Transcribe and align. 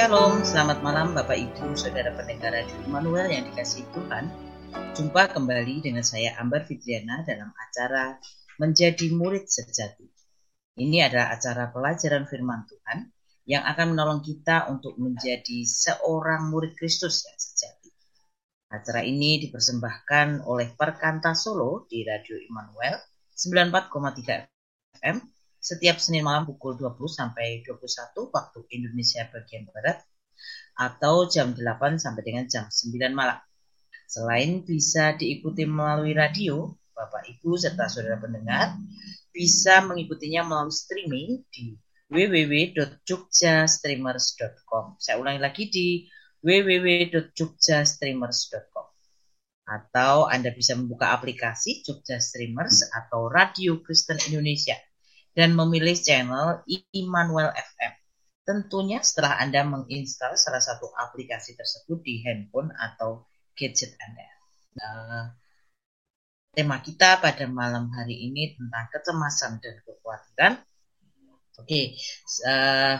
Shalom, 0.00 0.40
selamat 0.48 0.80
malam 0.80 1.12
Bapak 1.12 1.36
Ibu, 1.36 1.76
Saudara 1.76 2.08
pendengar 2.16 2.56
Radio 2.56 2.72
Immanuel 2.88 3.36
yang 3.36 3.44
dikasih 3.52 3.84
Tuhan. 3.92 4.32
Jumpa 4.96 5.28
kembali 5.28 5.84
dengan 5.84 6.00
saya 6.00 6.40
Ambar 6.40 6.64
Fitriana 6.64 7.20
dalam 7.20 7.52
acara 7.52 8.16
Menjadi 8.56 9.12
Murid 9.12 9.44
Sejati. 9.44 10.08
Ini 10.80 11.04
adalah 11.04 11.36
acara 11.36 11.68
pelajaran 11.68 12.24
firman 12.24 12.64
Tuhan 12.64 13.12
yang 13.44 13.60
akan 13.60 13.92
menolong 13.92 14.24
kita 14.24 14.72
untuk 14.72 14.96
menjadi 14.96 15.68
seorang 15.68 16.48
murid 16.48 16.72
Kristus 16.80 17.28
yang 17.28 17.36
sejati. 17.36 17.92
Acara 18.72 19.04
ini 19.04 19.36
dipersembahkan 19.44 20.48
oleh 20.48 20.72
Perkanta 20.80 21.36
Solo 21.36 21.84
di 21.84 22.08
Radio 22.08 22.40
Immanuel 22.40 22.96
94,3 23.36 24.48
FM 24.96 25.39
setiap 25.60 26.00
Senin 26.00 26.24
malam 26.24 26.48
pukul 26.48 26.80
20 26.80 26.96
sampai 27.12 27.60
21 27.68 28.32
waktu 28.32 28.64
Indonesia 28.72 29.28
bagian 29.28 29.68
Barat 29.68 30.00
atau 30.80 31.28
jam 31.28 31.52
8 31.52 32.00
sampai 32.00 32.24
dengan 32.24 32.48
jam 32.48 32.72
9 32.72 32.96
malam. 33.12 33.36
Selain 34.08 34.64
bisa 34.64 35.12
diikuti 35.14 35.68
melalui 35.68 36.16
radio, 36.16 36.72
Bapak 36.96 37.28
Ibu 37.28 37.60
serta 37.60 37.92
saudara 37.92 38.16
pendengar 38.18 38.74
bisa 39.30 39.78
mengikutinya 39.84 40.42
melalui 40.48 40.74
streaming 40.74 41.44
di 41.52 41.76
www.jogjastreamers.com. 42.10 44.98
Saya 44.98 45.16
ulangi 45.20 45.38
lagi 45.38 45.70
di 45.70 46.10
www.jogjastreamers.com. 46.42 48.86
Atau 49.70 50.26
Anda 50.26 50.50
bisa 50.50 50.74
membuka 50.74 51.14
aplikasi 51.14 51.86
Jogja 51.86 52.18
Streamers 52.18 52.82
atau 52.90 53.30
Radio 53.30 53.78
Kristen 53.78 54.18
Indonesia 54.26 54.74
dan 55.34 55.54
memilih 55.54 55.94
channel 55.94 56.66
Immanuel 56.90 57.54
FM. 57.54 57.92
Tentunya 58.42 58.98
setelah 58.98 59.38
Anda 59.38 59.62
menginstal 59.62 60.34
salah 60.34 60.58
satu 60.58 60.90
aplikasi 60.90 61.54
tersebut 61.54 62.02
di 62.02 62.24
handphone 62.26 62.74
atau 62.74 63.30
gadget 63.54 63.94
Anda. 64.02 64.26
Nah, 64.74 65.24
tema 66.50 66.82
kita 66.82 67.22
pada 67.22 67.46
malam 67.46 67.94
hari 67.94 68.26
ini 68.26 68.58
tentang 68.58 68.90
kecemasan 68.90 69.62
dan 69.62 69.74
kekhawatiran. 69.86 70.52
Oke, 71.62 71.94
uh, 72.48 72.96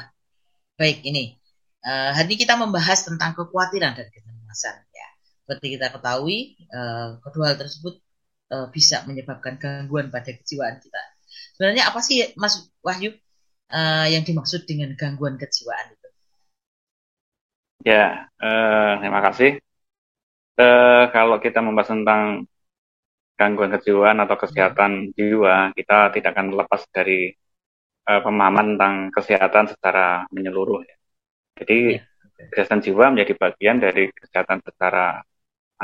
baik 0.78 1.03
ini. 1.03 1.34
Uh, 1.81 2.12
hari 2.12 2.37
ini 2.37 2.47
kita 2.47 2.55
membahas 2.61 3.03
tentang 3.03 3.34
kekhawatiran 3.34 3.97
dan 3.97 4.06
kecemasan. 4.06 4.77
Ya, 4.94 5.09
seperti 5.42 5.67
kita 5.81 5.91
ketahui, 5.91 6.62
uh, 6.70 7.19
kedua 7.25 7.50
hal 7.50 7.59
tersebut 7.59 7.98
uh, 8.55 8.69
bisa 8.70 9.03
menyebabkan 9.09 9.56
gangguan 9.56 10.12
pada 10.12 10.31
kejiwaan 10.31 10.78
kita 10.78 11.00
Sebenarnya 11.61 11.92
apa 11.92 12.00
sih 12.00 12.25
Mas 12.41 12.72
Wahyu 12.80 13.12
uh, 13.69 14.08
yang 14.08 14.25
dimaksud 14.25 14.64
dengan 14.64 14.97
gangguan 14.97 15.36
kejiwaan 15.36 15.92
itu? 15.92 16.08
Ya, 17.84 18.33
uh, 18.41 18.97
terima 18.97 19.20
kasih. 19.28 19.61
Uh, 20.56 21.12
kalau 21.12 21.36
kita 21.36 21.61
membahas 21.61 21.92
tentang 21.92 22.48
gangguan 23.36 23.77
kejiwaan 23.77 24.25
atau 24.25 24.41
kesehatan 24.41 25.12
hmm. 25.12 25.20
jiwa, 25.20 25.77
kita 25.77 26.16
tidak 26.16 26.33
akan 26.33 26.48
lepas 26.64 26.81
dari 26.88 27.28
uh, 28.08 28.20
pemahaman 28.25 28.81
tentang 28.81 28.97
kesehatan 29.12 29.69
secara 29.69 30.25
menyeluruh. 30.33 30.81
Ya. 30.81 30.97
Jadi 31.61 32.00
ya, 32.00 32.08
okay. 32.08 32.56
kesehatan 32.56 32.81
jiwa 32.88 33.05
menjadi 33.12 33.36
bagian 33.36 33.84
dari 33.84 34.08
kesehatan 34.08 34.65
secara 34.65 35.21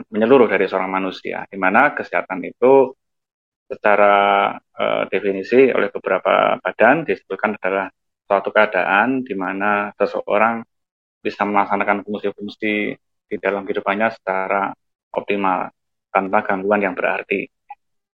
menyeluruh 0.09 0.49
dari 0.49 0.65
seorang 0.65 0.89
manusia, 0.89 1.45
di 1.53 1.61
mana 1.61 1.93
kesehatan 1.93 2.49
itu 2.49 2.97
secara 3.67 4.55
uh, 4.55 5.03
definisi 5.11 5.71
oleh 5.75 5.91
beberapa 5.91 6.59
badan 6.63 7.03
disebutkan 7.03 7.59
adalah 7.59 7.91
suatu 8.27 8.51
keadaan 8.55 9.23
di 9.27 9.35
mana 9.35 9.91
seseorang 9.95 10.63
bisa 11.23 11.43
melaksanakan 11.43 12.07
fungsi-fungsi 12.07 12.95
di 13.27 13.37
dalam 13.43 13.67
kehidupannya 13.67 14.09
secara 14.15 14.71
optimal 15.15 15.71
tanpa 16.15 16.47
gangguan 16.47 16.87
yang 16.87 16.95
berarti. 16.95 17.51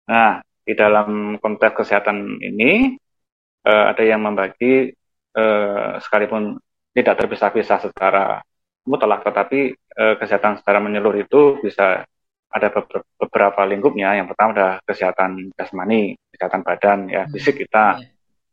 Nah, 0.09 0.41
di 0.65 0.73
dalam 0.73 1.37
konteks 1.37 1.85
kesehatan 1.85 2.41
ini 2.41 2.97
uh, 3.69 3.93
ada 3.93 4.03
yang 4.03 4.25
membagi 4.25 4.93
uh, 5.37 6.01
sekalipun 6.01 6.57
tidak 6.97 7.25
terpisah-pisah 7.25 7.79
secara 7.89 8.41
mutlak, 8.89 9.25
tetapi 9.25 9.77
uh, 9.77 10.15
kesehatan 10.17 10.61
secara 10.61 10.81
menyeluruh 10.81 11.25
itu 11.25 11.61
bisa 11.61 12.09
ada 12.53 12.69
beberapa 13.17 13.63
lingkupnya. 13.65 14.21
Yang 14.21 14.37
pertama 14.37 14.51
adalah 14.53 14.77
kesehatan 14.85 15.57
jasmani, 15.57 16.15
kesehatan 16.31 16.61
badan, 16.63 16.99
ya 17.09 17.25
hmm. 17.25 17.33
fisik 17.33 17.57
kita. 17.65 17.99
Yeah. 17.99 18.11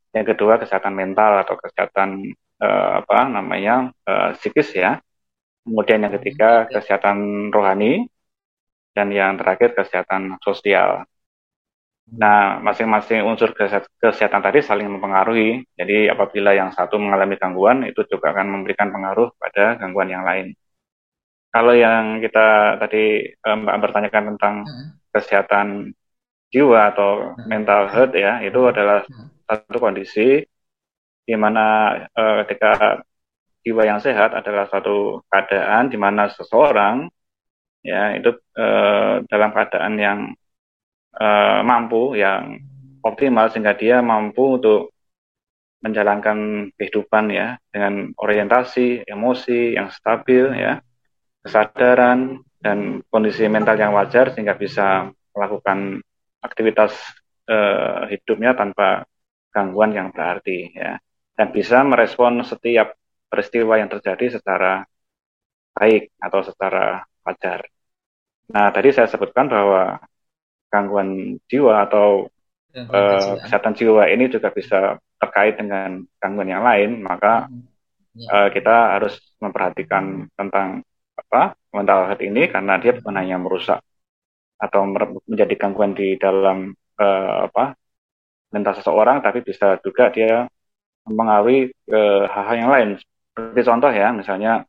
Yang 0.10 0.26
kedua 0.36 0.58
kesehatan 0.58 0.96
mental 0.98 1.46
atau 1.46 1.56
kesehatan 1.60 2.34
uh, 2.64 3.06
apa 3.06 3.30
namanya 3.30 3.92
uh, 4.08 4.34
psikis 4.40 4.74
ya. 4.74 4.98
Kemudian 5.68 6.02
yang 6.02 6.14
ketiga 6.18 6.66
hmm. 6.66 6.74
kesehatan 6.74 7.18
rohani 7.54 8.09
dan 8.96 9.14
yang 9.14 9.38
terakhir 9.38 9.78
kesehatan 9.78 10.40
sosial. 10.42 11.06
Nah, 12.09 12.58
masing-masing 12.66 13.22
unsur 13.22 13.54
kesehatan 13.54 14.42
tadi 14.42 14.66
saling 14.66 14.90
mempengaruhi. 14.90 15.62
Jadi 15.78 16.09
apabila 16.09 16.58
yang 16.58 16.74
satu 16.74 16.98
mengalami 16.98 17.38
gangguan, 17.38 17.86
itu 17.86 18.02
juga 18.09 18.34
akan 18.34 18.50
memberikan 18.50 18.90
pengaruh 18.90 19.30
pada 19.38 19.78
gangguan 19.78 20.09
yang 20.09 20.26
lain. 20.26 20.58
Kalau 21.50 21.74
yang 21.74 22.22
kita 22.22 22.78
tadi 22.78 23.26
eh, 23.26 23.56
Mbak 23.58 23.78
bertanyakan 23.82 24.24
tentang 24.36 24.56
hmm. 24.70 24.88
kesehatan 25.10 25.68
jiwa 26.54 26.94
atau 26.94 27.34
hmm. 27.34 27.46
mental 27.50 27.82
health 27.90 28.14
ya, 28.14 28.42
itu 28.46 28.60
adalah 28.70 29.02
hmm. 29.06 29.46
satu 29.50 29.78
kondisi 29.82 30.46
di 31.30 31.36
mana 31.38 31.94
uh, 32.09 32.42
ketika 32.42 33.06
jiwa 33.62 33.86
yang 33.86 34.02
sehat 34.02 34.34
adalah 34.34 34.66
suatu 34.66 35.22
keadaan 35.30 35.94
di 35.94 35.98
mana 36.02 36.26
seseorang 36.34 37.06
ya 37.86 38.18
itu 38.18 38.34
uh, 38.58 39.22
dalam 39.30 39.54
keadaan 39.54 39.94
yang 40.02 40.20
uh, 41.22 41.62
mampu, 41.62 42.18
yang 42.18 42.58
optimal 43.06 43.54
sehingga 43.54 43.78
dia 43.78 44.02
mampu 44.02 44.58
untuk 44.58 44.90
menjalankan 45.86 46.70
kehidupan 46.76 47.32
ya 47.32 47.56
dengan 47.72 48.12
orientasi 48.20 49.08
emosi 49.08 49.80
yang 49.80 49.88
stabil 49.94 50.52
ya 50.58 50.84
kesadaran 51.44 52.44
dan 52.60 53.00
kondisi 53.08 53.48
mental 53.48 53.80
yang 53.80 53.96
wajar 53.96 54.36
sehingga 54.36 54.56
bisa 54.60 55.10
melakukan 55.32 56.04
aktivitas 56.44 56.92
uh, 57.48 58.08
hidupnya 58.12 58.56
tanpa 58.56 59.08
gangguan 59.52 59.96
yang 59.96 60.12
berarti 60.12 60.76
ya. 60.76 61.00
Dan 61.40 61.56
bisa 61.56 61.80
merespon 61.88 62.44
setiap 62.44 62.92
peristiwa 63.32 63.80
yang 63.80 63.88
terjadi 63.88 64.40
secara 64.40 64.84
baik 65.72 66.12
atau 66.20 66.44
secara 66.44 67.08
wajar. 67.24 67.64
Nah 68.52 68.68
tadi 68.76 68.92
saya 68.92 69.08
sebutkan 69.08 69.48
bahwa 69.48 70.04
gangguan 70.68 71.40
jiwa 71.48 71.88
atau 71.88 72.28
uh, 72.76 73.34
kesehatan 73.40 73.74
jiwa 73.78 74.12
ini 74.12 74.28
juga 74.28 74.52
bisa 74.52 75.00
terkait 75.20 75.56
dengan 75.56 76.04
gangguan 76.20 76.52
yang 76.52 76.64
lain, 76.64 77.00
maka 77.00 77.48
uh, 78.30 78.50
kita 78.52 79.00
harus 79.00 79.16
memperhatikan 79.40 80.28
tentang 80.36 80.84
apa 81.29 81.53
mental 81.69 82.09
health 82.09 82.25
ini 82.25 82.50
karena 82.50 82.81
dia 82.81 82.97
bukan 82.97 83.16
hanya 83.22 83.38
merusak 83.38 83.79
atau 84.59 84.81
menjadi 85.29 85.53
gangguan 85.56 85.94
di 85.94 86.17
dalam 86.17 86.73
uh, 87.00 87.47
apa 87.47 87.78
mental 88.50 88.73
seseorang 88.75 89.22
tapi 89.22 89.45
bisa 89.45 89.78
juga 89.85 90.09
dia 90.09 90.49
mempengaruhi 91.05 91.70
uh, 91.93 92.26
hal-hal 92.28 92.55
yang 92.58 92.72
lain. 92.73 92.90
Seperti 92.99 93.61
contoh 93.64 93.91
ya 93.93 94.08
misalnya 94.11 94.66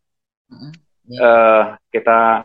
uh, 1.17 1.63
kita 1.91 2.45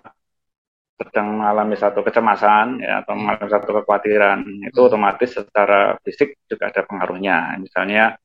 sedang 0.95 1.35
mengalami 1.35 1.75
satu 1.75 1.99
kecemasan 2.07 2.79
ya 2.79 3.03
atau 3.03 3.19
mengalami 3.19 3.51
satu 3.51 3.67
kekhawatiran 3.83 4.39
itu 4.63 4.79
otomatis 4.79 5.35
secara 5.35 5.99
fisik 6.01 6.39
juga 6.47 6.71
ada 6.71 6.81
pengaruhnya. 6.87 7.59
Misalnya 7.59 8.15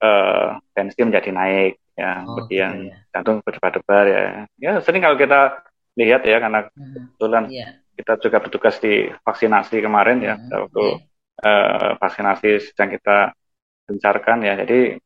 uh, 0.00 0.56
tensi 0.70 1.02
menjadi 1.02 1.30
naik 1.34 1.72
ya 1.96 2.22
oh, 2.22 2.36
kemudian 2.36 2.92
iya. 2.92 2.96
jantung 3.10 3.40
berdebar-debar 3.40 4.04
ya 4.04 4.22
ya 4.60 4.72
sering 4.84 5.00
kalau 5.00 5.16
kita 5.16 5.64
lihat 5.96 6.22
ya 6.28 6.36
karena 6.38 6.68
hmm. 6.68 7.16
kebetulan 7.16 7.44
yeah. 7.48 7.70
kita 7.96 8.12
juga 8.20 8.38
bertugas 8.44 8.76
di 8.84 9.08
vaksinasi 9.24 9.80
kemarin 9.80 10.20
ya 10.20 10.34
hmm. 10.36 10.52
waktu 10.52 10.84
yeah. 10.84 10.98
Iya. 11.36 11.52
uh, 11.52 11.90
vaksinasi 12.00 12.50
sedang 12.72 12.90
kita 12.92 13.16
gencarkan 13.88 14.38
ya 14.44 14.54
jadi 14.60 15.00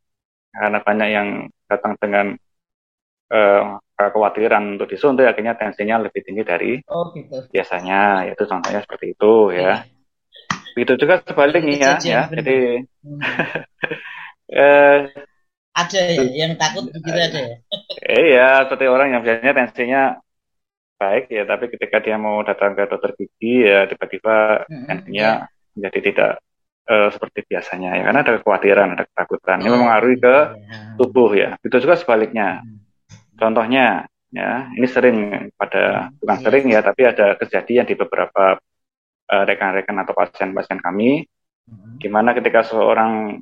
karena 0.51 0.79
banyak 0.83 1.09
yang 1.15 1.29
datang 1.71 1.95
dengan 2.03 2.35
uh, 3.31 3.79
kekhawatiran 3.95 4.75
untuk 4.75 4.91
disuntik 4.91 5.31
akhirnya 5.31 5.55
tensinya 5.55 6.03
lebih 6.03 6.27
tinggi 6.27 6.43
dari 6.43 6.73
oh, 6.91 7.15
gitu. 7.15 7.47
biasanya 7.55 8.27
itu 8.27 8.43
contohnya 8.51 8.83
seperti 8.83 9.15
itu 9.15 9.55
ya 9.55 9.87
begitu 10.75 11.07
juga 11.07 11.23
sebaliknya 11.23 11.99
ya 12.03 12.27
jadi 12.31 12.59
hmm. 13.07 13.21
eh, 14.51 14.99
ada 15.71 16.01
ya 16.03 16.25
yang 16.35 16.53
takut 16.59 16.91
begitu 16.91 17.19
ada 17.19 17.41
ya 17.41 17.57
iya 18.11 18.49
seperti 18.67 18.87
orang 18.91 19.09
yang 19.15 19.23
biasanya 19.23 19.55
tensinya 19.55 20.03
baik 21.01 21.33
ya 21.33 21.43
tapi 21.49 21.65
ketika 21.73 21.97
dia 22.05 22.17
mau 22.21 22.43
datang 22.45 22.77
ke 22.77 22.85
dokter 22.91 23.17
gigi 23.17 23.65
ya 23.65 23.89
tiba-tiba 23.89 24.67
mm-hmm. 24.69 24.87
tensinya 24.91 25.29
yeah. 25.47 25.73
menjadi 25.73 25.99
tidak 26.13 26.33
uh, 26.91 27.09
seperti 27.09 27.39
biasanya 27.49 27.91
ya 27.97 28.03
karena 28.11 28.21
ada 28.21 28.33
kekhawatiran 28.37 28.89
ada 28.99 29.05
ketakutan 29.09 29.57
oh, 29.57 29.63
ini 29.65 29.69
mempengaruhi 29.73 30.17
ke 30.21 30.37
yeah. 30.61 30.95
tubuh 31.01 31.31
ya 31.33 31.51
itu 31.65 31.77
juga 31.81 31.97
sebaliknya 31.97 32.61
mm-hmm. 32.61 32.81
Contohnya, 33.41 34.05
ya 34.29 34.69
ini 34.77 34.85
sering 34.85 35.49
pada 35.57 36.13
bukan 36.21 36.37
yes. 36.37 36.45
sering 36.45 36.65
ya, 36.69 36.81
tapi 36.85 37.09
ada 37.09 37.41
kejadian 37.41 37.89
di 37.89 37.97
beberapa 37.97 38.61
uh, 39.33 39.45
rekan-rekan 39.49 39.97
atau 40.05 40.13
pasien-pasien 40.13 40.77
kami, 40.77 41.25
mm-hmm. 41.25 41.97
gimana 42.05 42.37
ketika 42.37 42.61
seorang 42.69 43.41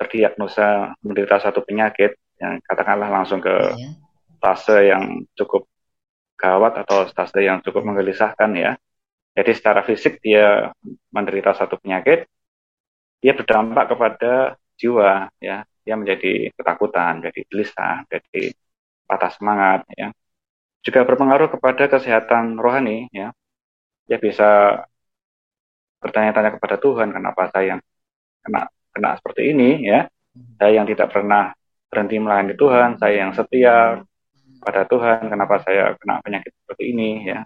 terdiagnosa 0.00 0.96
menderita 1.04 1.36
satu 1.44 1.60
penyakit 1.60 2.16
yang 2.40 2.56
katakanlah 2.64 3.12
langsung 3.12 3.44
ke 3.44 3.52
yeah. 3.52 3.92
fase 4.40 4.88
yang 4.88 5.28
cukup 5.36 5.68
gawat 6.40 6.80
atau 6.80 7.04
stase 7.04 7.44
yang 7.44 7.60
cukup 7.60 7.84
menggelisahkan 7.84 8.50
ya. 8.56 8.72
Jadi 9.36 9.52
secara 9.52 9.84
fisik 9.84 10.24
dia 10.24 10.72
menderita 11.12 11.52
satu 11.52 11.76
penyakit, 11.76 12.24
dia 13.20 13.36
berdampak 13.36 13.92
kepada 13.92 14.56
jiwa 14.80 15.28
ya, 15.36 15.68
dia 15.84 15.94
menjadi 16.00 16.48
ketakutan, 16.56 17.20
jadi 17.20 17.40
gelisah, 17.46 18.08
jadi 18.08 18.56
patah 19.04 19.30
semangat 19.36 19.84
ya. 19.92 20.08
Juga 20.80 21.04
berpengaruh 21.04 21.52
kepada 21.52 21.92
kesehatan 21.92 22.56
rohani 22.56 23.12
ya. 23.12 23.36
Dia 24.08 24.16
bisa 24.16 24.80
bertanya-tanya 26.00 26.56
kepada 26.56 26.80
Tuhan 26.80 27.12
kenapa 27.12 27.52
saya 27.52 27.76
yang 27.76 27.80
kena 28.40 28.72
kena 28.94 29.16
seperti 29.18 29.54
ini 29.54 29.70
ya. 29.86 30.06
Saya 30.56 30.80
yang 30.80 30.86
tidak 30.86 31.10
pernah 31.10 31.50
berhenti 31.90 32.16
melayani 32.22 32.54
Tuhan, 32.54 32.90
saya 33.02 33.14
yang 33.26 33.32
setia 33.34 33.98
pada 34.62 34.86
Tuhan, 34.86 35.26
kenapa 35.26 35.58
saya 35.66 35.98
kena 35.98 36.22
penyakit 36.22 36.52
seperti 36.54 36.84
ini 36.94 37.10
ya. 37.26 37.42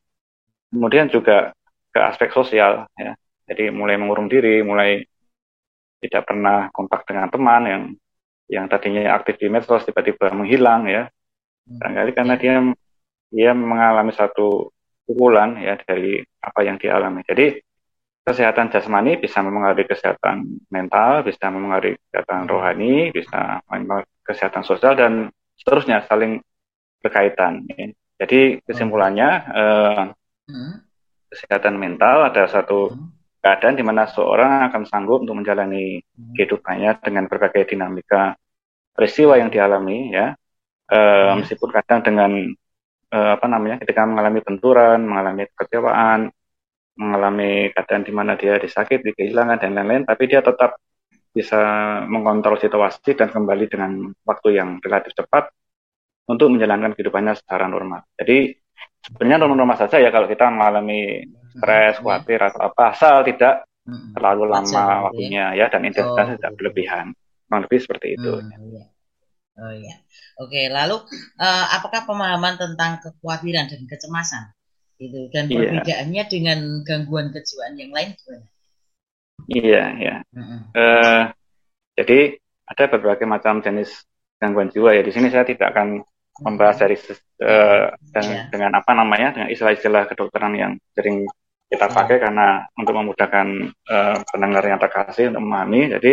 Kemudian 0.68 1.08
juga 1.08 1.54
ke 1.94 2.00
aspek 2.02 2.28
sosial 2.34 2.90
ya. 2.98 3.16
Jadi 3.44 3.68
mulai 3.72 3.96
mengurung 4.00 4.28
diri, 4.28 4.60
mulai 4.64 5.04
tidak 6.04 6.28
pernah 6.28 6.68
kontak 6.68 7.08
dengan 7.08 7.32
teman 7.32 7.62
yang 7.64 7.82
yang 8.52 8.68
tadinya 8.68 9.16
aktif 9.16 9.40
di 9.40 9.48
medsos 9.48 9.88
tiba-tiba 9.88 10.28
menghilang 10.36 10.84
ya 10.84 11.08
hmm. 11.08 11.80
barangkali 11.80 12.10
karena 12.12 12.34
dia 12.36 12.54
dia 13.32 13.50
mengalami 13.56 14.12
satu 14.12 14.68
pukulan 15.08 15.56
ya 15.60 15.80
dari 15.80 16.20
apa 16.44 16.60
yang 16.60 16.76
dialami 16.76 17.24
jadi 17.24 17.56
kesehatan 18.24 18.72
jasmani 18.72 19.20
bisa 19.20 19.44
mempengaruhi 19.44 19.84
kesehatan 19.84 20.64
mental 20.72 21.22
bisa 21.22 21.52
mempengaruhi 21.52 22.00
kesehatan 22.08 22.40
hmm. 22.44 22.50
rohani 22.50 22.94
bisa 23.12 23.60
mempengaruhi 23.68 24.10
kesehatan 24.24 24.64
sosial 24.64 24.96
dan 24.96 25.12
seterusnya 25.60 26.08
saling 26.08 26.40
berkaitan 27.04 27.68
ya. 27.68 27.92
jadi 28.24 28.64
kesimpulannya 28.64 29.30
eh, 29.52 30.02
hmm. 30.48 30.74
kesehatan 31.28 31.76
mental 31.76 32.32
ada 32.32 32.48
satu 32.48 32.96
keadaan 33.44 33.76
di 33.76 33.84
mana 33.84 34.08
seorang 34.08 34.72
akan 34.72 34.88
sanggup 34.88 35.20
untuk 35.20 35.36
menjalani 35.36 36.00
hmm. 36.00 36.32
kehidupannya 36.32 36.96
dengan 37.04 37.28
berbagai 37.28 37.68
dinamika 37.68 38.40
peristiwa 38.94 39.36
yang 39.36 39.50
dialami 39.50 40.14
ya 40.14 40.38
e, 40.86 40.98
meskipun 41.42 41.70
kadang 41.74 42.00
dengan 42.06 42.30
e, 43.10 43.18
apa 43.18 43.46
namanya 43.50 43.82
ketika 43.82 44.06
mengalami 44.06 44.40
benturan 44.40 45.02
mengalami 45.02 45.50
kekecewaan 45.50 46.30
mengalami 46.94 47.74
keadaan 47.74 48.06
di 48.06 48.12
mana 48.14 48.38
dia 48.38 48.58
disakiti 48.58 49.14
kehilangan 49.14 49.58
dan 49.58 49.74
lain-lain 49.74 50.06
tapi 50.06 50.30
dia 50.30 50.40
tetap 50.40 50.78
bisa 51.34 51.58
mengontrol 52.06 52.54
situasi 52.54 53.18
dan 53.18 53.30
kembali 53.34 53.66
dengan 53.66 54.14
waktu 54.22 54.54
yang 54.54 54.78
relatif 54.78 55.18
cepat 55.18 55.50
untuk 56.30 56.54
menjalankan 56.54 56.94
kehidupannya 56.94 57.34
secara 57.34 57.66
normal 57.66 58.06
jadi 58.14 58.54
sebenarnya 59.04 59.38
normal-normal 59.42 59.76
saja 59.76 60.00
ya 60.00 60.14
kalau 60.14 60.30
kita 60.30 60.48
mengalami 60.48 61.26
stres, 61.54 62.00
khawatir 62.02 62.40
atau 62.42 62.60
apa, 62.72 62.82
asal 62.96 63.22
tidak 63.22 63.68
terlalu 64.16 64.44
lama 64.48 64.64
ya. 64.64 65.02
waktunya 65.04 65.44
ya 65.54 65.66
dan 65.68 65.84
intensitasnya 65.84 66.36
oh, 66.36 66.38
tidak 66.40 66.54
berlebihan. 66.56 67.06
Kurang 67.44 67.62
lebih 67.68 67.78
seperti 67.84 68.16
itu. 68.16 68.32
Hmm, 68.32 68.50
iya. 68.72 68.84
Oh 69.54 69.70
iya. 69.70 69.94
Oke, 70.40 70.66
lalu 70.66 70.98
uh, 71.38 71.64
apakah 71.78 72.08
pemahaman 72.08 72.58
tentang 72.58 72.98
kekhawatiran 72.98 73.70
dan 73.70 73.80
kecemasan 73.86 74.50
itu 74.98 75.26
dan 75.34 75.50
yeah. 75.50 75.80
perbedaannya 75.80 76.22
dengan 76.30 76.58
gangguan 76.86 77.34
kejiwaan 77.34 77.74
yang 77.74 77.90
lain 77.90 78.14
gimana? 78.14 78.46
Iya. 79.50 79.84
Uh, 80.72 81.22
jadi 81.98 82.38
ada 82.64 82.84
berbagai 82.88 83.26
macam 83.28 83.60
jenis 83.60 83.90
gangguan 84.38 84.70
jiwa 84.70 84.94
ya. 84.94 85.02
Di 85.02 85.12
sini 85.12 85.28
saya 85.28 85.44
tidak 85.44 85.74
akan 85.74 86.00
membahas 86.42 86.82
dari 86.82 86.96
uh, 86.98 87.94
dan 88.14 88.24
yeah. 88.24 88.46
dengan 88.50 88.78
apa 88.78 88.90
namanya 88.94 89.34
dengan 89.34 89.48
istilah-istilah 89.50 90.10
kedokteran 90.10 90.54
yang 90.58 90.72
sering 90.94 91.26
kita 91.70 91.86
iya. 91.90 91.94
pakai 91.94 92.16
karena 92.22 92.66
untuk 92.78 92.94
memudahkan 92.94 93.46
uh, 93.90 94.16
pendengar 94.30 94.64
yang 94.66 94.78
terkasih 94.78 95.34
untuk 95.34 95.42
memahami. 95.42 95.80
Jadi 95.98 96.12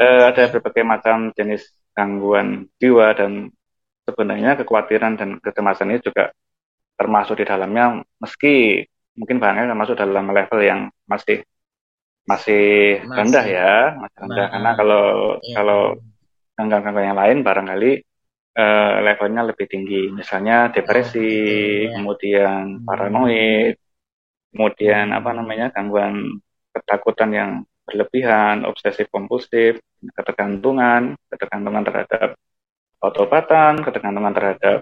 uh, 0.00 0.24
ada 0.32 0.42
berbagai 0.48 0.84
macam 0.84 1.16
jenis 1.36 1.68
gangguan 1.92 2.68
jiwa 2.80 3.12
dan 3.12 3.52
sebenarnya 4.08 4.56
kekhawatiran 4.58 5.14
dan 5.20 5.30
kecemasan 5.38 5.92
ini 5.92 6.00
juga 6.00 6.32
termasuk 7.00 7.40
di 7.40 7.48
dalamnya 7.48 8.04
meski 8.20 8.84
mungkin 9.16 9.40
bahannya 9.40 9.72
termasuk 9.72 9.96
dalam 9.96 10.28
level 10.28 10.60
yang 10.60 10.80
masih 11.08 11.40
masih, 12.28 13.00
masih. 13.00 13.16
rendah 13.16 13.44
ya 13.48 13.74
masih 13.96 14.18
rendah. 14.20 14.36
Nah, 14.36 14.48
karena 14.52 14.70
kalau 14.76 15.04
iya. 15.40 15.54
kalau 15.56 15.80
gangguan-gangguan 16.60 17.08
yang 17.08 17.18
lain 17.18 17.38
barangkali 17.40 17.92
uh, 18.60 18.92
levelnya 19.00 19.42
lebih 19.48 19.66
tinggi, 19.66 20.12
misalnya 20.12 20.68
depresi, 20.68 21.88
oh, 21.88 21.96
kemudian 21.96 22.80
hmm. 22.80 22.84
paranoid, 22.84 23.74
kemudian 24.52 25.16
apa 25.16 25.30
namanya 25.32 25.72
gangguan 25.72 26.40
ketakutan 26.76 27.30
yang 27.32 27.50
berlebihan, 27.88 28.62
obsesif 28.68 29.10
kompulsif, 29.10 29.82
ketergantungan, 30.14 31.18
ketergantungan 31.32 31.82
terhadap 31.82 32.38
obat-obatan, 33.00 33.82
ketergantungan 33.82 34.34
terhadap 34.36 34.78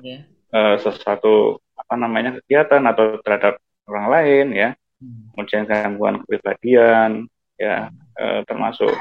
uh, 0.53 0.76
sesuatu 0.82 1.62
apa 1.88 1.94
namanya 1.96 2.31
kegiatan 2.43 2.85
atau 2.85 3.17
terhadap 3.25 3.56
orang 3.88 4.06
lain 4.12 4.46
ya, 4.52 4.69
hmm. 5.00 5.32
kemudian 5.32 5.64
gangguan 5.64 6.20
kepribadian 6.20 7.25
ya 7.56 7.88
uh, 8.20 8.44
termasuk 8.44 8.93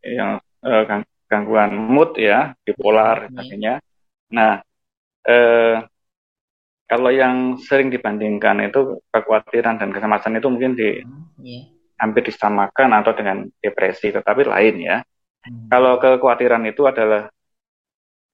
yang 0.00 0.40
uh, 0.64 0.82
gangguan 1.28 1.76
mood 1.76 2.16
ya 2.16 2.56
bipolar 2.64 3.28
dan 3.28 3.36
sebagainya 3.36 3.74
Nah, 4.30 4.62
eh, 5.26 5.76
kalau 6.86 7.10
yang 7.10 7.58
sering 7.58 7.90
dibandingkan 7.90 8.66
itu 8.66 8.98
kekhawatiran 9.10 9.78
dan 9.78 9.90
kecemasan 9.94 10.38
itu 10.38 10.48
mungkin 10.50 10.74
di 10.74 11.02
yeah. 11.42 11.66
hampir 11.98 12.26
disamakan 12.26 12.90
atau 12.98 13.12
dengan 13.14 13.46
depresi, 13.62 14.10
tetapi 14.10 14.46
lain 14.46 14.76
ya. 14.82 14.96
Hmm. 15.46 15.70
Kalau 15.70 15.98
kekhawatiran 15.98 16.66
itu 16.66 16.86
adalah 16.86 17.30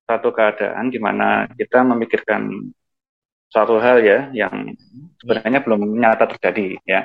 satu 0.06 0.30
keadaan 0.30 0.86
di 0.88 1.02
mana 1.02 1.50
kita 1.50 1.82
memikirkan 1.82 2.70
suatu 3.50 3.78
hal 3.78 4.02
ya 4.02 4.28
yang 4.34 4.74
hmm. 4.76 5.20
sebenarnya 5.22 5.60
belum 5.62 5.80
nyata 5.98 6.30
terjadi 6.36 6.78
ya. 6.86 7.00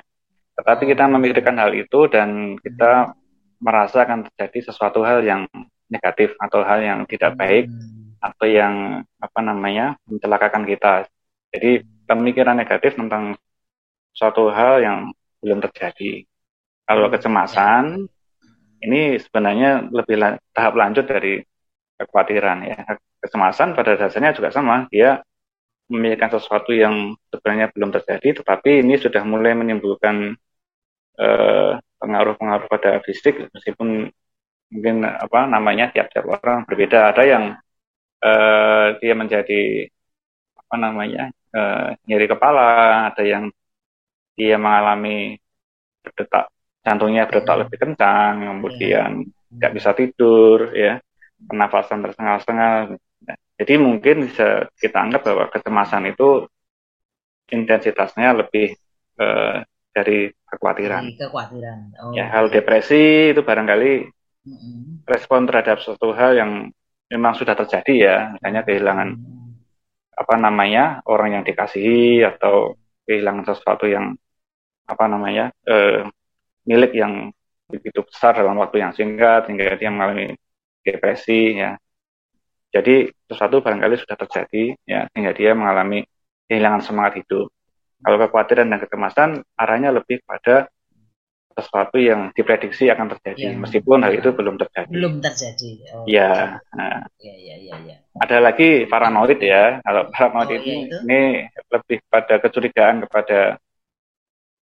Tetapi 0.58 0.84
kita 0.90 1.08
memikirkan 1.10 1.58
hal 1.58 1.72
itu 1.74 2.06
dan 2.12 2.60
kita 2.60 3.12
hmm. 3.12 3.16
merasa 3.62 4.04
akan 4.04 4.30
terjadi 4.32 4.74
sesuatu 4.74 5.02
hal 5.06 5.22
yang 5.26 5.46
negatif 5.92 6.34
atau 6.40 6.64
hal 6.64 6.80
yang 6.82 7.04
tidak 7.06 7.36
baik 7.36 7.68
hmm 7.68 8.02
atau 8.22 8.46
yang 8.46 9.02
apa 9.18 9.40
namanya 9.42 9.98
mencelakakan 10.06 10.64
kita. 10.70 11.10
Jadi 11.52 11.84
pemikiran 12.06 12.54
negatif 12.54 12.94
tentang 12.94 13.34
suatu 14.14 14.54
hal 14.54 14.86
yang 14.86 15.00
belum 15.42 15.58
terjadi. 15.66 16.24
Kalau 16.86 17.10
kecemasan 17.10 18.06
ini 18.86 19.18
sebenarnya 19.18 19.90
lebih 19.90 20.22
la 20.22 20.38
tahap 20.54 20.78
lanjut 20.78 21.10
dari 21.10 21.42
kekhawatiran 21.98 22.62
ya. 22.62 22.78
Kecemasan 23.22 23.78
pada 23.78 23.98
dasarnya 23.98 24.34
juga 24.34 24.50
sama, 24.54 24.90
dia 24.90 25.22
memikirkan 25.92 26.40
sesuatu 26.40 26.72
yang 26.72 27.20
sebenarnya 27.28 27.68
belum 27.76 27.92
terjadi, 27.92 28.40
tetapi 28.40 28.80
ini 28.80 28.96
sudah 28.96 29.22
mulai 29.28 29.52
menimbulkan 29.52 30.32
eh, 31.20 31.74
pengaruh-pengaruh 32.02 32.68
uh, 32.68 32.72
pada 32.72 32.92
fisik, 33.04 33.52
meskipun 33.52 34.10
mungkin 34.72 34.96
apa 35.04 35.46
namanya 35.52 35.92
tiap-tiap 35.92 36.26
orang 36.26 36.64
berbeda. 36.64 37.12
Ada 37.12 37.24
yang 37.28 37.44
uh, 38.24 38.88
dia 38.98 39.14
menjadi 39.14 39.86
apa 40.58 40.76
namanya 40.80 41.30
uh, 41.54 41.94
nyeri 42.08 42.26
kepala, 42.32 43.12
ada 43.12 43.24
yang 43.28 43.52
dia 44.34 44.56
mengalami 44.56 45.38
berdetak 46.02 46.50
jantungnya 46.82 47.30
berdetak 47.30 47.68
lebih 47.68 47.78
kencang, 47.78 48.34
kemudian 48.42 49.12
hmm. 49.30 49.58
nggak 49.60 49.74
bisa 49.78 49.92
tidur, 49.94 50.74
ya 50.74 50.98
pernafasan 51.46 52.02
tersengal-sengal. 52.02 52.98
Jadi 53.62 53.78
mungkin 53.78 54.26
bisa 54.26 54.66
kita 54.74 54.98
anggap 54.98 55.22
bahwa 55.22 55.46
kecemasan 55.54 56.10
itu 56.10 56.50
intensitasnya 57.54 58.42
lebih 58.42 58.74
uh, 59.22 59.62
dari 59.94 60.34
kekhawatiran. 60.50 61.14
kekhawatiran. 61.14 61.80
Oh. 62.02 62.18
Ya, 62.18 62.26
hal 62.34 62.50
depresi 62.50 63.30
itu 63.30 63.46
barangkali 63.46 64.10
mm 64.10 64.50
-hmm. 64.50 64.82
respon 65.06 65.46
terhadap 65.46 65.78
suatu 65.86 66.10
hal 66.18 66.34
yang 66.34 66.52
memang 67.12 67.38
sudah 67.38 67.54
terjadi 67.54 67.94
ya, 67.94 68.18
misalnya 68.34 68.66
kehilangan 68.66 69.10
apa 70.16 70.36
namanya 70.42 71.06
orang 71.06 71.38
yang 71.38 71.44
dikasihi 71.44 72.26
atau 72.26 72.74
kehilangan 73.06 73.46
sesuatu 73.46 73.86
yang 73.86 74.16
apa 74.88 75.06
namanya 75.06 75.54
eh, 75.68 76.08
milik 76.66 76.98
yang 76.98 77.30
begitu 77.68 78.04
besar 78.04 78.36
dalam 78.36 78.60
waktu 78.60 78.84
yang 78.84 78.92
singkat 78.92 79.48
sehingga 79.48 79.76
dia 79.80 79.90
mengalami 79.94 80.36
depresi 80.82 81.62
ya. 81.62 81.76
Jadi 82.72 83.12
sesuatu 83.28 83.60
barangkali 83.60 84.00
sudah 84.00 84.16
terjadi 84.16 84.64
ya 84.88 85.06
sehingga 85.12 85.36
dia 85.36 85.52
mengalami 85.52 86.08
kehilangan 86.48 86.82
semangat 86.84 87.24
hidup. 87.24 87.52
Kalau 88.02 88.18
kekhawatiran 88.18 88.68
dan 88.72 88.80
kecemasan 88.82 89.30
arahnya 89.60 89.94
lebih 89.94 90.26
pada 90.26 90.72
sesuatu 91.52 92.00
yang 92.00 92.32
diprediksi 92.34 92.88
akan 92.88 93.12
terjadi 93.16 93.54
ya, 93.54 93.60
meskipun 93.60 94.02
hal 94.02 94.16
itu 94.16 94.32
belum 94.32 94.56
terjadi. 94.58 94.90
Belum 94.90 95.20
terjadi. 95.20 95.70
Oh, 95.94 96.08
ya. 96.08 96.58
Nah. 96.74 97.06
Ya, 97.20 97.36
ya, 97.36 97.56
ya, 97.60 97.76
ya. 97.86 97.98
Ada 98.18 98.38
lagi 98.40 98.88
paranoid 98.88 99.40
ya. 99.40 99.84
Kalau 99.84 100.08
paranoid 100.10 100.50
oh, 100.50 100.56
ini, 100.58 100.76
ya 100.88 100.98
ini 101.04 101.22
lebih 101.70 101.98
pada 102.08 102.40
kecurigaan 102.40 103.04
kepada 103.06 103.60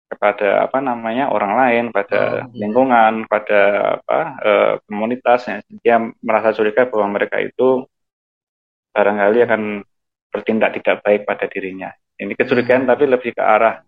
kepada 0.08 0.64
apa 0.64 0.80
namanya 0.80 1.28
orang 1.28 1.52
lain, 1.52 1.84
pada 1.92 2.48
oh, 2.48 2.56
iya. 2.56 2.64
lingkungan, 2.64 3.28
pada 3.28 3.60
apa 4.00 4.20
e, 4.40 4.52
komunitas. 4.88 5.40
Ya. 5.44 5.56
Dia 5.84 5.96
merasa 6.24 6.56
curiga 6.56 6.88
bahwa 6.88 7.20
mereka 7.20 7.38
itu 7.44 7.84
barangkali 8.98 9.38
akan 9.46 9.62
bertindak 10.34 10.74
tidak 10.82 11.06
baik 11.06 11.22
pada 11.22 11.46
dirinya. 11.46 11.94
Ini 12.18 12.34
kecurigaan 12.34 12.82
hmm. 12.82 12.90
tapi 12.90 13.04
lebih 13.06 13.30
ke 13.30 13.42
arah 13.42 13.78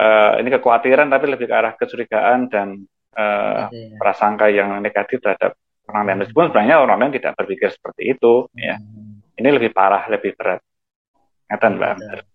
uh, 0.00 0.32
ini 0.40 0.48
kekhawatiran 0.48 1.12
tapi 1.12 1.26
lebih 1.28 1.44
ke 1.44 1.54
arah 1.54 1.76
kecurigaan 1.76 2.48
dan 2.48 2.88
uh, 3.12 3.68
prasangka 4.00 4.48
yang 4.48 4.80
negatif 4.80 5.20
terhadap 5.20 5.52
orang 5.92 6.04
lain. 6.08 6.18
Meskipun 6.24 6.48
sebenarnya 6.48 6.76
orang 6.80 6.98
lain 7.04 7.12
tidak 7.20 7.36
berpikir 7.36 7.68
seperti 7.68 8.16
itu, 8.16 8.48
ya. 8.56 8.80
hmm. 8.80 9.36
ya. 9.36 9.36
Ini 9.38 9.48
lebih 9.54 9.70
parah, 9.70 10.08
lebih 10.10 10.34
berat. 10.34 10.58
Ngatan, 11.48 11.78
Mbak. 11.78 11.94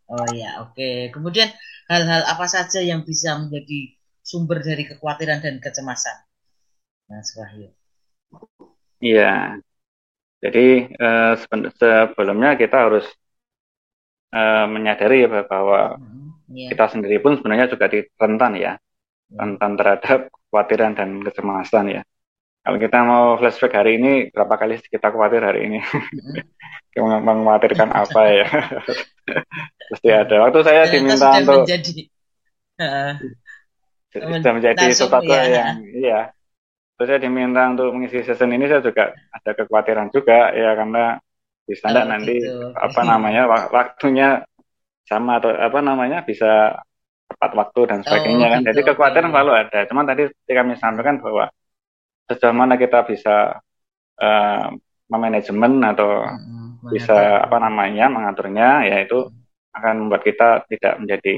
Oh 0.09 0.29
ya, 0.31 0.63
oke. 0.63 0.73
Okay. 0.73 1.11
Kemudian 1.11 1.51
hal-hal 1.91 2.23
apa 2.25 2.45
saja 2.47 2.79
yang 2.79 3.03
bisa 3.03 3.35
menjadi 3.37 3.93
sumber 4.23 4.63
dari 4.63 4.87
kekhawatiran 4.87 5.43
dan 5.43 5.59
kecemasan? 5.59 6.17
Mas 7.11 7.35
Wahyu. 7.35 7.69
Iya, 9.03 9.59
jadi 10.43 10.91
uh, 10.99 11.33
sebelumnya 11.39 12.59
kita 12.59 12.75
harus 12.75 13.07
uh, 14.35 14.67
menyadari 14.67 15.23
ya 15.23 15.47
bahwa 15.47 15.95
hmm, 15.95 16.51
yeah. 16.51 16.69
kita 16.75 16.91
sendiri 16.91 17.23
pun 17.23 17.39
sebenarnya 17.39 17.71
juga 17.71 17.87
rentan 18.19 18.59
ya, 18.59 18.75
hmm. 18.75 19.39
rentan 19.39 19.71
terhadap 19.79 20.19
kekhawatiran 20.27 20.99
dan 20.99 21.23
kecemasan 21.23 21.85
ya. 21.95 22.01
Kalau 22.63 22.79
kita 22.79 22.97
mau 23.03 23.35
flashback 23.39 23.75
hari 23.75 23.99
ini, 23.99 24.31
berapa 24.31 24.55
kali 24.55 24.79
kita 24.83 25.07
khawatir 25.15 25.41
hari 25.47 25.71
ini? 25.71 25.79
Hmm. 26.93 27.25
Mengkhawatirkan 27.25 27.89
apa 27.89 28.21
ya? 28.29 28.45
Pasti 29.89 30.13
ada. 30.13 30.45
Waktu 30.45 30.61
saya 30.61 30.85
diminta 30.85 31.41
untuk 31.41 31.65
menjadi, 31.65 32.05
uh, 32.77 33.17
sudah 34.13 34.53
menjadi 34.53 34.85
sesuatu 34.93 35.25
ya. 35.25 35.41
yang 35.49 35.81
iya 35.89 36.29
terus 36.95 37.07
saya 37.09 37.19
diminta 37.19 37.65
untuk 37.69 37.89
mengisi 37.93 38.21
season 38.21 38.53
ini 38.53 38.69
saya 38.69 38.81
juga 38.85 39.11
ada 39.13 39.51
kekhawatiran 39.57 40.13
juga 40.13 40.53
ya 40.53 40.77
karena 40.77 41.17
bisa 41.63 41.87
oh, 41.89 42.05
nanti 42.05 42.37
gitu. 42.37 42.75
apa 42.75 43.01
namanya 43.11 43.43
waktunya 43.71 44.43
sama 45.03 45.39
atau 45.39 45.51
apa 45.51 45.79
namanya 45.83 46.23
bisa 46.23 46.79
tepat 47.33 47.51
waktu 47.57 47.81
dan 47.89 47.99
sebagainya 48.05 48.47
oh, 48.47 48.51
kan. 48.51 48.59
Gitu, 48.61 48.69
Jadi 48.71 48.81
kekhawatiran 48.87 49.29
okay. 49.29 49.35
selalu 49.35 49.51
ada. 49.57 49.79
Cuman 49.89 50.05
tadi 50.05 50.23
kami 50.47 50.73
sampaikan 50.77 51.17
bahwa 51.19 51.45
sejauh 52.29 52.55
mana 52.55 52.75
kita 52.79 52.99
bisa 53.03 53.59
uh, 54.21 54.65
memanajemen 55.11 55.73
atau 55.83 56.23
hmm, 56.23 56.87
bisa 56.93 57.43
apa 57.43 57.57
namanya 57.59 58.07
mengaturnya, 58.07 58.87
yaitu 58.87 59.27
hmm. 59.27 59.75
akan 59.75 59.93
membuat 60.05 60.23
kita 60.23 60.63
tidak 60.71 60.93
menjadi 61.03 61.33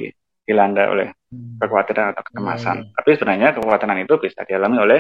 dilanda 0.46 0.84
oleh 0.94 1.08
hmm. 1.34 1.58
kekhawatiran 1.58 2.14
atau 2.14 2.24
kecemasan. 2.28 2.78
Hmm. 2.86 2.92
Tapi 2.94 3.10
sebenarnya 3.18 3.50
kekhawatiran 3.58 3.98
itu 4.04 4.14
bisa 4.22 4.46
dialami 4.46 4.78
oleh 4.78 5.00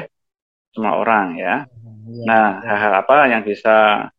semua 0.76 1.00
orang 1.00 1.40
ya. 1.40 1.64
ya 2.12 2.24
nah, 2.28 2.48
hal-hal 2.60 2.94
apa 3.00 3.18
yang 3.32 3.42
bisa 3.48 4.12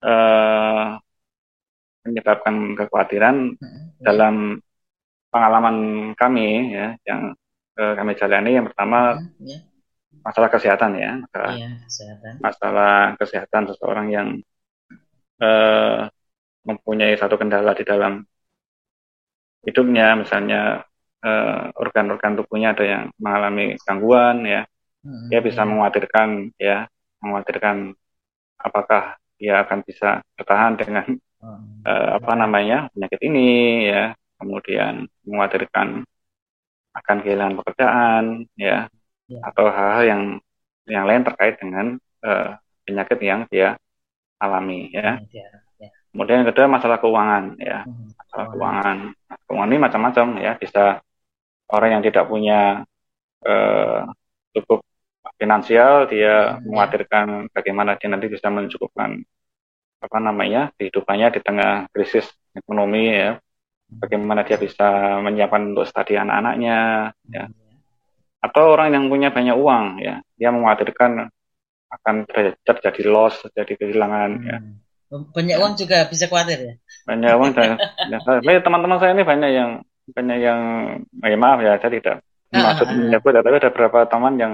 uh, 0.00 0.96
menyebabkan 2.08 2.72
kekhawatiran 2.72 3.36
hmm, 3.60 4.00
ya. 4.00 4.04
dalam 4.08 4.56
pengalaman 5.28 5.76
kami 6.16 6.72
ya 6.72 6.96
yang 7.04 7.36
uh, 7.76 7.92
kami 7.92 8.16
jalani 8.16 8.56
yang 8.56 8.66
pertama 8.72 9.20
ya. 9.44 9.60
masalah 10.24 10.48
kesehatan 10.48 10.92
ya, 10.96 11.12
masalah, 11.20 11.52
ya, 11.52 11.70
kesehatan. 11.84 12.32
masalah 12.40 12.96
kesehatan 13.20 13.62
seseorang 13.68 14.06
yang 14.08 14.28
uh, 15.44 16.08
mempunyai 16.64 17.12
satu 17.20 17.36
kendala 17.36 17.76
di 17.76 17.84
dalam 17.84 18.24
hidupnya 19.68 20.16
misalnya 20.16 20.80
organ-organ 21.76 22.36
uh, 22.36 22.38
tubuhnya 22.44 22.76
ada 22.76 22.84
yang 22.84 23.04
mengalami 23.16 23.80
gangguan 23.80 24.44
ya 24.44 24.68
hmm. 25.04 25.28
dia 25.28 25.40
bisa 25.44 25.62
mengkhawatirkan 25.62 26.56
ya 26.56 26.88
mengkhawatirkan 27.20 27.92
apakah 28.58 29.20
dia 29.36 29.60
akan 29.60 29.84
bisa 29.84 30.24
bertahan 30.40 30.74
dengan 30.80 31.06
hmm. 31.44 31.84
uh, 31.84 32.08
apa 32.16 32.32
namanya 32.34 32.88
penyakit 32.96 33.20
ini 33.28 33.48
ya 33.92 34.16
kemudian 34.40 35.06
mengkhawatirkan 35.28 36.02
akan 36.94 37.16
kehilangan 37.26 37.58
pekerjaan 37.58 38.24
ya, 38.54 38.86
ya. 39.26 39.40
atau 39.42 39.66
hal-hal 39.66 40.02
yang 40.06 40.22
yang 40.86 41.04
lain 41.08 41.26
terkait 41.26 41.58
dengan 41.58 41.98
uh, 42.22 42.54
penyakit 42.86 43.18
yang 43.18 43.40
dia 43.50 43.74
alami 44.38 44.92
ya. 44.94 45.18
ya, 45.32 45.48
ya. 45.80 45.90
Kemudian 46.14 46.44
yang 46.44 46.48
kedua 46.54 46.70
masalah 46.70 47.02
keuangan 47.02 47.58
ya, 47.58 47.82
hmm. 47.82 48.14
masalah 48.14 48.46
keuangan. 48.54 48.98
Keuangan 49.50 49.70
ini 49.74 49.80
macam-macam 49.82 50.26
ya, 50.38 50.52
bisa 50.54 51.02
orang 51.72 51.90
yang 51.98 52.02
tidak 52.06 52.24
punya 52.30 52.86
uh, 53.42 54.06
cukup 54.54 54.86
finansial 55.36 56.06
dia 56.10 56.56
hmm. 56.56 56.68
mengkhawatirkan 56.68 57.26
bagaimana 57.50 57.96
dia 57.98 58.08
nanti 58.10 58.26
bisa 58.30 58.48
mencukupkan 58.48 59.22
apa 60.04 60.18
namanya 60.20 60.68
kehidupannya 60.76 61.32
di 61.32 61.40
tengah 61.40 61.88
krisis 61.90 62.28
ekonomi 62.52 63.10
ya. 63.12 63.40
Bagaimana 63.84 64.42
dia 64.42 64.58
bisa 64.58 65.20
menyiapkan 65.22 65.70
untuk 65.70 65.86
studi 65.86 66.18
anak-anaknya 66.18 66.78
ya. 67.30 67.44
Atau 68.42 68.74
orang 68.74 68.96
yang 68.96 69.04
punya 69.06 69.30
banyak 69.30 69.54
uang 69.54 70.02
ya. 70.02 70.18
Dia 70.34 70.50
mengkhawatirkan 70.50 71.30
akan 71.94 72.16
terjadi 72.64 73.06
loss 73.06 73.38
terjadi 73.46 73.86
kehilangan 73.86 74.30
hmm. 74.34 74.48
ya 74.50 74.58
banyak 75.14 75.56
uang 75.60 75.74
juga 75.78 76.08
bisa 76.10 76.26
khawatir 76.26 76.58
ya? 76.58 76.74
Banyak 77.06 77.30
uang 77.38 77.50
dan 77.54 77.78
ya, 78.42 78.60
teman-teman 78.64 78.98
saya 78.98 79.14
ini 79.14 79.22
banyak 79.22 79.50
yang 79.52 79.70
banyak 80.10 80.38
yang 80.42 80.60
ya 81.22 81.36
maaf 81.38 81.58
ya 81.64 81.78
saya 81.80 81.92
tidak 81.96 82.16
maksud 82.52 82.86
menyebut 82.92 83.32
tapi 83.32 83.56
ada 83.56 83.70
beberapa 83.72 83.98
teman 84.04 84.34
yang 84.36 84.52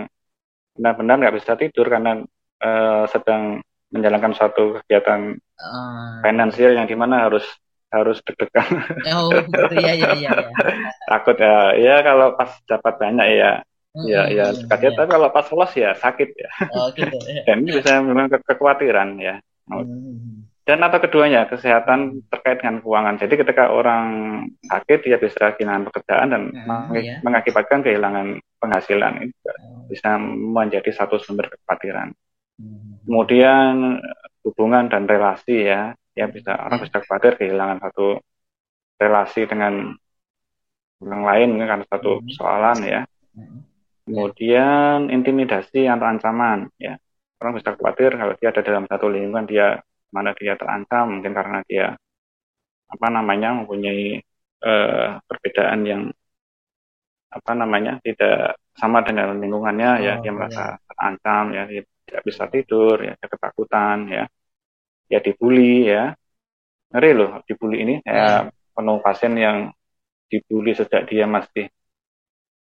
benar-benar 0.81 1.21
nggak 1.21 1.37
bisa 1.37 1.53
tidur 1.61 1.93
karena 1.93 2.25
uh, 2.65 3.05
sedang 3.13 3.61
menjalankan 3.93 4.33
suatu 4.33 4.81
kegiatan 4.81 5.37
uh, 5.37 6.25
finansial 6.25 6.73
yang 6.73 6.89
di 6.89 6.97
mana 6.97 7.29
harus 7.29 7.45
harus 7.93 8.25
deg-degan. 8.25 8.71
Oh, 9.13 9.29
iya, 9.77 9.93
iya, 9.93 10.11
iya, 10.17 10.31
iya. 10.33 10.51
Takut 11.11 11.37
ya, 11.37 11.77
ya 11.77 11.97
kalau 12.01 12.33
pas 12.39 12.49
dapat 12.65 12.95
banyak 12.97 13.27
ya, 13.35 13.53
hmm, 13.93 14.07
ya, 14.09 14.23
ya 14.33 14.45
suka 14.57 14.79
iya. 14.81 14.95
tapi 14.97 15.11
kalau 15.11 15.29
pas 15.29 15.47
loss 15.53 15.75
ya 15.77 15.93
sakit 15.99 16.31
ya. 16.33 16.51
Oh, 16.73 16.89
gitu. 16.97 17.19
Ya. 17.29 17.45
Dan 17.51 17.67
ini 17.67 17.77
bisa 17.77 18.01
memang 18.01 18.33
ke 18.33 18.41
kekhawatiran 18.47 19.21
ya. 19.21 19.37
Hmm 19.69 20.40
dan 20.71 20.87
atau 20.87 21.03
keduanya 21.03 21.51
kesehatan 21.51 22.23
terkait 22.31 22.63
dengan 22.63 22.79
keuangan. 22.79 23.19
Jadi 23.19 23.43
ketika 23.43 23.75
orang 23.75 24.07
sakit 24.63 25.03
dia 25.03 25.19
bisa 25.19 25.51
kehilangan 25.59 25.91
pekerjaan 25.91 26.29
dan 26.31 26.43
hmm, 26.55 26.95
iya. 26.95 27.19
mengakibatkan 27.27 27.83
kehilangan 27.83 28.39
penghasilan 28.63 29.19
ini 29.19 29.35
hmm. 29.35 29.91
bisa 29.91 30.15
menjadi 30.23 30.95
satu 30.95 31.19
sumber 31.19 31.51
kekhawatiran. 31.51 32.15
Hmm. 32.63 33.03
Kemudian 33.03 33.99
hubungan 34.47 34.87
dan 34.87 35.11
relasi 35.11 35.67
ya, 35.67 35.91
ya 36.15 36.31
bisa 36.31 36.55
orang 36.55 36.79
iya. 36.79 36.85
bisa 36.87 36.97
khawatir 37.03 37.33
kehilangan 37.35 37.91
satu 37.91 38.23
relasi 39.03 39.51
dengan 39.51 39.91
orang 41.03 41.23
lain 41.27 41.51
karena 41.67 41.87
satu 41.91 42.11
hmm. 42.15 42.23
persoalan 42.31 42.79
ya. 42.87 43.03
Hmm. 43.35 43.67
Kemudian 44.07 45.11
intimidasi 45.11 45.91
atau 45.91 46.07
ancaman 46.07 46.71
ya. 46.79 46.95
Orang 47.43 47.59
bisa 47.59 47.75
khawatir 47.75 48.15
kalau 48.15 48.39
dia 48.39 48.55
ada 48.55 48.63
dalam 48.63 48.87
satu 48.87 49.11
lingkungan 49.11 49.51
dia 49.51 49.83
mana 50.11 50.31
dia 50.35 50.59
terancam 50.59 51.19
mungkin 51.19 51.33
karena 51.33 51.59
dia 51.67 51.87
apa 52.91 53.07
namanya 53.07 53.63
mempunyai 53.63 54.19
uh, 54.67 55.23
perbedaan 55.25 55.81
yang 55.87 56.03
apa 57.31 57.53
namanya 57.55 58.03
tidak 58.03 58.59
sama 58.75 59.07
dengan 59.07 59.39
lingkungannya 59.39 59.91
ya, 60.03 60.19
oh, 60.19 60.19
ya 60.19 60.23
dia 60.23 60.33
merasa 60.35 60.65
ya. 60.75 60.83
terancam 60.91 61.45
ya 61.55 61.63
dia 61.71 61.83
tidak 62.11 62.23
bisa 62.27 62.43
tidur 62.51 62.97
ya 63.07 63.15
dia 63.15 63.29
ketakutan 63.31 63.99
ya 64.11 64.25
ya 65.07 65.19
dibully 65.23 65.87
ya 65.87 66.11
ngeri 66.91 67.11
loh 67.15 67.39
dibully 67.47 67.87
ini 67.87 67.95
ya 68.03 68.51
penuh 68.75 68.99
pasien 68.99 69.39
yang 69.39 69.71
dibully 70.27 70.75
sejak 70.75 71.07
dia 71.07 71.31
masih 71.31 71.71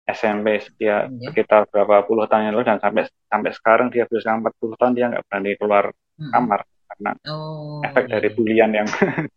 SMP 0.06 0.62
dia 0.78 1.10
ya. 1.10 1.30
sekitar 1.30 1.66
berapa 1.70 2.06
puluh 2.06 2.30
tahun 2.30 2.50
yang 2.50 2.54
lalu 2.58 2.66
dan 2.70 2.78
sampai 2.78 3.10
sampai 3.30 3.52
sekarang 3.54 3.88
dia 3.94 4.10
berusia 4.10 4.34
40 4.34 4.54
tahun 4.78 4.94
dia 4.98 5.06
nggak 5.10 5.24
berani 5.30 5.52
keluar 5.58 5.86
hmm. 5.94 6.32
kamar 6.34 6.60
karena 7.00 7.16
oh, 7.32 7.80
efek 7.88 8.06
iya. 8.06 8.12
dari 8.20 8.28
iya. 8.28 8.36
bulian 8.36 8.72
yang 8.76 8.88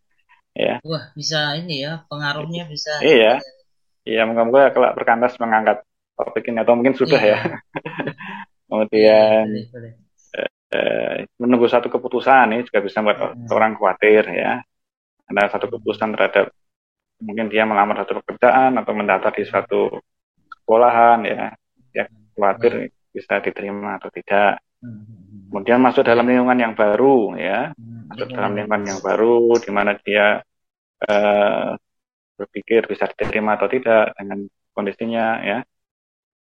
ya. 0.67 0.75
Wah, 0.83 1.03
bisa 1.15 1.55
ini 1.55 1.87
ya, 1.87 2.03
pengaruhnya 2.11 2.67
bisa. 2.67 2.99
Iya. 2.99 3.39
Iya, 4.03 4.27
moga-moga 4.27 4.75
kalau 4.75 4.91
berkantas 4.91 5.39
mengangkat 5.39 5.79
topik 6.19 6.43
ini 6.51 6.59
atau 6.59 6.75
mungkin 6.75 6.91
sudah 6.99 7.21
iya. 7.23 7.39
ya. 7.39 7.39
Kemudian 8.67 9.47
boleh, 9.47 9.67
boleh. 9.71 9.91
eh, 10.75 11.15
menunggu 11.39 11.71
satu 11.71 11.87
keputusan 11.87 12.51
ini 12.51 12.67
juga 12.67 12.83
bisa 12.83 12.99
membuat 12.99 13.31
hmm. 13.31 13.47
orang 13.53 13.73
khawatir 13.79 14.23
ya 14.33 14.59
ada 15.29 15.45
satu 15.53 15.69
keputusan 15.69 16.09
terhadap 16.17 16.49
mungkin 17.21 17.53
dia 17.53 17.69
melamar 17.69 18.01
satu 18.01 18.19
pekerjaan 18.19 18.75
atau 18.81 18.91
mendaftar 18.97 19.29
di 19.29 19.45
suatu 19.45 20.01
sekolahan 20.49 21.21
ya 21.21 21.53
ya 21.93 22.09
khawatir 22.33 22.89
bisa 23.13 23.37
diterima 23.45 24.01
atau 24.01 24.09
tidak 24.09 24.57
hmm. 24.57 24.72
Kemudian 25.53 25.79
masuk 25.79 26.01
dalam 26.01 26.25
lingkungan 26.25 26.59
yang 26.59 26.73
baru 26.73 27.37
ya 27.37 27.71
hmm. 27.77 28.09
masuk 28.09 28.27
dalam 28.33 28.57
lingkungan 28.57 28.83
yang 28.89 28.99
baru 29.05 29.57
di 29.61 29.69
mana 29.69 29.91
dia 30.01 30.41
eh, 31.05 31.69
berpikir 32.33 32.89
bisa 32.89 33.05
diterima 33.05 33.55
atau 33.55 33.69
tidak 33.69 34.17
dengan 34.17 34.49
kondisinya 34.73 35.25
ya 35.45 35.59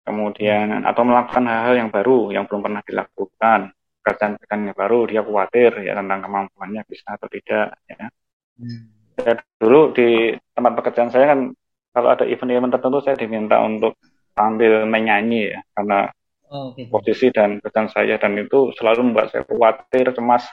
kemudian 0.03 0.83
atau 0.87 1.03
melakukan 1.03 1.47
hal-hal 1.47 1.75
yang 1.87 1.89
baru 1.91 2.31
yang 2.35 2.43
belum 2.47 2.61
pernah 2.63 2.81
dilakukan 2.83 3.75
pekerjaan-pekerjaan 4.03 4.71
yang 4.71 4.77
baru 4.77 4.99
dia 5.07 5.21
khawatir 5.23 5.71
ya 5.83 5.95
tentang 5.99 6.19
kemampuannya 6.23 6.81
bisa 6.87 7.19
atau 7.19 7.27
tidak 7.27 7.75
ya. 7.87 8.07
Hmm. 8.55 8.83
ya 9.19 9.33
dulu 9.59 9.91
di 9.91 10.31
tempat 10.55 10.71
pekerjaan 10.79 11.11
saya 11.11 11.35
kan 11.35 11.39
kalau 11.91 12.09
ada 12.13 12.23
event-event 12.23 12.71
tertentu 12.71 12.99
saya 13.03 13.19
diminta 13.19 13.59
untuk 13.59 13.99
tampil 14.31 14.85
menyanyi 14.87 15.55
ya 15.55 15.59
karena 15.75 16.07
oh, 16.51 16.73
gitu. 16.75 16.89
posisi 16.91 17.27
dan 17.31 17.59
pekerjaan 17.59 17.89
saya 17.91 18.15
dan 18.19 18.35
itu 18.39 18.71
selalu 18.75 19.11
membuat 19.11 19.31
saya 19.31 19.43
khawatir 19.43 20.11
cemas 20.15 20.43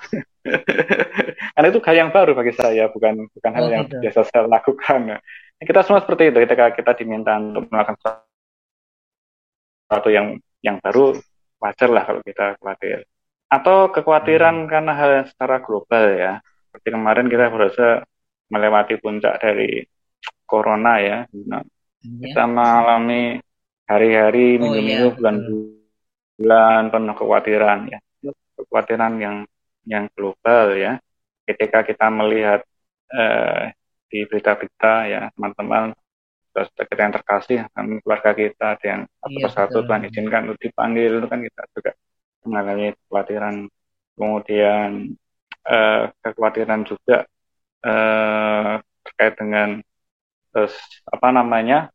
karena 1.55 1.67
itu 1.71 1.81
hal 1.81 1.97
yang 1.97 2.11
baru 2.11 2.37
bagi 2.37 2.55
saya 2.55 2.91
bukan 2.91 3.31
bukan 3.31 3.51
oh, 3.51 3.57
hal 3.57 3.67
yang 3.71 3.85
gitu. 3.89 4.03
biasa 4.03 4.21
saya 4.29 4.47
lakukan 4.51 5.19
kita 5.63 5.81
semua 5.87 6.03
seperti 6.03 6.35
itu 6.35 6.39
ketika 6.45 6.67
kita 6.75 6.93
diminta 6.99 7.33
untuk 7.39 7.71
melakukan 7.71 7.97
sesuatu 9.89 10.11
yang 10.11 10.37
yang 10.61 10.77
baru 10.83 11.17
wajar 11.63 11.89
lah 11.89 12.03
kalau 12.05 12.21
kita 12.25 12.47
khawatir 12.61 12.99
atau 13.49 13.93
kekhawatiran 13.93 14.67
hmm. 14.67 14.69
karena 14.69 14.93
hal 14.93 15.11
secara 15.31 15.63
global 15.63 16.05
ya 16.13 16.33
seperti 16.69 16.89
kemarin 16.91 17.27
kita 17.31 17.47
berusaha 17.55 18.03
melewati 18.51 18.95
puncak 18.99 19.39
dari 19.39 19.87
corona 20.45 20.99
ya 20.99 21.19
nah, 21.47 21.63
yeah. 22.03 22.21
kita 22.29 22.43
mengalami 22.51 23.39
hari-hari 23.87 24.59
oh, 24.59 24.69
minggu-minggu 24.69 25.09
yeah. 25.09 25.17
bulan-bulan 25.17 25.74
penuh 26.38 27.14
kekhawatiran 27.14 27.79
ya. 27.91 27.99
Kekhawatiran 28.59 29.12
yang 29.19 29.37
yang 29.85 30.05
global 30.17 30.75
ya. 30.75 30.99
Ketika 31.45 31.85
kita 31.85 32.09
melihat 32.09 32.64
eh, 33.12 33.73
di 34.09 34.23
berita-berita 34.31 34.95
ya 35.11 35.21
teman-teman 35.35 35.93
saudara 36.55 37.00
yang 37.03 37.14
terkasih 37.19 37.59
keluarga 38.07 38.31
kita 38.31 38.79
ada 38.79 38.87
yang 38.87 39.03
satu 39.19 39.35
iya, 39.35 39.43
persatu 39.43 39.79
Tuhan 39.83 40.07
izinkan 40.07 40.43
untuk 40.47 40.62
dipanggil 40.62 41.19
itu 41.19 41.26
kan 41.26 41.41
kita 41.43 41.62
juga 41.75 41.91
mengalami 42.47 42.95
kekhawatiran. 42.95 43.55
Kemudian 44.14 44.88
eh, 45.67 46.03
kekhawatiran 46.23 46.81
juga 46.87 47.26
eh, 47.83 48.73
terkait 49.03 49.35
dengan 49.35 49.69
terus 50.55 50.75
apa 51.11 51.29
namanya 51.35 51.91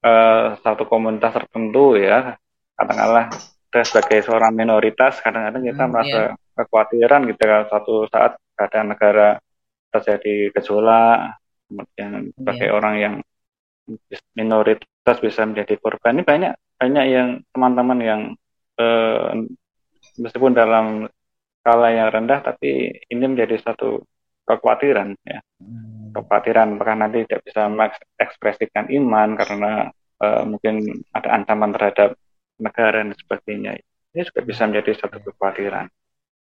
eh, 0.00 0.56
satu 0.64 0.88
komunitas 0.88 1.36
tertentu 1.36 2.00
ya. 2.00 2.40
Katakanlah 2.72 3.28
kita 3.72 3.88
sebagai 3.88 4.20
seorang 4.28 4.52
minoritas 4.52 5.16
kadang-kadang 5.24 5.64
kita 5.64 5.80
hmm, 5.80 5.90
merasa 5.96 6.20
iya. 6.28 6.36
kekhawatiran 6.60 7.24
gitu 7.24 7.40
kan 7.40 7.64
suatu 7.72 8.04
saat 8.12 8.36
keadaan 8.52 8.92
negara 8.92 9.40
terjadi 9.88 10.52
gejolak 10.52 11.40
kemudian 11.72 12.36
sebagai 12.36 12.68
yeah. 12.68 12.76
orang 12.76 12.94
yang 13.00 13.14
minoritas 14.36 15.16
bisa 15.24 15.48
menjadi 15.48 15.80
korban 15.80 16.20
ini 16.20 16.24
banyak 16.28 16.52
banyak 16.76 17.04
yang 17.08 17.28
teman-teman 17.48 17.98
yang 18.04 18.20
eh, 18.76 19.48
meskipun 20.20 20.52
dalam 20.52 21.08
skala 21.64 21.96
yang 21.96 22.12
rendah 22.12 22.44
tapi 22.44 22.92
ini 23.08 23.24
menjadi 23.24 23.56
satu 23.56 24.04
kekhawatiran 24.44 25.16
ya 25.24 25.40
hmm. 25.64 26.12
kekhawatiran 26.12 26.76
apakah 26.76 26.96
nanti 27.00 27.24
tidak 27.24 27.40
bisa 27.48 27.72
mengekspresikan 27.72 28.92
iman 28.92 29.32
karena 29.32 29.72
uh, 30.20 30.42
mungkin 30.44 31.06
ada 31.16 31.28
ancaman 31.40 31.72
terhadap 31.72 32.18
negara 32.58 33.04
dan 33.04 33.14
sebagainya 33.16 33.80
ini 34.12 34.20
juga 34.26 34.40
bisa 34.44 34.68
menjadi 34.68 34.98
satu 34.98 35.22
kekhawatiran 35.22 35.86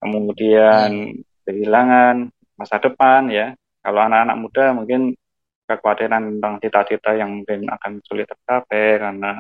kemudian 0.02 1.22
kehilangan 1.46 2.32
masa 2.58 2.78
depan 2.82 3.30
ya 3.30 3.54
kalau 3.82 4.00
anak-anak 4.06 4.38
muda 4.38 4.66
mungkin 4.78 5.18
kekhawatiran 5.66 6.38
tentang 6.38 6.54
cita-cita 6.60 7.16
yang 7.16 7.42
mungkin 7.42 7.72
akan 7.72 8.04
sulit 8.04 8.28
tercapai 8.28 9.00
karena 9.00 9.40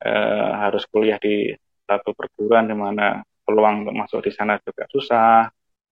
eh, 0.00 0.50
harus 0.66 0.88
kuliah 0.88 1.20
di 1.20 1.52
satu 1.86 2.16
perguruan 2.16 2.66
di 2.66 2.74
mana 2.74 3.20
peluang 3.46 3.86
untuk 3.86 3.94
masuk 3.94 4.20
di 4.26 4.32
sana 4.34 4.58
juga 4.58 4.88
susah. 4.90 5.46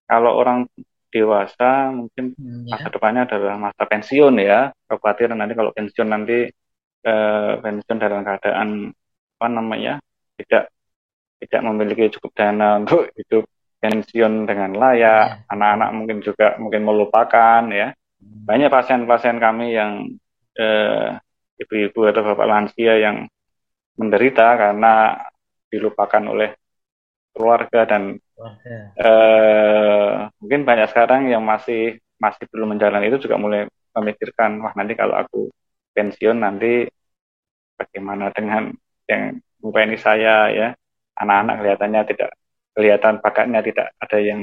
Kalau 0.04 0.34
orang 0.34 0.66
dewasa 1.14 1.94
mungkin 1.94 2.34
hmm, 2.34 2.66
ya. 2.66 2.74
masa 2.74 2.88
depannya 2.90 3.22
adalah 3.30 3.56
masa 3.70 3.82
pensiun 3.86 4.34
ya. 4.42 4.74
Kekhawatiran 4.90 5.38
nanti 5.38 5.54
kalau 5.54 5.70
pensiun 5.70 6.08
nanti 6.10 6.50
eh, 7.04 7.52
pensiun 7.62 7.98
dalam 8.00 8.26
keadaan 8.26 8.90
apa 9.34 9.46
namanya 9.50 9.94
tidak 10.40 10.70
tidak 11.42 11.60
memiliki 11.66 12.04
cukup 12.18 12.32
dana 12.34 12.80
untuk 12.80 13.12
hidup 13.14 13.44
pensiun 13.84 14.48
dengan 14.48 14.72
layak. 14.72 15.44
Ya. 15.44 15.44
Anak-anak 15.52 15.90
ya. 15.90 15.94
mungkin 15.94 16.18
juga 16.24 16.46
mungkin 16.56 16.82
melupakan 16.88 17.62
ya 17.68 17.92
banyak 18.24 18.72
pasien-pasien 18.72 19.36
kami 19.36 19.76
yang 19.76 20.08
eh, 20.56 21.08
ibu-ibu 21.60 22.08
atau 22.08 22.22
bapak 22.24 22.46
lansia 22.48 22.96
yang 22.96 23.28
menderita 23.94 24.58
karena 24.58 25.20
dilupakan 25.70 26.22
oleh 26.26 26.50
keluarga 27.34 27.84
dan 27.84 28.16
eh, 28.96 30.12
mungkin 30.40 30.60
banyak 30.64 30.88
sekarang 30.90 31.28
yang 31.28 31.42
masih 31.44 31.98
masih 32.16 32.46
belum 32.48 32.76
menjalani 32.76 33.10
itu 33.10 33.26
juga 33.28 33.36
mulai 33.36 33.66
memikirkan 33.94 34.62
wah 34.62 34.72
nanti 34.74 34.94
kalau 34.96 35.14
aku 35.18 35.50
pensiun 35.94 36.42
nanti 36.42 36.88
bagaimana 37.78 38.30
dengan 38.34 38.70
yang 39.06 39.38
ini 39.64 39.96
saya 39.96 40.52
ya 40.52 40.68
anak-anak 41.16 41.54
kelihatannya 41.62 42.02
tidak 42.12 42.30
kelihatan 42.74 43.14
bakatnya 43.22 43.60
tidak 43.64 43.86
ada 43.96 44.18
yang 44.20 44.40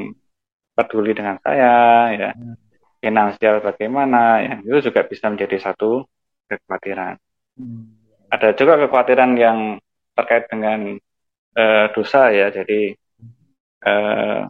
peduli 0.74 1.12
dengan 1.14 1.38
saya 1.44 1.74
ya 2.16 2.32
hmm 2.34 2.72
finansial 3.02 3.60
bagaimana 3.66 4.46
ya 4.46 4.54
itu 4.62 4.94
juga 4.94 5.02
bisa 5.10 5.28
menjadi 5.28 5.58
satu 5.58 6.06
kekhawatiran. 6.46 7.18
Hmm. 7.58 7.98
Ada 8.30 8.54
juga 8.56 8.78
kekhawatiran 8.86 9.36
yang 9.36 9.82
terkait 10.16 10.48
dengan 10.48 10.96
uh, 11.58 11.86
dosa 11.92 12.30
ya, 12.32 12.54
jadi 12.54 12.96
uh, 13.84 14.48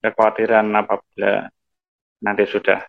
kekhawatiran 0.00 0.64
apabila 0.72 1.50
nanti 2.22 2.44
sudah 2.48 2.86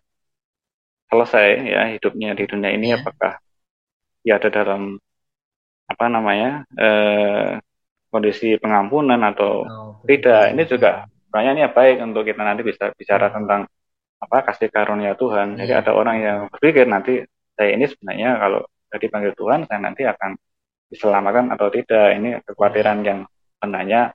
selesai 1.12 1.48
ya 1.68 1.82
hidupnya 1.92 2.32
di 2.32 2.44
dunia 2.48 2.72
ini 2.72 2.96
yeah. 2.96 3.00
apakah 3.02 3.36
dia 4.24 4.40
ada 4.40 4.48
dalam 4.48 4.96
apa 5.88 6.04
namanya 6.08 6.64
uh, 6.76 7.58
kondisi 8.12 8.60
pengampunan 8.60 9.20
atau 9.24 9.64
oh, 9.64 9.92
tidak. 10.04 10.52
Ini 10.52 10.62
juga 10.68 11.08
banyak 11.32 11.72
baik 11.72 11.96
untuk 12.04 12.28
kita 12.28 12.44
nanti 12.44 12.60
bisa 12.60 12.92
bicara 12.92 13.32
tentang 13.32 13.64
apa 14.20 14.38
kasih 14.52 14.68
karunia 14.68 15.16
Tuhan. 15.16 15.56
Jadi 15.56 15.72
iya. 15.72 15.80
ada 15.80 15.96
orang 15.96 16.16
yang 16.20 16.38
berpikir 16.52 16.84
nanti 16.84 17.24
saya 17.56 17.72
ini 17.72 17.88
sebenarnya 17.88 18.36
kalau 18.36 18.60
jadi 18.92 19.06
panggil 19.08 19.32
Tuhan 19.34 19.64
saya 19.64 19.80
nanti 19.80 20.04
akan 20.04 20.36
diselamatkan 20.92 21.48
atau 21.56 21.72
tidak. 21.72 22.20
Ini 22.20 22.30
kekhawatiran 22.44 22.98
yang 23.00 23.24
sebenarnya 23.56 24.12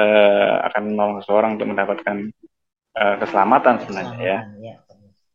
eh, 0.00 0.54
akan 0.72 0.82
menolong 0.96 1.20
seseorang 1.20 1.60
untuk 1.60 1.68
mendapatkan 1.68 2.16
eh, 2.96 3.14
keselamatan 3.20 3.74
sebenarnya 3.84 4.18
ya. 4.18 4.38
Iya, 4.56 4.76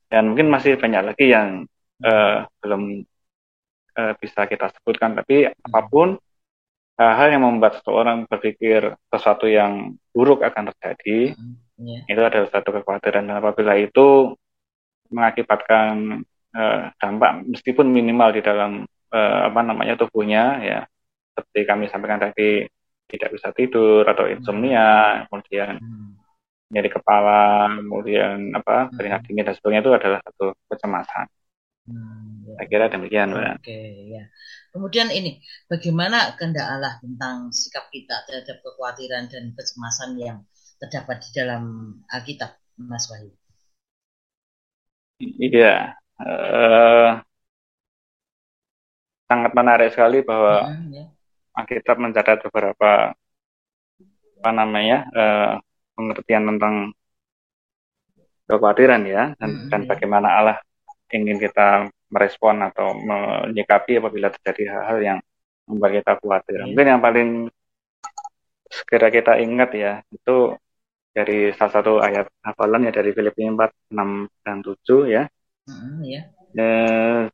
Dan 0.09 0.33
mungkin 0.33 0.49
masih 0.49 0.75
banyak 0.81 1.13
lagi 1.13 1.25
yang 1.29 1.69
eh, 2.01 2.37
belum 2.65 3.05
eh, 3.97 4.13
bisa 4.19 4.47
kita 4.47 4.71
sebutkan. 4.79 5.17
Tapi 5.17 5.47
apa 5.47 5.81
pun 5.87 6.15
hal 7.01 7.33
yang 7.33 7.41
membuat 7.41 7.81
seseorang 7.81 8.29
berpikir 8.29 8.93
sesuatu 9.09 9.49
yang 9.49 9.97
buruk 10.13 10.45
akan 10.45 10.69
terjadi, 10.69 11.33
yeah. 11.81 12.05
itu 12.05 12.21
adalah 12.21 12.45
satu 12.53 12.69
kekhawatiran 12.77 13.25
dan 13.25 13.41
apabila 13.41 13.73
itu 13.73 14.37
mengakibatkan 15.09 16.21
uh, 16.55 16.93
dampak 16.95 17.43
meskipun 17.47 17.91
minimal 17.91 18.31
di 18.31 18.41
dalam 18.41 18.87
uh, 19.11 19.39
apa 19.51 19.59
namanya 19.61 19.99
tubuhnya 19.99 20.43
ya 20.63 20.79
seperti 21.35 21.59
kami 21.67 21.85
sampaikan 21.91 22.21
tadi 22.21 22.63
tidak 23.11 23.29
bisa 23.35 23.51
tidur 23.51 24.07
atau 24.07 24.27
hmm. 24.27 24.33
insomnia 24.39 24.87
hmm. 24.87 25.21
kemudian 25.27 25.75
hmm. 25.79 26.11
nyeri 26.71 26.89
kepala 26.91 27.75
kemudian 27.75 28.55
apa 28.55 28.87
hmm. 28.87 28.91
keringat 28.95 29.21
dingin 29.27 29.45
dan 29.47 29.55
sebagainya 29.59 29.83
itu 29.83 29.93
adalah 29.93 30.19
satu 30.23 30.45
kecemasan 30.71 31.27
hmm, 31.87 32.51
ya. 32.51 32.53
saya 32.59 32.67
kira 32.67 32.85
demikian 32.91 33.33
oke 33.33 33.61
okay, 33.61 34.11
ya 34.11 34.23
kemudian 34.75 35.09
ini 35.09 35.41
bagaimana 35.71 36.35
kehendak 36.35 36.67
Allah 36.67 36.99
tentang 36.99 37.49
sikap 37.55 37.87
kita 37.89 38.27
terhadap 38.27 38.59
kekhawatiran 38.65 39.31
dan 39.31 39.55
kecemasan 39.55 40.19
yang 40.19 40.39
terdapat 40.81 41.21
di 41.21 41.29
dalam 41.37 41.63
Alkitab, 42.09 42.57
Mas 42.81 43.05
Wahyu. 43.05 43.29
Iya, 45.21 45.93
uh, 46.17 47.21
sangat 49.29 49.51
menarik 49.53 49.93
sekali 49.93 50.25
bahwa 50.25 50.73
hmm, 50.73 50.89
ya. 50.89 51.05
Alkitab 51.53 52.01
mencatat 52.01 52.41
beberapa 52.49 53.13
apa 54.41 54.49
namanya 54.49 55.05
uh, 55.13 55.53
pengertian 55.93 56.49
tentang 56.49 56.97
kekhawatiran 58.49 59.05
ya 59.05 59.37
dan, 59.37 59.49
hmm, 59.53 59.69
dan 59.69 59.81
iya. 59.85 59.89
bagaimana 59.93 60.27
Allah 60.33 60.57
ingin 61.13 61.37
kita 61.37 61.91
merespon 62.11 62.59
atau 62.67 62.91
menyikapi 62.95 64.03
apabila 64.03 64.31
terjadi 64.31 64.63
hal-hal 64.75 64.99
yang 64.99 65.19
membuat 65.69 65.91
kita 66.03 66.11
khawatir. 66.19 66.57
Hmm. 66.61 66.67
Mungkin 66.75 66.87
yang 66.87 67.01
paling 67.01 67.29
segera 68.71 69.07
kita 69.11 69.35
ingat 69.39 69.69
ya 69.75 69.93
itu 70.11 70.55
dari 71.11 71.51
salah 71.55 71.73
satu 71.75 71.99
ayat 71.99 72.31
hafalan 72.39 72.87
ya 72.87 72.91
dari 72.95 73.11
Filipi 73.11 73.43
4, 73.43 73.91
6 73.91 74.27
dan 74.43 74.57
7 74.63 75.11
ya. 75.11 75.23
Hmm, 75.67 75.99
ya. 76.07 76.21
E, 76.55 76.65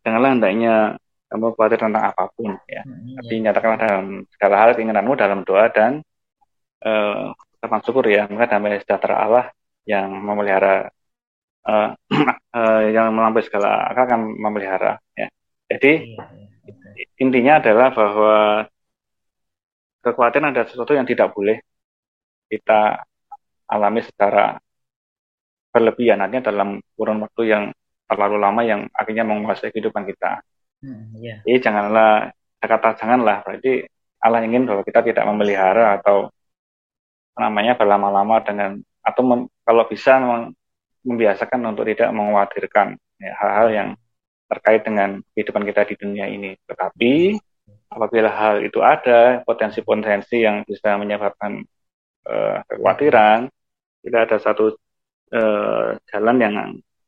janganlah 0.02 0.32
hendaknya 0.34 0.74
kamu 1.30 1.54
khawatir 1.54 1.80
tentang 1.82 2.04
apa 2.10 2.24
pun 2.34 2.58
ya. 2.66 2.82
Hmm, 2.82 3.18
Tapi 3.22 3.34
ya. 3.38 3.42
nyatakanlah 3.50 3.80
dalam 3.82 4.06
segala 4.34 4.56
hal 4.66 4.70
keinginanmu 4.74 5.14
dalam 5.14 5.40
doa 5.46 5.70
dan 5.70 6.02
uh, 6.86 7.34
syukur 7.86 8.06
ya. 8.10 8.26
Maka 8.26 8.58
damai 8.58 8.82
sejahtera 8.82 9.26
Allah 9.26 9.46
yang 9.86 10.10
memelihara 10.10 10.90
uh, 11.68 11.90
uh, 12.56 12.82
yang 12.96 13.12
melampaui 13.12 13.44
segala 13.44 13.92
akal 13.92 14.08
akan 14.08 14.22
memelihara 14.40 14.98
ya. 15.14 15.28
Jadi 15.68 16.16
iya, 16.16 16.26
iya, 16.96 17.06
intinya 17.20 17.60
adalah 17.60 17.92
bahwa 17.92 18.36
kekhawatiran 20.00 20.56
ada 20.56 20.64
sesuatu 20.64 20.96
yang 20.96 21.04
tidak 21.04 21.36
boleh 21.36 21.60
kita 22.48 23.04
alami 23.68 24.00
secara 24.00 24.56
berlebihan 25.76 26.24
artinya 26.24 26.48
dalam 26.50 26.80
kurun 26.96 27.20
waktu 27.28 27.44
yang 27.52 27.64
terlalu 28.08 28.40
lama 28.40 28.62
yang 28.64 28.88
akhirnya 28.96 29.28
menguasai 29.28 29.76
kehidupan 29.76 30.08
kita. 30.08 30.40
Hmm, 30.80 31.12
yeah. 31.20 31.44
Jadi 31.44 31.68
janganlah 31.68 32.32
kata 32.64 32.96
janganlah 32.96 33.44
berarti 33.44 33.84
Allah 34.24 34.42
ingin 34.48 34.66
bahwa 34.66 34.82
kita 34.82 35.04
tidak 35.04 35.28
memelihara 35.28 36.00
atau 36.00 36.32
namanya 37.38 37.78
berlama-lama 37.78 38.42
dengan 38.42 38.82
atau 39.06 39.22
mem, 39.22 39.42
kalau 39.62 39.86
bisa 39.86 40.18
membiasakan 41.08 41.64
untuk 41.72 41.88
tidak 41.88 42.12
mengkhawatirkan 42.12 43.00
ya, 43.24 43.32
hal-hal 43.40 43.68
yang 43.72 43.90
terkait 44.52 44.84
dengan 44.84 45.24
kehidupan 45.32 45.64
kita 45.64 45.88
di 45.88 45.96
dunia 45.96 46.28
ini. 46.28 46.60
Tetapi 46.68 47.40
apabila 47.88 48.28
hal 48.28 48.60
itu 48.64 48.84
ada 48.84 49.44
potensi-potensi 49.48 50.44
yang 50.44 50.68
bisa 50.68 51.00
menyebabkan 51.00 51.64
uh, 52.28 52.60
kekhawatiran, 52.68 53.48
tidak 54.04 54.22
ada 54.28 54.38
satu 54.40 54.76
uh, 55.32 55.96
jalan 56.12 56.38
yang 56.40 56.56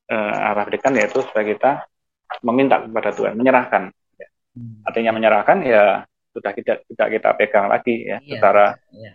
uh, 0.08 0.48
arah 0.52 0.64
berikan 0.68 0.96
yaitu 0.96 1.20
supaya 1.24 1.46
kita 1.48 1.72
meminta 2.44 2.80
kepada 2.80 3.12
Tuhan, 3.12 3.36
menyerahkan. 3.36 3.92
Ya. 4.16 4.28
Hmm. 4.56 4.84
Artinya 4.88 5.12
menyerahkan 5.16 5.58
ya 5.68 5.84
sudah 6.32 6.52
tidak 6.56 6.86
tidak 6.88 7.08
kita 7.20 7.30
pegang 7.36 7.68
lagi 7.68 8.06
ya, 8.06 8.18
iya, 8.22 8.38
secara 8.38 8.66
iya, 8.94 9.12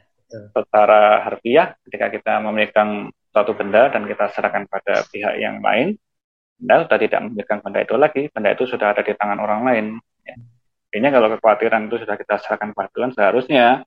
secara 0.50 1.22
harfiah 1.22 1.78
ketika 1.86 2.06
kita 2.10 2.32
memegang 2.42 3.14
suatu 3.34 3.52
benda 3.58 3.90
dan 3.90 4.06
kita 4.06 4.30
serahkan 4.30 4.70
pada 4.70 5.02
pihak 5.10 5.42
yang 5.42 5.58
lain, 5.58 5.98
Anda 6.62 6.86
sudah 6.86 6.98
tidak 7.02 7.20
memegang 7.26 7.60
benda 7.66 7.82
itu 7.82 7.98
lagi, 7.98 8.22
benda 8.30 8.54
itu 8.54 8.64
sudah 8.70 8.94
ada 8.94 9.02
di 9.02 9.10
tangan 9.18 9.42
orang 9.42 9.60
lain. 9.66 9.86
Ya. 10.22 10.38
Ini 10.94 11.10
kalau 11.10 11.26
kekhawatiran 11.34 11.90
itu 11.90 12.06
sudah 12.06 12.14
kita 12.14 12.38
serahkan 12.38 12.70
pada 12.70 12.88
Tuhan, 12.94 13.10
seharusnya 13.10 13.82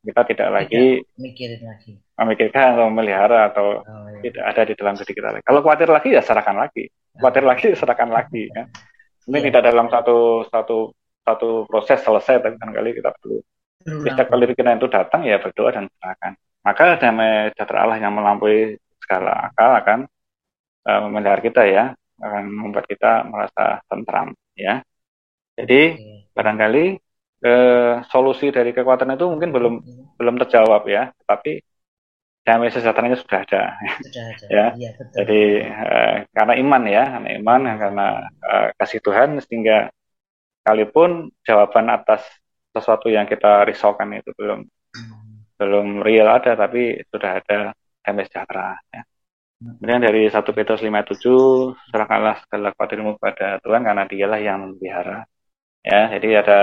kita 0.00 0.24
tidak 0.32 0.48
lagi 0.48 1.04
mikirin 1.20 1.60
lagi 1.60 2.00
memikirkan 2.16 2.72
atau 2.72 2.88
memelihara 2.88 3.52
atau 3.52 3.84
oh, 3.84 4.08
iya. 4.16 4.32
tidak 4.32 4.44
ada 4.48 4.62
di 4.64 4.74
dalam 4.80 4.94
diri 4.96 5.12
kita 5.12 5.28
lagi. 5.28 5.44
Kalau 5.44 5.60
khawatir 5.60 5.88
lagi 5.92 6.08
ya 6.16 6.24
serahkan 6.24 6.56
lagi, 6.56 6.88
khawatir 7.20 7.44
lagi 7.44 7.66
serahkan 7.76 8.08
lagi. 8.08 8.48
Ya. 8.56 8.64
Ini 9.28 9.36
yeah. 9.36 9.46
tidak 9.52 9.62
dalam 9.68 9.86
satu 9.92 10.48
satu 10.48 10.96
satu 11.28 11.68
proses 11.68 12.00
selesai, 12.00 12.40
tapi 12.40 12.56
kan 12.56 12.72
kali 12.72 12.96
kita 12.96 13.12
perlu 13.20 13.44
setiap 13.84 14.28
kali 14.32 14.44
pikiran 14.48 14.80
itu 14.80 14.88
datang 14.88 15.24
ya 15.28 15.36
berdoa 15.40 15.70
dan 15.72 15.84
serahkan 15.88 16.32
maka 16.60 17.00
damai 17.00 17.52
sejahtera 17.52 17.88
Allah 17.88 17.98
yang 18.00 18.12
melampaui 18.12 18.76
segala 19.00 19.48
akal 19.48 19.70
akan 19.80 19.98
uh, 20.84 21.00
memelihara 21.08 21.40
kita 21.40 21.64
ya, 21.64 21.84
akan 22.20 22.44
membuat 22.46 22.84
kita 22.84 23.24
merasa 23.26 23.80
tentram 23.88 24.36
ya. 24.52 24.84
Jadi 25.56 25.80
hmm. 25.96 26.36
barangkali 26.36 26.84
uh, 27.48 27.94
solusi 28.12 28.52
dari 28.52 28.76
kekuatan 28.76 29.16
itu 29.16 29.26
mungkin 29.28 29.50
belum 29.50 29.74
hmm. 29.80 30.20
belum 30.20 30.34
terjawab 30.46 30.84
ya, 30.84 31.10
tapi 31.24 31.64
damai 32.44 32.68
sejahteranya 32.68 33.16
sudah 33.16 33.40
ada. 33.40 33.62
Sudah 34.04 34.24
ada. 34.36 34.46
ya. 34.56 34.66
ya 34.76 34.90
betul. 35.00 35.16
Jadi 35.24 35.42
uh, 35.64 36.16
karena 36.36 36.54
iman 36.60 36.82
ya, 36.84 37.04
karena 37.16 37.28
iman 37.40 37.60
karena 37.80 38.06
uh, 38.44 38.68
kasih 38.76 39.00
Tuhan 39.00 39.40
sehingga 39.40 39.88
sekalipun 40.60 41.32
jawaban 41.40 41.88
atas 41.88 42.20
sesuatu 42.70 43.08
yang 43.08 43.24
kita 43.24 43.64
risaukan 43.64 44.12
itu 44.20 44.30
belum 44.36 44.60
hmm 44.68 44.79
belum 45.60 46.00
real 46.00 46.28
ada 46.32 46.56
tapi 46.56 47.04
sudah 47.12 47.30
ada 47.44 47.76
damai 48.00 48.24
sejahtera 48.24 48.80
ya. 48.88 49.04
Kemudian 49.60 50.00
dari 50.00 50.24
1 50.24 50.56
Petrus 50.56 50.80
57 50.80 51.92
serahkanlah 51.92 52.40
segala 52.48 52.72
khawatirmu 52.72 53.20
kepada 53.20 53.60
Tuhan 53.60 53.84
karena 53.84 54.04
dialah 54.08 54.40
yang 54.40 54.58
memelihara. 54.64 55.28
Ya, 55.84 56.08
jadi 56.16 56.40
ada 56.40 56.60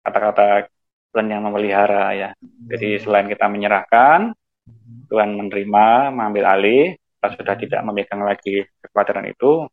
kata-kata 0.00 0.72
Tuhan 1.12 1.28
yang 1.28 1.44
memelihara 1.44 2.16
ya. 2.16 2.32
Jadi 2.40 2.96
selain 2.96 3.28
kita 3.28 3.44
menyerahkan, 3.52 4.32
Tuhan 5.12 5.36
menerima, 5.36 6.16
mengambil 6.16 6.44
alih, 6.48 6.96
kita 6.96 7.28
sudah 7.36 7.54
tidak 7.60 7.80
memegang 7.84 8.24
lagi 8.24 8.64
kekhawatiran 8.80 9.28
itu. 9.28 9.68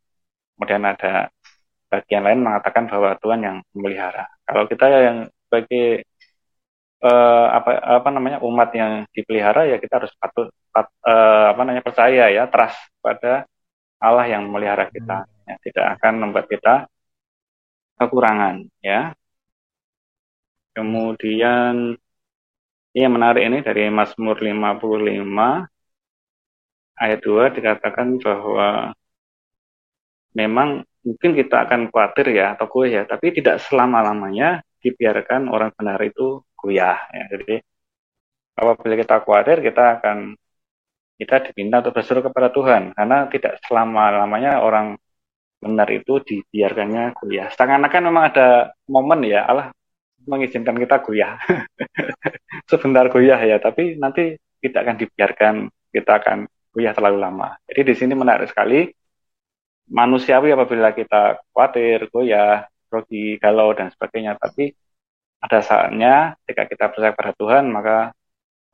Kemudian 0.60 0.84
ada 0.84 1.32
bagian 1.88 2.22
lain 2.28 2.44
mengatakan 2.44 2.84
bahwa 2.84 3.16
Tuhan 3.16 3.40
yang 3.40 3.56
memelihara. 3.72 4.28
Kalau 4.44 4.68
kita 4.68 4.86
yang 4.92 5.18
sebagai 5.48 6.04
uh, 7.04 7.46
apa 7.56 7.70
apa 8.00 8.08
namanya 8.12 8.38
umat 8.44 8.70
yang 8.76 8.92
dipelihara 9.12 9.68
ya 9.68 9.76
kita 9.80 10.04
harus 10.04 10.12
patut 10.20 10.48
pat, 10.72 10.86
uh, 11.04 11.52
apa 11.52 11.60
namanya 11.64 11.84
percaya 11.84 12.28
ya 12.28 12.46
trust 12.52 12.78
pada 13.00 13.44
Allah 14.00 14.26
yang 14.28 14.48
memelihara 14.48 14.88
kita 14.88 15.24
hmm. 15.24 15.48
ya, 15.48 15.54
tidak 15.64 15.86
akan 15.98 16.14
membuat 16.20 16.46
kita 16.48 16.74
kekurangan 18.00 18.64
ya 18.80 19.12
kemudian 20.76 21.96
ini 22.90 23.00
yang 23.06 23.14
menarik 23.14 23.42
ini 23.46 23.58
dari 23.62 23.86
Mazmur 23.92 24.40
55 24.40 24.80
ayat 27.00 27.20
2 27.22 27.56
dikatakan 27.56 28.18
bahwa 28.18 28.92
memang 30.34 30.82
mungkin 31.06 31.30
kita 31.32 31.64
akan 31.64 31.88
khawatir 31.88 32.26
ya 32.36 32.54
atau 32.54 32.66
gue 32.68 32.86
ya 32.92 33.02
tapi 33.08 33.32
tidak 33.32 33.62
selama-lamanya 33.64 34.60
dibiarkan 34.84 35.48
orang 35.48 35.72
benar 35.76 36.00
itu 36.04 36.44
goyah 36.60 36.98
ya. 37.10 37.24
Jadi 37.32 37.54
apabila 38.54 38.94
kita 39.00 39.14
khawatir 39.24 39.56
kita 39.64 39.84
akan 40.00 40.36
kita 41.20 41.36
diminta 41.52 41.84
untuk 41.84 41.92
berseru 41.96 42.20
kepada 42.24 42.48
Tuhan 42.52 42.96
karena 42.96 43.28
tidak 43.28 43.60
selama-lamanya 43.68 44.64
orang 44.64 44.96
benar 45.60 45.88
itu 45.92 46.20
dibiarkannya 46.24 47.12
goyah. 47.20 47.52
Seakan-akan 47.52 48.02
memang 48.08 48.24
ada 48.32 48.72
momen 48.88 49.20
ya 49.28 49.44
Allah 49.44 49.68
mengizinkan 50.24 50.76
kita 50.80 51.00
goyah. 51.04 51.36
Sebentar 52.70 53.08
goyah 53.12 53.40
ya, 53.40 53.60
tapi 53.60 53.96
nanti 53.96 54.36
tidak 54.60 54.80
akan 54.88 54.96
dibiarkan 54.96 55.54
kita 55.92 56.12
akan 56.20 56.38
goyah 56.72 56.92
terlalu 56.96 57.18
lama. 57.20 57.56
Jadi 57.68 57.80
di 57.92 57.94
sini 57.96 58.12
menarik 58.16 58.48
sekali 58.48 58.88
manusiawi 59.90 60.54
apabila 60.54 60.94
kita 60.94 61.42
khawatir, 61.50 62.08
goyah, 62.08 62.64
grogi, 62.88 63.36
galau 63.42 63.74
dan 63.74 63.90
sebagainya, 63.90 64.38
tapi 64.38 64.72
ada 65.40 65.58
saatnya 65.64 66.36
ketika 66.44 66.62
kita 66.68 66.84
percaya 66.92 67.12
pada 67.16 67.32
Tuhan 67.36 67.64
maka 67.72 68.12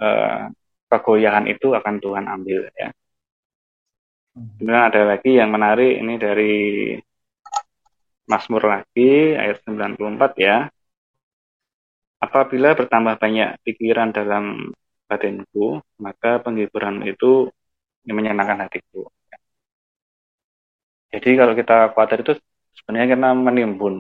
eh, 0.03 0.51
kegoyahan 0.91 1.47
itu 1.51 1.75
akan 1.75 1.95
Tuhan 2.03 2.25
ambil 2.31 2.71
ya. 2.75 2.89
Kemudian 4.37 4.83
ada 4.93 5.03
lagi 5.09 5.33
yang 5.41 5.49
menarik 5.49 5.97
ini 5.97 6.15
dari 6.21 6.55
Mazmur 8.27 8.63
lagi 8.69 9.33
ayat 9.33 9.63
94 9.65 10.37
ya. 10.37 10.57
Apabila 12.21 12.75
bertambah 12.75 13.17
banyak 13.23 13.63
pikiran 13.65 14.11
dalam 14.11 14.75
batinku, 15.07 15.81
maka 16.03 16.43
penghiburan 16.43 17.07
itu 17.07 17.49
menyenangkan 18.05 18.67
hatiku. 18.67 19.07
Jadi 21.15 21.31
kalau 21.39 21.55
kita 21.55 21.95
khawatir 21.95 22.19
itu 22.27 22.33
sebenarnya 22.77 23.17
kita 23.17 23.29
menimbun 23.33 23.95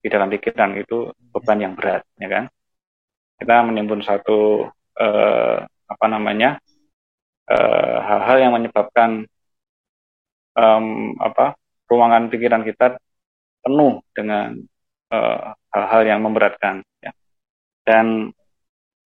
di 0.00 0.08
dalam 0.08 0.32
pikiran 0.32 0.72
itu 0.80 1.12
beban 1.32 1.60
yang 1.60 1.74
berat, 1.76 2.02
ya 2.16 2.28
kan? 2.28 2.44
Kita 3.36 3.64
menimbun 3.64 4.00
satu 4.00 4.68
eh, 4.96 5.58
apa 5.64 6.06
namanya 6.08 6.56
eh, 7.48 7.96
hal-hal 8.00 8.36
yang 8.40 8.52
menyebabkan 8.56 9.28
um, 10.56 11.16
apa 11.20 11.56
ruangan 11.90 12.32
pikiran 12.32 12.64
kita 12.64 12.96
penuh 13.60 14.00
dengan 14.16 14.56
eh, 15.12 15.40
hal-hal 15.72 16.02
uh, 16.04 16.08
yang 16.08 16.20
memberatkan, 16.24 16.80
ya. 17.04 17.12
Dan 17.84 18.32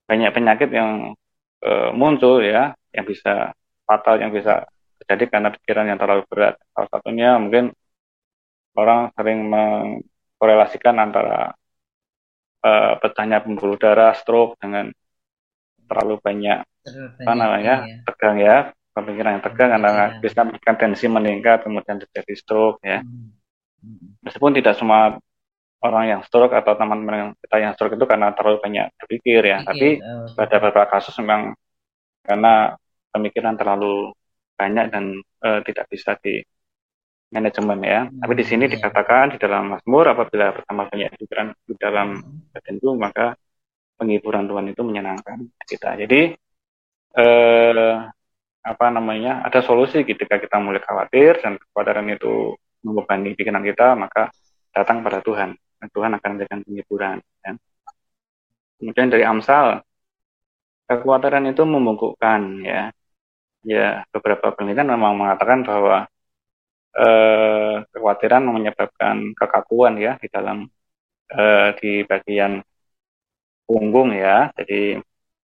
banyak 0.04 0.30
penyakit 0.36 0.68
yang 0.68 1.16
uh, 1.64 1.90
muncul 1.96 2.44
ya, 2.44 2.76
yang 2.92 3.08
bisa 3.08 3.56
fatal, 3.88 4.20
yang 4.20 4.30
bisa 4.30 4.68
terjadi 5.00 5.24
karena 5.32 5.48
pikiran 5.52 5.86
yang 5.88 5.98
terlalu 5.98 6.22
berat. 6.28 6.60
Salah 6.76 6.88
satunya 6.92 7.40
mungkin 7.40 7.72
orang 8.76 9.10
sering 9.16 9.48
korelasikan 10.44 11.00
antara 11.00 11.56
uh, 12.60 12.92
pecahnya 13.00 13.40
pembuluh 13.40 13.80
darah, 13.80 14.12
stroke 14.12 14.60
dengan 14.60 14.92
terlalu 15.88 16.20
banyak 16.20 16.60
apa 17.24 17.32
namanya 17.32 17.88
ya. 17.88 17.96
tegang 18.04 18.36
ya 18.36 18.56
pemikiran 18.92 19.40
yang 19.40 19.44
tegang 19.44 19.70
karena 19.72 19.88
ya. 19.88 20.06
bisa 20.20 20.40
menyebabkan 20.44 20.76
tensi 20.76 21.06
meningkat 21.08 21.58
kemudian 21.64 21.96
terjadi 21.96 22.34
stroke 22.36 22.80
ya 22.84 23.00
hmm. 23.00 23.32
Hmm. 23.80 24.08
meskipun 24.20 24.52
tidak 24.52 24.76
semua 24.76 25.16
orang 25.84 26.04
yang 26.08 26.20
stroke 26.24 26.56
atau 26.56 26.72
teman-teman 26.76 27.36
kita 27.40 27.56
yang 27.60 27.72
stroke 27.76 27.96
itu 27.96 28.04
karena 28.08 28.32
terlalu 28.32 28.60
banyak 28.60 28.86
berpikir 29.00 29.40
ya 29.44 29.60
Pikir, 29.60 29.68
tapi 29.68 29.88
oh. 30.00 30.28
pada 30.32 30.56
beberapa 30.60 30.88
kasus 30.88 31.16
memang 31.20 31.52
karena 32.24 32.72
pemikiran 33.12 33.54
terlalu 33.56 34.12
banyak 34.56 34.86
dan 34.88 35.04
uh, 35.44 35.60
tidak 35.64 35.84
bisa 35.92 36.16
di 36.20 36.40
manajemen 37.34 37.78
ya. 37.82 38.00
Hmm, 38.06 38.22
Tapi 38.22 38.32
di 38.38 38.44
sini 38.46 38.64
iya. 38.70 38.78
dikatakan 38.78 39.34
di 39.34 39.38
dalam 39.42 39.74
Mazmur 39.74 40.06
apabila 40.14 40.54
pertama 40.54 40.86
banyak 40.86 41.10
pikiran 41.18 41.50
di 41.66 41.74
dalam 41.74 42.22
hmm. 42.22 42.78
itu 42.78 42.90
maka 42.94 43.34
penghiburan 43.98 44.46
Tuhan 44.46 44.66
itu 44.70 44.82
menyenangkan 44.86 45.38
kita. 45.66 45.98
Jadi 45.98 46.20
eh, 47.18 47.94
apa 48.64 48.86
namanya 48.88 49.44
ada 49.44 49.60
solusi 49.60 50.06
ketika 50.06 50.40
kita 50.40 50.56
mulai 50.62 50.80
khawatir 50.80 51.42
dan 51.42 51.60
kekhawatiran 51.60 52.06
itu 52.14 52.56
membebani 52.86 53.36
pikiran 53.36 53.60
kita 53.60 53.92
maka 53.98 54.32
datang 54.72 55.04
pada 55.04 55.20
Tuhan 55.20 55.52
dan 55.54 55.88
Tuhan 55.90 56.10
akan 56.16 56.28
memberikan 56.38 56.60
penghiburan. 56.62 57.16
Ya. 57.44 57.52
Kemudian 58.78 59.08
dari 59.10 59.24
Amsal 59.26 59.82
kekhawatiran 60.86 61.50
itu 61.50 61.62
membungkukkan 61.66 62.40
ya. 62.62 62.94
Ya 63.64 64.04
beberapa 64.12 64.52
penelitian 64.52 64.92
memang 64.92 65.16
mengatakan 65.16 65.64
bahwa 65.64 66.04
eh, 66.94 67.74
kekhawatiran 67.90 68.42
menyebabkan 68.46 69.34
kekakuan 69.34 69.98
ya 69.98 70.14
di 70.22 70.28
dalam 70.30 70.66
eh, 71.30 71.68
di 71.78 71.90
bagian 72.06 72.62
punggung 73.66 74.14
ya. 74.14 74.50
Jadi 74.54 74.98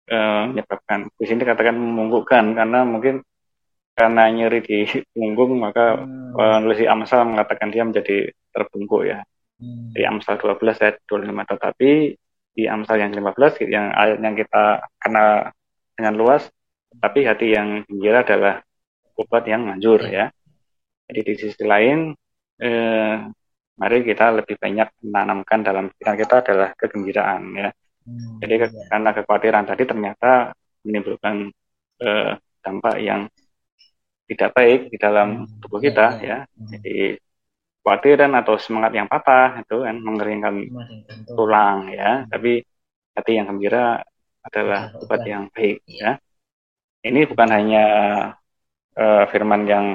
eh, 0.10 0.42
menyebabkan 0.50 1.10
di 1.18 1.26
sini 1.26 1.42
katakan 1.44 1.76
memungkukkan 1.78 2.54
karena 2.54 2.80
mungkin 2.86 3.26
karena 4.00 4.32
nyeri 4.32 4.64
di 4.64 4.80
punggung 5.12 5.60
maka 5.60 6.00
hmm. 6.00 6.32
penulis 6.32 6.80
Amsal 6.88 7.28
mengatakan 7.28 7.68
dia 7.68 7.84
menjadi 7.84 8.32
terbungkuk 8.56 9.04
ya. 9.04 9.20
Hmm. 9.60 9.92
Di 9.92 10.08
Amsal 10.08 10.40
12 10.40 10.80
ayat 10.80 10.96
25 11.04 11.52
tetapi 11.52 11.90
di 12.56 12.64
Amsal 12.68 13.04
yang 13.04 13.12
15 13.12 13.68
yang 13.68 13.92
ayat 13.92 14.18
yang 14.24 14.36
kita 14.40 14.88
kenal 15.04 15.52
dengan 16.00 16.14
luas 16.16 16.48
tapi 16.98 17.28
hati 17.28 17.54
yang 17.54 17.84
gembira 17.86 18.24
adalah 18.24 18.64
obat 19.20 19.44
yang 19.46 19.68
manjur 19.68 20.00
ya. 20.08 20.32
Jadi 21.10 21.22
di 21.26 21.34
sisi 21.42 21.64
lain, 21.66 22.14
eh, 22.62 23.16
mari 23.82 23.98
kita 24.06 24.26
lebih 24.38 24.62
banyak 24.62 24.88
menanamkan 25.10 25.60
dalam 25.66 25.90
pikiran 25.90 26.18
kita 26.22 26.36
adalah 26.46 26.70
kegembiraan 26.78 27.44
ya. 27.58 27.70
Hmm, 28.06 28.38
Jadi 28.46 28.54
ke, 28.62 28.68
ya. 28.70 28.86
karena 28.94 29.10
kekhawatiran 29.18 29.66
tadi 29.66 29.84
ternyata 29.90 30.32
menimbulkan 30.86 31.50
eh, 32.00 32.32
dampak 32.62 32.96
yang 33.02 33.26
tidak 34.30 34.54
baik 34.54 34.94
di 34.94 34.98
dalam 35.02 35.50
hmm, 35.50 35.58
tubuh 35.66 35.82
kita 35.82 36.22
ya. 36.22 36.28
ya. 36.30 36.38
Hmm. 36.46 36.70
Jadi 36.78 37.18
kekhawatiran 37.82 38.32
atau 38.38 38.56
semangat 38.62 38.92
yang 38.94 39.10
patah 39.10 39.66
itu 39.66 39.82
kan 39.82 39.98
mengeringkan 39.98 40.56
tulang 41.34 41.90
ya. 41.90 42.22
Hmm. 42.22 42.30
Tapi 42.30 42.62
hati 43.18 43.32
yang 43.34 43.50
gembira 43.50 44.06
adalah 44.46 44.94
obat 45.02 45.26
yang 45.26 45.50
baik 45.50 45.82
ya. 45.90 46.22
Ini 47.00 47.26
bukan 47.32 47.50
hanya 47.50 47.86
uh, 49.00 49.24
firman 49.32 49.64
yang 49.64 49.86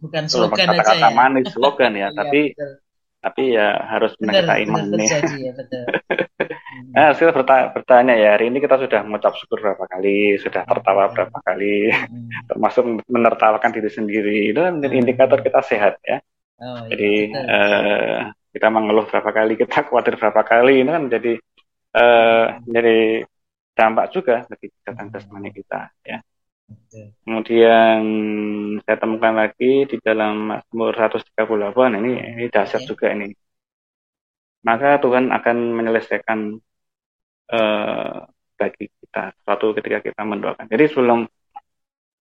bukan 0.00 0.24
slogan 0.26 0.68
kata 0.72 0.82
-kata 0.82 0.92
aja 0.96 1.08
ya. 1.08 1.16
manis 1.16 1.46
slogan 1.52 1.92
ya, 1.92 2.08
iya, 2.10 2.16
tapi 2.16 2.40
betul. 2.52 2.70
tapi 3.24 3.42
ya 3.56 3.68
harus 3.88 4.12
kita 4.20 4.54
iman 4.68 4.84
nih. 4.92 5.08
Ya, 5.08 5.52
nah, 6.94 7.10
saya 7.16 7.32
bertanya, 7.32 7.66
bertanya 7.72 8.14
ya, 8.20 8.28
hari 8.36 8.52
ini 8.52 8.58
kita 8.60 8.76
sudah 8.76 9.00
mengucap 9.00 9.32
syukur 9.40 9.64
berapa 9.64 9.84
kali, 9.88 10.36
sudah 10.40 10.62
tertawa 10.68 11.08
berapa 11.08 11.38
kali, 11.40 11.88
hmm. 11.88 12.28
termasuk 12.52 12.84
menertawakan 13.08 13.70
diri 13.72 13.88
sendiri. 13.88 14.52
Itu 14.52 14.60
kan 14.60 14.84
hmm. 14.84 14.92
indikator 14.92 15.40
kita 15.40 15.60
sehat 15.64 15.96
ya. 16.04 16.20
Oh, 16.60 16.86
iya, 16.86 16.94
jadi 16.94 17.12
eh, 17.34 18.20
kita 18.54 18.68
mengeluh 18.70 19.08
berapa 19.08 19.30
kali, 19.32 19.56
kita 19.56 19.88
khawatir 19.88 20.20
berapa 20.20 20.42
kali, 20.44 20.84
itu 20.84 20.90
kan 20.92 21.04
jadi 21.08 21.32
eh, 21.96 22.46
jadi 22.68 22.98
dampak 23.74 24.06
juga 24.14 24.46
bagi 24.46 24.70
kesehatan 24.70 25.10
jasmani 25.10 25.50
kita 25.50 25.90
ya. 26.06 26.22
Kemudian 27.24 28.00
saya 28.86 28.96
temukan 28.96 29.34
lagi 29.34 29.84
di 29.84 29.96
dalam 30.00 30.54
Mazmur 30.54 30.94
138 30.94 31.98
ini 32.00 32.12
ini 32.38 32.44
dasar 32.48 32.80
okay. 32.80 32.88
juga 32.88 33.06
ini. 33.12 33.34
Maka 34.64 34.96
Tuhan 35.02 35.28
akan 35.28 35.56
menyelesaikan 35.76 36.38
uh, 37.52 38.16
bagi 38.56 38.88
kita 38.88 39.36
suatu 39.44 39.76
ketika 39.76 40.00
kita 40.00 40.22
mendoakan. 40.24 40.70
Jadi 40.70 40.84
sebelum 40.88 41.28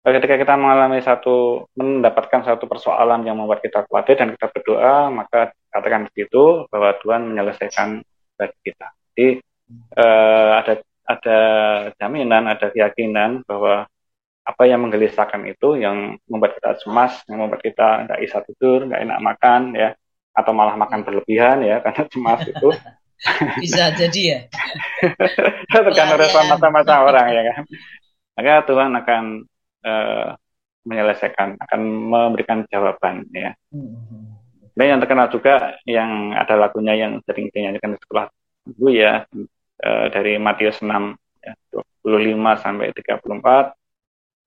ketika 0.03 0.36
kita 0.36 0.60
mengalami 0.60 0.99
satu 0.99 1.69
mendapatkan 1.79 2.43
satu 2.43 2.67
persoalan 2.67 3.23
yang 3.23 3.39
membuat 3.39 3.63
kita 3.63 3.88
khawatir 3.88 4.19
dan 4.19 4.36
kita 4.36 4.51
berdoa, 4.51 5.08
maka 5.08 5.56
katakan 5.71 6.12
begitu 6.12 6.67
bahwa 6.67 6.91
Tuhan 6.99 7.32
menyelesaikan 7.32 8.03
bagi 8.36 8.58
kita. 8.60 8.88
Jadi 9.13 9.27
uh, 9.95 10.51
ada 10.60 10.73
ada 11.03 11.39
jaminan, 11.95 12.51
ada 12.51 12.67
keyakinan 12.71 13.47
bahwa 13.47 13.88
apa 14.43 14.63
yang 14.67 14.84
menggelisahkan 14.84 15.39
itu 15.47 15.79
yang 15.79 16.19
membuat 16.27 16.60
kita 16.60 16.75
cemas, 16.84 17.23
yang 17.32 17.47
membuat 17.47 17.63
kita 17.63 18.03
nggak 18.08 18.19
bisa 18.19 18.38
tidur, 18.43 18.84
nggak 18.91 19.01
enak 19.08 19.19
makan 19.23 19.62
ya, 19.71 19.95
atau 20.36 20.51
malah 20.51 20.75
makan 20.75 20.99
iya. 20.99 21.06
berlebihan 21.08 21.58
ya 21.63 21.75
karena 21.79 22.03
cemas 22.12 22.41
itu. 22.43 22.69
bisa 23.63 23.95
jadi 23.95 24.21
ya. 24.21 24.39
Tergantung 25.71 26.19
respon 26.19 26.51
mata-mata 26.51 27.08
orang 27.08 27.27
ya 27.32 27.41
kan. 27.56 27.63
Maka 28.36 28.53
Tuhan 28.67 28.91
akan 28.99 29.23
uh, 29.88 30.29
menyelesaikan, 30.84 31.56
akan 31.63 31.79
memberikan 32.12 32.67
jawaban 32.67 33.23
ya. 33.32 33.56
Hmm. 33.71 34.36
Dan 34.75 34.97
yang 34.97 34.99
terkenal 34.99 35.32
juga 35.32 35.77
yang 35.88 36.34
ada 36.36 36.58
lagunya 36.58 36.97
yang 36.97 37.21
sering 37.23 37.47
dinyanyikan 37.53 37.95
di 37.95 37.99
sekolah 38.01 38.27
dulu 38.63 38.89
ya 38.91 39.23
uh, 39.86 40.06
dari 40.10 40.36
Matius 40.41 40.82
6 40.82 40.89
ya, 41.45 41.53
25 42.03 42.63
sampai 42.63 42.91
34 42.91 43.82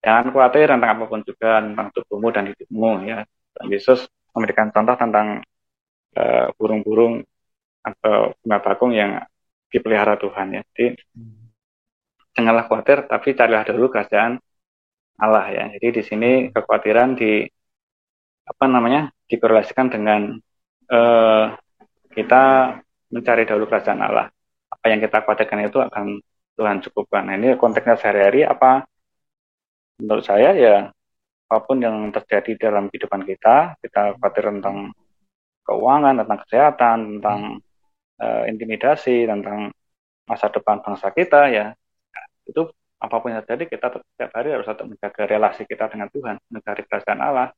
Jangan 0.05 0.31
khawatir 0.31 0.67
tentang 0.71 0.91
apa 0.97 1.05
pun 1.09 1.21
juga 1.25 1.63
tentang 1.65 1.89
tubuhmu 1.95 2.29
dan 2.31 2.45
hidupmu 2.53 2.91
ya. 3.09 3.25
Dan 3.57 3.67
Yesus 3.73 4.07
memberikan 4.37 4.69
contoh 4.71 4.97
tentang 4.97 5.41
uh, 6.17 6.47
burung-burung 6.57 7.25
atau 7.81 8.35
bunga 8.43 8.59
bakung 8.61 8.93
yang 8.93 9.23
dipelihara 9.73 10.19
Tuhan 10.19 10.61
ya. 10.61 10.63
Jadi 10.75 10.87
janganlah 12.37 12.69
khawatir 12.69 13.09
tapi 13.09 13.33
carilah 13.33 13.65
dulu 13.65 13.89
kerajaan 13.89 14.39
Allah 15.17 15.47
ya. 15.49 15.65
Jadi 15.79 15.89
di 16.01 16.03
sini 16.05 16.31
kekhawatiran 16.53 17.17
di 17.17 17.49
apa 18.47 18.65
namanya 18.71 19.11
dikorelasikan 19.27 19.91
dengan 19.91 20.39
uh, 20.93 21.57
kita 22.15 22.43
mencari 23.11 23.43
dahulu 23.49 23.67
kerajaan 23.67 24.01
Allah. 24.05 24.29
Apa 24.71 24.87
yang 24.93 25.01
kita 25.03 25.25
khawatirkan 25.25 25.67
itu 25.67 25.79
akan 25.83 26.21
Tuhan 26.57 26.81
cukupkan. 26.81 27.29
Nah, 27.29 27.35
ini 27.37 27.55
konteksnya 27.61 28.01
sehari-hari 28.01 28.49
apa 28.49 28.89
menurut 30.01 30.25
saya 30.25 30.51
ya 30.57 30.77
apa 31.47 31.59
pun 31.63 31.79
yang 31.79 32.11
terjadi 32.11 32.71
dalam 32.71 32.91
kehidupan 32.91 33.23
kita, 33.23 33.79
kita 33.79 34.19
khawatir 34.19 34.51
tentang 34.51 34.91
keuangan, 35.63 36.15
tentang 36.23 36.39
kesehatan, 36.43 36.99
tentang 37.19 37.41
uh, 38.19 38.43
intimidasi, 38.51 39.31
tentang 39.31 39.71
masa 40.27 40.51
depan 40.51 40.83
bangsa 40.83 41.15
kita 41.15 41.47
ya 41.55 41.67
itu 42.47 42.63
apa 42.97 43.15
pun 43.21 43.29
yang 43.31 43.45
terjadi 43.45 43.77
kita 43.77 43.87
setiap 44.01 44.31
hari 44.33 44.57
harus 44.57 44.67
tetap 44.67 44.87
menjaga 44.89 45.23
relasi 45.29 45.63
kita 45.69 45.85
dengan 45.93 46.09
Tuhan, 46.09 46.37
mencari 46.49 46.83
kerajaan 46.89 47.21
Allah, 47.21 47.49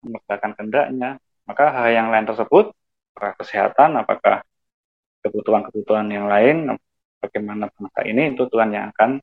mengerjakan 0.00 0.50
kehendaknya. 0.56 1.10
Maka 1.44 1.64
hal 1.72 1.88
yang 1.92 2.08
lain 2.08 2.24
tersebut, 2.24 2.72
apakah 3.12 3.32
kesehatan, 3.36 3.90
apakah 4.00 4.36
kebutuhan-kebutuhan 5.24 6.08
yang 6.08 6.26
lain, 6.28 6.72
bagaimana 7.20 7.68
bangsa 7.68 8.00
ini 8.08 8.32
itu 8.32 8.48
Tuhan 8.48 8.72
yang 8.72 8.88
akan 8.94 9.20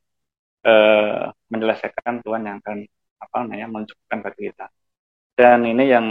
eh, 0.66 1.24
menyelesaikan 1.52 2.26
Tuhan 2.26 2.42
yang 2.42 2.56
akan 2.62 2.78
apa 3.22 3.36
namanya 3.46 3.66
mencukupkan 3.70 4.18
bagi 4.26 4.50
kita. 4.50 4.66
Dan 5.36 5.68
ini 5.68 5.84
yang 5.88 6.06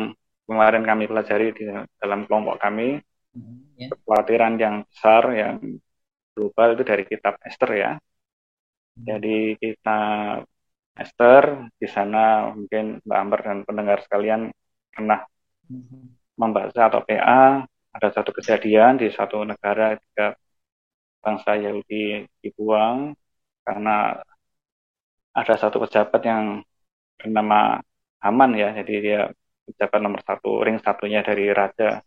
kemarin 0.46 0.84
kami 0.86 1.10
pelajari 1.10 1.48
di 1.58 1.66
dalam 1.98 2.30
kelompok 2.30 2.62
kami 2.62 3.02
mm-hmm, 3.02 3.58
yeah. 3.82 3.90
kekhawatiran 3.90 4.54
yang 4.62 4.76
besar 4.86 5.24
yang 5.34 5.58
global 6.38 6.68
itu 6.78 6.84
dari 6.86 7.04
kitab 7.10 7.36
Esther 7.42 7.72
ya. 7.74 7.92
Mm-hmm. 7.98 9.04
Jadi 9.10 9.38
kita 9.58 10.00
Esther 10.96 11.44
di 11.76 11.88
sana 11.90 12.54
mungkin 12.56 13.04
Mbak 13.04 13.20
Amber 13.20 13.40
dan 13.44 13.58
pendengar 13.68 14.00
sekalian 14.06 14.54
pernah 14.94 15.26
mm-hmm. 15.68 16.04
membaca 16.40 16.82
atau 16.88 17.02
PA 17.04 17.66
ada 17.96 18.08
satu 18.12 18.32
kejadian 18.36 19.00
di 19.00 19.08
satu 19.12 19.44
negara 19.44 19.96
ketika 19.96 20.36
bangsa 21.24 21.58
Yahudi 21.58 22.28
dibuang 22.44 23.18
karena 23.66 24.22
ada 25.40 25.54
satu 25.60 25.78
pejabat 25.84 26.22
yang 26.24 26.44
bernama 27.20 27.80
Haman 28.24 28.52
ya, 28.58 28.74
jadi 28.80 28.94
dia 29.06 29.20
pejabat 29.68 30.00
nomor 30.02 30.22
satu, 30.26 30.66
ring 30.66 30.82
satunya 30.82 31.22
dari 31.22 31.52
Raja 31.54 32.02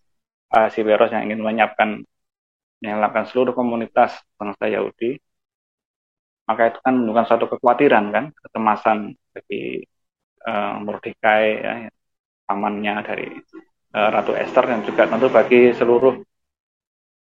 Ahasiweros 0.50 1.12
yang 1.14 1.28
ingin 1.28 1.40
menyiapkan 1.44 2.02
melakukan 2.82 3.26
seluruh 3.30 3.54
komunitas 3.58 4.16
bangsa 4.38 4.70
Yahudi 4.70 5.18
maka 6.48 6.72
itu 6.72 6.78
kan 6.80 6.94
bukan 6.96 7.24
suatu 7.28 7.44
kekhawatiran 7.52 8.04
kan, 8.08 8.24
kecemasan 8.32 9.12
bagi 9.36 9.84
uh, 10.48 10.80
Mordekai 10.80 11.44
ya, 11.60 11.72
pamannya 12.48 12.94
dari 13.04 13.28
uh, 13.92 14.08
Ratu 14.08 14.32
Esther 14.32 14.64
dan 14.64 14.80
juga 14.80 15.04
tentu 15.04 15.28
bagi 15.28 15.76
seluruh 15.76 16.16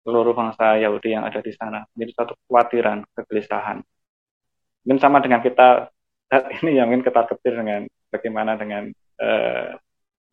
seluruh 0.05 0.37
bangsa 0.37 0.77
Yahudi 0.77 1.17
yang 1.17 1.25
ada 1.25 1.41
di 1.41 1.57
sana. 1.57 1.89
Jadi 1.97 2.13
suatu 2.13 2.37
kekhawatiran, 2.45 3.09
kegelisahan. 3.17 3.81
Mungkin 4.85 5.01
sama 5.01 5.25
dengan 5.25 5.41
kita 5.41 5.89
ini 6.63 6.71
yang 6.79 6.91
mungkin 6.91 7.05
kita 7.07 7.23
kecil 7.31 7.61
dengan 7.63 7.83
bagaimana 8.11 8.57
dengan 8.59 8.91
uh, 9.21 9.77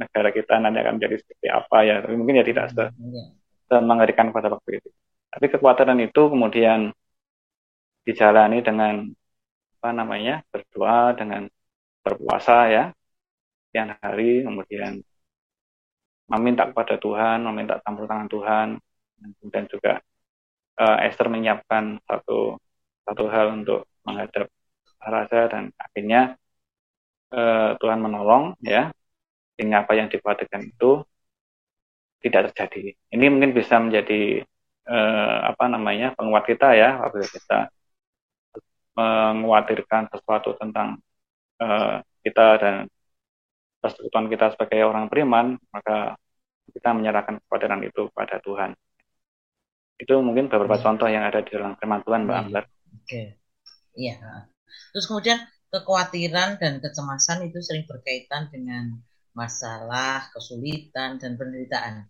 negara 0.02 0.30
kita 0.34 0.58
nanti 0.58 0.78
akan 0.82 0.94
menjadi 0.98 1.16
seperti 1.22 1.48
apa 1.52 1.78
ya. 1.86 1.96
Tapi 2.02 2.14
mungkin 2.18 2.42
ya 2.42 2.46
tidak 2.46 2.74
se, 2.74 2.84
se 3.70 3.76
mengerikan 3.82 4.34
pada 4.34 4.50
waktu 4.50 4.82
itu. 4.82 4.90
Tapi 5.32 5.46
kekhawatiran 5.48 6.00
itu 6.04 6.22
kemudian 6.28 6.92
dijalani 8.04 8.60
dengan 8.66 9.08
apa 9.82 9.90
namanya 9.94 10.46
berdoa 10.50 11.14
dengan 11.18 11.50
berpuasa 12.06 12.70
ya 12.70 12.84
sekian 13.70 13.98
hari 14.02 14.46
kemudian 14.46 15.02
meminta 16.30 16.70
kepada 16.70 16.98
Tuhan 16.98 17.46
meminta 17.46 17.82
campur 17.82 18.06
tangan 18.10 18.30
Tuhan 18.30 18.68
dan 19.22 19.30
kemudian 19.38 19.66
juga 19.70 19.94
uh, 20.82 20.98
Esther 21.06 21.30
menyiapkan 21.30 22.02
satu 22.06 22.58
satu 23.06 23.24
hal 23.30 23.58
untuk 23.62 23.90
menghadap 24.06 24.50
raja 25.02 25.50
dan 25.50 25.74
akhirnya 25.78 26.38
uh, 27.34 27.78
Tuhan 27.82 28.00
menolong 28.02 28.58
ya 28.62 28.94
sehingga 29.58 29.86
apa 29.86 29.94
yang 29.98 30.08
dikhawatirkan 30.14 30.62
itu 30.70 31.02
tidak 32.22 32.54
terjadi 32.54 32.94
ini 33.14 33.26
mungkin 33.34 33.52
bisa 33.58 33.82
menjadi 33.82 34.46
uh, 34.86 35.38
apa 35.54 35.66
namanya 35.66 36.14
penguat 36.14 36.46
kita 36.46 36.78
ya 36.78 37.02
apabila 37.02 37.26
kita 37.26 37.60
mengkhawatirkan 38.92 40.12
sesuatu 40.12 40.54
tentang 40.60 41.00
uh, 41.64 42.04
kita 42.22 42.60
dan 42.60 42.76
persekutuan 43.82 44.30
kita 44.30 44.54
sebagai 44.54 44.86
orang 44.86 45.10
beriman, 45.10 45.58
maka 45.74 46.16
kita 46.70 46.94
menyerahkan 46.94 47.42
kekhawatiran 47.42 47.82
itu 47.82 48.08
pada 48.14 48.38
Tuhan. 48.40 48.78
Itu 49.98 50.22
mungkin 50.22 50.48
beberapa 50.50 50.78
ya. 50.78 50.84
contoh 50.86 51.10
yang 51.10 51.26
ada 51.26 51.42
di 51.42 51.50
dalam 51.50 51.74
firman 51.78 52.06
Tuhan, 52.06 52.30
Mbak 52.30 52.38
ya. 52.38 52.42
Ambar. 52.46 52.64
Oke. 53.02 53.22
Iya. 53.98 54.51
Terus 54.92 55.06
kemudian 55.08 55.40
kekhawatiran 55.72 56.60
dan 56.60 56.84
kecemasan 56.84 57.48
itu 57.48 57.60
sering 57.64 57.88
berkaitan 57.88 58.52
dengan 58.52 59.00
masalah, 59.32 60.28
kesulitan, 60.36 61.16
dan 61.22 61.40
penderitaan. 61.40 62.08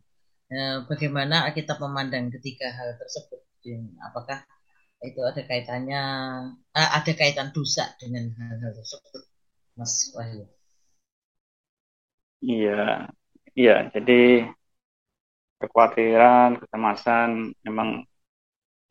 Eh, 0.51 0.77
bagaimana 0.89 1.47
kita 1.53 1.77
memandang 1.77 2.33
ketiga 2.33 2.73
hal 2.73 2.97
tersebut? 2.97 3.39
Apakah 4.01 4.41
itu 5.01 5.19
ada 5.25 5.41
kaitannya 5.41 6.03
uh, 6.77 6.89
ada 6.97 7.11
kaitan 7.17 7.49
dosa 7.49 7.89
dengan 7.97 8.29
hal-hal 8.37 8.73
tersebut 8.77 9.25
Mas 9.73 10.13
Wahyu 10.13 10.45
iya 12.45 13.09
iya 13.57 13.89
jadi 13.89 14.45
kekhawatiran 15.57 16.61
kecemasan 16.61 17.57
memang 17.65 18.05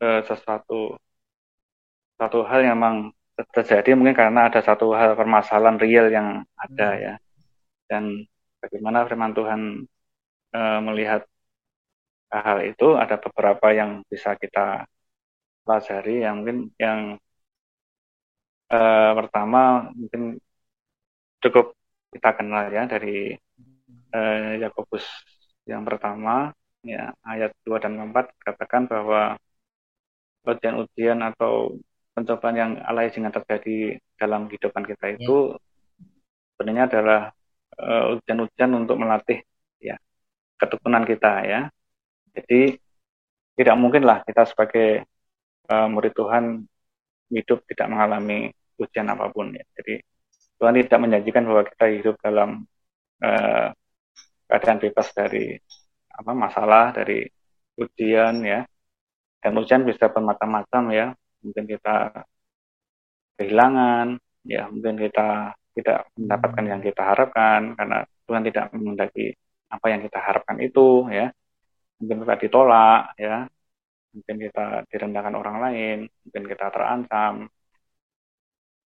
uh, 0.02 0.20
sesuatu 0.26 0.98
satu 2.18 2.42
hal 2.42 2.66
yang 2.66 2.76
memang 2.78 2.96
terjadi 3.48 3.96
mungkin 3.96 4.16
karena 4.16 4.40
ada 4.52 4.60
satu 4.60 4.92
hal 4.92 5.16
permasalahan 5.16 5.78
real 5.80 6.06
yang 6.12 6.44
ada 6.56 6.88
hmm. 6.92 7.00
ya 7.00 7.14
dan 7.90 8.04
bagaimana 8.62 9.08
firman 9.08 9.32
Tuhan 9.32 9.60
uh, 10.54 10.80
melihat 10.84 11.22
hal 12.30 12.58
itu 12.62 12.94
ada 12.94 13.16
beberapa 13.18 13.74
yang 13.74 14.06
bisa 14.06 14.38
kita 14.38 14.86
pelajari 15.66 16.22
yang 16.22 16.42
mungkin 16.42 16.58
yang 16.78 17.00
uh, 18.70 19.12
pertama 19.18 19.90
mungkin 19.94 20.38
cukup 21.42 21.74
kita 22.14 22.30
kenal 22.38 22.66
ya 22.70 22.86
dari 22.86 23.34
uh, 24.14 24.52
Yakobus 24.62 25.06
yang 25.66 25.82
pertama 25.86 26.54
ya 26.82 27.12
ayat 27.26 27.52
2 27.66 27.82
dan 27.82 27.92
4 28.10 28.46
katakan 28.46 28.82
bahwa 28.88 29.36
ujian-ujian 30.48 31.20
atau 31.20 31.76
pencobaan 32.20 32.56
yang 32.56 32.72
alay 32.84 33.08
jangan 33.08 33.32
terjadi 33.32 33.96
dalam 34.20 34.46
kehidupan 34.52 34.84
kita 34.84 35.04
ya. 35.10 35.14
itu 35.16 35.56
ya. 35.56 35.58
sebenarnya 36.54 36.84
adalah 36.92 37.20
uh, 37.80 38.14
ujian-ujian 38.16 38.70
untuk 38.76 39.00
melatih 39.00 39.40
ya 39.80 39.96
ketekunan 40.60 41.08
kita 41.08 41.32
ya 41.48 41.60
jadi 42.36 42.76
tidak 43.56 43.76
mungkinlah 43.76 44.22
kita 44.28 44.44
sebagai 44.44 45.04
uh, 45.70 45.88
murid 45.88 46.12
Tuhan 46.16 46.64
hidup 47.30 47.62
tidak 47.70 47.86
mengalami 47.86 48.50
ujian 48.80 49.06
apa 49.06 49.30
pun 49.30 49.54
ya. 49.54 49.64
Jadi 49.78 50.02
Tuhan 50.58 50.76
tidak 50.80 51.00
menjanjikan 51.00 51.44
bahwa 51.46 51.62
kita 51.68 51.84
hidup 51.92 52.14
dalam 52.20 52.66
uh, 53.22 53.68
keadaan 54.50 54.78
bebas 54.82 55.08
dari 55.14 55.54
apa 56.10 56.32
masalah 56.34 56.92
dari 56.92 57.24
ujian 57.78 58.42
ya. 58.42 58.66
Dan 59.40 59.56
ujian 59.56 59.86
bisa 59.86 60.08
bermacam-macam 60.08 60.82
ya. 60.92 61.06
Mungkin 61.44 61.64
kita 61.72 61.90
kehilangan, 63.38 64.06
ya 64.44 64.68
mungkin 64.72 64.94
kita 65.04 65.56
tidak 65.76 65.98
mendapatkan 66.18 66.64
yang 66.66 66.80
kita 66.84 67.02
harapkan 67.10 67.60
karena 67.78 67.98
Tuhan 68.26 68.42
tidak 68.48 68.64
menghendaki 68.74 69.32
apa 69.70 69.86
yang 69.92 70.00
kita 70.06 70.18
harapkan 70.20 70.56
itu 70.60 71.08
ya. 71.08 71.32
Mungkin 72.00 72.16
kita 72.24 72.34
ditolak 72.42 73.00
ya, 73.20 73.44
mungkin 74.14 74.36
kita 74.44 74.84
direndahkan 74.90 75.34
orang 75.40 75.56
lain, 75.64 75.98
mungkin 76.26 76.44
kita 76.50 76.66
terancam, 76.74 77.34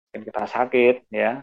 mungkin 0.05 0.23
kita 0.29 0.43
sakit, 0.47 0.95
ya. 1.11 1.43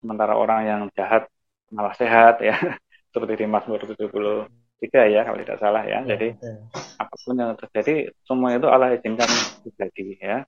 Sementara 0.00 0.34
orang 0.38 0.60
yang 0.70 0.82
jahat 0.96 1.26
malah 1.74 1.94
sehat, 1.98 2.40
ya. 2.40 2.54
Seperti 3.12 3.44
di 3.44 3.46
Mazmur 3.48 3.80
73 3.82 5.14
ya, 5.14 5.20
kalau 5.26 5.38
tidak 5.42 5.58
salah 5.62 5.82
ya. 5.84 6.00
ya 6.04 6.16
Jadi 6.16 6.28
betul. 6.38 6.87
Apa 7.02 7.14
pun 7.24 7.34
yang 7.40 7.54
terjadi, 7.62 8.10
semua 8.28 8.48
itu 8.58 8.66
Allah 8.74 8.88
izinkan 8.96 9.30
terjadi, 9.64 10.04
ya. 10.18 10.38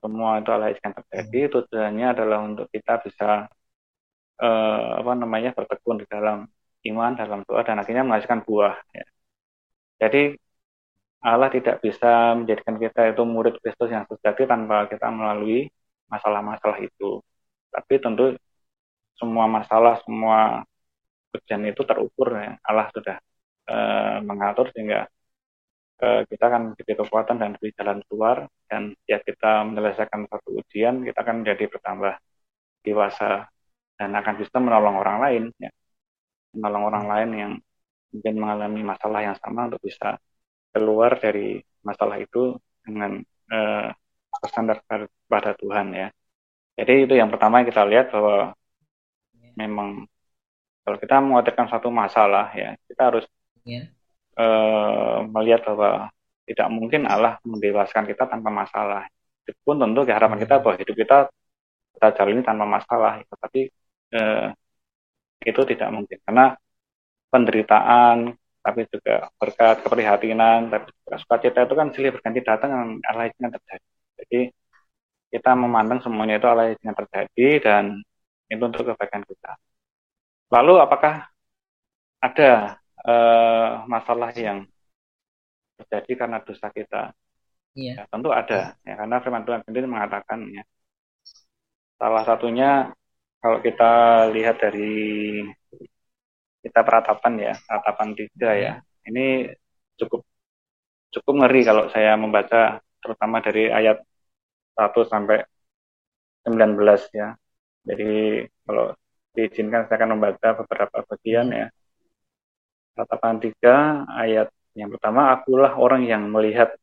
Semua 0.00 0.30
itu 0.40 0.50
Allah 0.54 0.68
izinkan 0.72 0.94
terjadi. 0.98 1.40
Hmm. 1.48 1.52
Tujuannya 1.54 2.06
adalah 2.14 2.38
untuk 2.48 2.66
kita 2.74 2.92
bisa 3.04 3.48
eh, 4.42 4.88
apa 5.00 5.12
namanya 5.22 5.50
bertekun 5.56 5.96
di 6.02 6.06
dalam 6.14 6.48
iman, 6.88 7.12
dalam 7.20 7.40
doa, 7.48 7.60
dan 7.66 7.76
akhirnya 7.80 8.04
menghasilkan 8.06 8.40
buah. 8.48 8.76
Ya. 8.96 9.04
Jadi 10.00 10.36
Allah 11.20 11.48
tidak 11.52 11.76
bisa 11.84 12.32
menjadikan 12.38 12.76
kita 12.80 13.00
itu 13.12 13.22
murid 13.28 13.54
Kristus 13.60 13.92
yang 13.92 14.08
sejati 14.08 14.48
tanpa 14.48 14.88
kita 14.88 15.06
melalui 15.12 15.68
masalah-masalah 16.08 16.80
itu. 16.80 17.20
Tapi 17.68 17.94
tentu 18.00 18.24
semua 19.20 19.44
masalah, 19.44 20.00
semua 20.04 20.64
ujian 21.36 21.62
itu 21.68 21.82
terukur 21.84 22.28
ya. 22.40 22.56
Allah 22.64 22.88
sudah 22.96 23.16
e, 23.68 23.76
mengatur 24.24 24.72
sehingga 24.72 25.06
e, 26.00 26.08
kita 26.26 26.44
akan 26.50 26.62
diberi 26.74 26.96
kekuatan 26.98 27.36
dan 27.38 27.48
diberi 27.56 27.72
jalan 27.76 27.98
keluar 28.08 28.48
dan 28.66 28.96
ya 29.04 29.20
kita 29.20 29.68
menyelesaikan 29.68 30.26
satu 30.26 30.48
ujian 30.60 31.04
kita 31.04 31.18
akan 31.20 31.44
menjadi 31.44 31.64
bertambah 31.68 32.14
dewasa 32.80 33.46
dan 34.00 34.10
akan 34.16 34.34
bisa 34.40 34.56
menolong 34.56 34.96
orang 34.96 35.18
lain 35.20 35.44
ya. 35.60 35.70
Menolong 36.56 36.84
orang 36.90 37.04
lain 37.06 37.30
yang 37.36 37.52
mungkin 38.10 38.34
mengalami 38.40 38.80
masalah 38.82 39.20
yang 39.22 39.36
sama 39.38 39.70
untuk 39.70 39.82
bisa 39.84 40.18
keluar 40.74 41.20
dari 41.20 41.62
masalah 41.84 42.18
itu 42.18 42.58
dengan 42.82 43.22
uh, 43.52 43.88
bersandar 44.40 44.82
pada 45.28 45.52
Tuhan 45.54 45.94
ya. 45.94 46.08
Jadi 46.80 47.06
itu 47.06 47.14
yang 47.14 47.28
pertama 47.28 47.60
yang 47.60 47.68
kita 47.68 47.84
lihat 47.84 48.08
bahwa 48.10 48.56
memang 49.54 50.08
kalau 50.80 50.96
kita 50.96 51.20
mengatakan 51.20 51.68
satu 51.68 51.92
masalah 51.92 52.48
ya 52.56 52.74
kita 52.88 53.02
harus 53.12 53.24
yeah. 53.68 53.92
Uh, 54.40 55.28
melihat 55.36 55.60
bahwa 55.68 56.08
tidak 56.48 56.68
mungkin 56.72 57.02
Allah 57.04 57.36
mendewaskan 57.44 58.04
kita 58.08 58.24
tanpa 58.24 58.48
masalah. 58.48 59.04
Itu 59.44 59.60
pun 59.66 59.76
tentu 59.82 60.00
harapan 60.08 60.38
kita 60.40 60.54
bahwa 60.64 60.74
hidup 60.80 60.96
kita 60.96 61.16
kita 61.94 62.06
jalani 62.16 62.40
tanpa 62.40 62.64
masalah, 62.64 63.12
tetapi 63.28 63.60
uh, 64.16 64.48
itu 65.44 65.60
tidak 65.70 65.88
mungkin 65.92 66.18
karena 66.24 66.56
penderitaan, 67.32 68.16
tapi 68.64 68.80
juga 68.92 69.28
berkat 69.40 69.76
keprihatinan, 69.84 70.72
tapi 70.72 70.88
juga 70.88 71.14
sukacita 71.20 71.58
itu 71.68 71.74
kan 71.80 71.86
silih 71.94 72.10
berganti 72.16 72.40
datang 72.44 72.70
yang 72.72 72.88
Allah 73.08 73.24
yang 73.36 73.52
terjadi. 73.52 73.88
Jadi 74.20 74.40
kita 75.30 75.50
memandang 75.54 76.00
semuanya 76.04 76.40
itu 76.40 76.48
Allah 76.50 76.74
yang 76.74 76.96
terjadi 76.96 77.48
dan 77.60 77.84
itu 78.50 78.62
untuk 78.64 78.82
kebaikan 78.88 79.22
kita. 79.28 79.52
Lalu 80.50 80.74
apakah 80.82 81.30
ada 82.20 82.79
uh, 83.06 83.84
masalah 83.88 84.30
yang 84.36 84.64
terjadi 85.80 86.12
karena 86.26 86.38
dosa 86.44 86.68
kita? 86.72 87.02
Iya. 87.78 87.92
Ya, 88.02 88.04
tentu 88.10 88.28
ada, 88.34 88.74
ya, 88.82 88.94
karena 88.98 89.16
firman 89.22 89.44
Tuhan 89.46 89.62
sendiri 89.66 89.86
mengatakan 89.86 90.38
ya. 90.50 90.62
Salah 92.00 92.24
satunya 92.24 92.90
kalau 93.40 93.58
kita 93.60 93.84
lihat 94.34 94.56
dari 94.60 94.88
kita 96.64 96.80
peratapan 96.84 97.32
ya, 97.40 97.54
peratapan 97.66 98.08
tiga 98.18 98.50
ya. 98.56 98.72
Ini 99.08 99.48
cukup 100.00 100.20
cukup 101.14 101.34
ngeri 101.44 101.60
kalau 101.68 101.84
saya 101.94 102.14
membaca 102.20 102.78
terutama 103.02 103.36
dari 103.42 103.72
ayat 103.72 103.98
1 104.76 105.00
sampai 105.08 105.38
19 106.44 107.00
ya. 107.16 107.28
Jadi 107.88 108.44
kalau 108.66 108.92
diizinkan 109.34 109.86
saya 109.88 109.96
akan 110.00 110.10
membaca 110.16 110.48
beberapa 110.64 110.96
bagian 111.10 111.48
ya. 111.52 111.66
Tatapan 113.00 113.40
3 113.40 114.04
ayat 114.12 114.52
yang 114.76 114.92
pertama, 114.92 115.32
akulah 115.32 115.72
orang 115.80 116.04
yang 116.04 116.28
melihat 116.28 116.76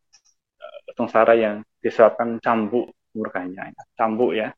uh, 0.58 0.80
sengsara 0.98 1.38
yang 1.38 1.62
disebabkan 1.78 2.42
cambuk 2.42 2.90
murkanya. 3.14 3.70
Cambuk 3.94 4.34
ya. 4.34 4.50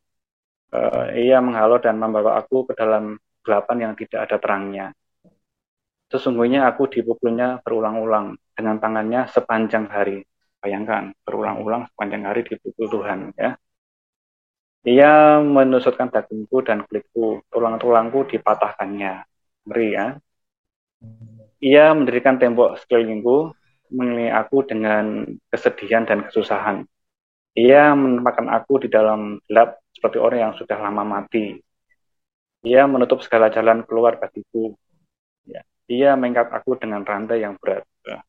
Uh, 0.71 1.11
ia 1.19 1.43
menghalau 1.43 1.81
dan 1.83 1.99
membawa 1.99 2.39
aku 2.39 2.63
ke 2.63 2.73
dalam 2.79 3.19
gelapan 3.43 3.91
yang 3.91 3.93
tidak 3.99 4.29
ada 4.29 4.37
terangnya. 4.39 4.85
Sesungguhnya 6.09 6.65
aku 6.65 6.89
dipukulnya 6.89 7.61
berulang-ulang 7.61 8.39
dengan 8.55 8.79
tangannya 8.81 9.29
sepanjang 9.29 9.91
hari. 9.91 10.23
Bayangkan, 10.63 11.11
berulang-ulang 11.27 11.91
sepanjang 11.93 12.23
hari 12.23 12.41
dipukul 12.47 12.87
Tuhan 12.87 13.35
ya. 13.35 13.53
Ia 14.87 15.43
menusukkan 15.43 16.07
dagingku 16.07 16.63
dan 16.63 16.87
kulitku, 16.87 17.43
tulang-tulangku 17.51 18.25
dipatahkannya. 18.31 19.27
Ngeri 19.67 19.87
ya. 19.91 20.07
Ia 21.59 21.91
mendirikan 21.91 22.39
tembok 22.39 22.79
sekelilingku, 22.83 23.51
mengelilingi 23.91 24.31
aku 24.31 24.63
dengan 24.63 25.27
kesedihan 25.51 26.07
dan 26.07 26.23
kesusahan. 26.27 26.87
Ia 27.59 27.91
menempatkan 27.95 28.47
aku 28.47 28.85
di 28.85 28.89
dalam 28.91 29.43
gelap 29.49 29.83
seperti 29.91 30.17
orang 30.21 30.39
yang 30.39 30.53
sudah 30.55 30.77
lama 30.79 31.03
mati. 31.03 31.59
Ia 32.63 32.87
menutup 32.87 33.19
segala 33.19 33.51
jalan 33.51 33.83
keluar 33.83 34.15
bagiku. 34.19 34.71
Ya 35.43 35.63
dia 35.89 36.13
mengikat 36.13 36.53
aku 36.53 36.77
dengan 36.77 37.01
rantai 37.01 37.41
yang 37.41 37.57
berat. 37.57 37.81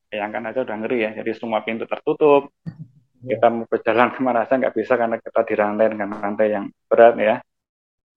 Bayangkan 0.08 0.48
aja 0.48 0.64
udah 0.64 0.76
ngeri 0.80 0.98
ya, 1.04 1.10
jadi 1.20 1.30
semua 1.36 1.60
pintu 1.60 1.84
tertutup. 1.84 2.48
Kita 3.20 3.52
mau 3.52 3.68
berjalan 3.68 4.08
ke 4.16 4.20
mana 4.24 4.48
saja 4.48 4.64
nggak 4.64 4.74
bisa 4.80 4.96
karena 4.96 5.20
kita 5.20 5.44
dirantai 5.44 5.92
dengan 5.92 6.08
rantai 6.08 6.56
yang 6.56 6.72
berat 6.88 7.14
ya. 7.20 7.36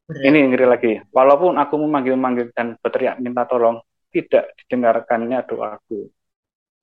Berat. 0.08 0.24
Ini 0.32 0.48
ngeri 0.48 0.64
lagi. 0.64 0.94
Walaupun 1.12 1.60
aku 1.60 1.76
memanggil-manggil 1.76 2.56
dan 2.56 2.80
berteriak 2.80 3.20
minta 3.20 3.44
tolong, 3.44 3.84
tidak 4.14 4.54
didengarkannya 4.62 5.40
doaku. 5.50 6.08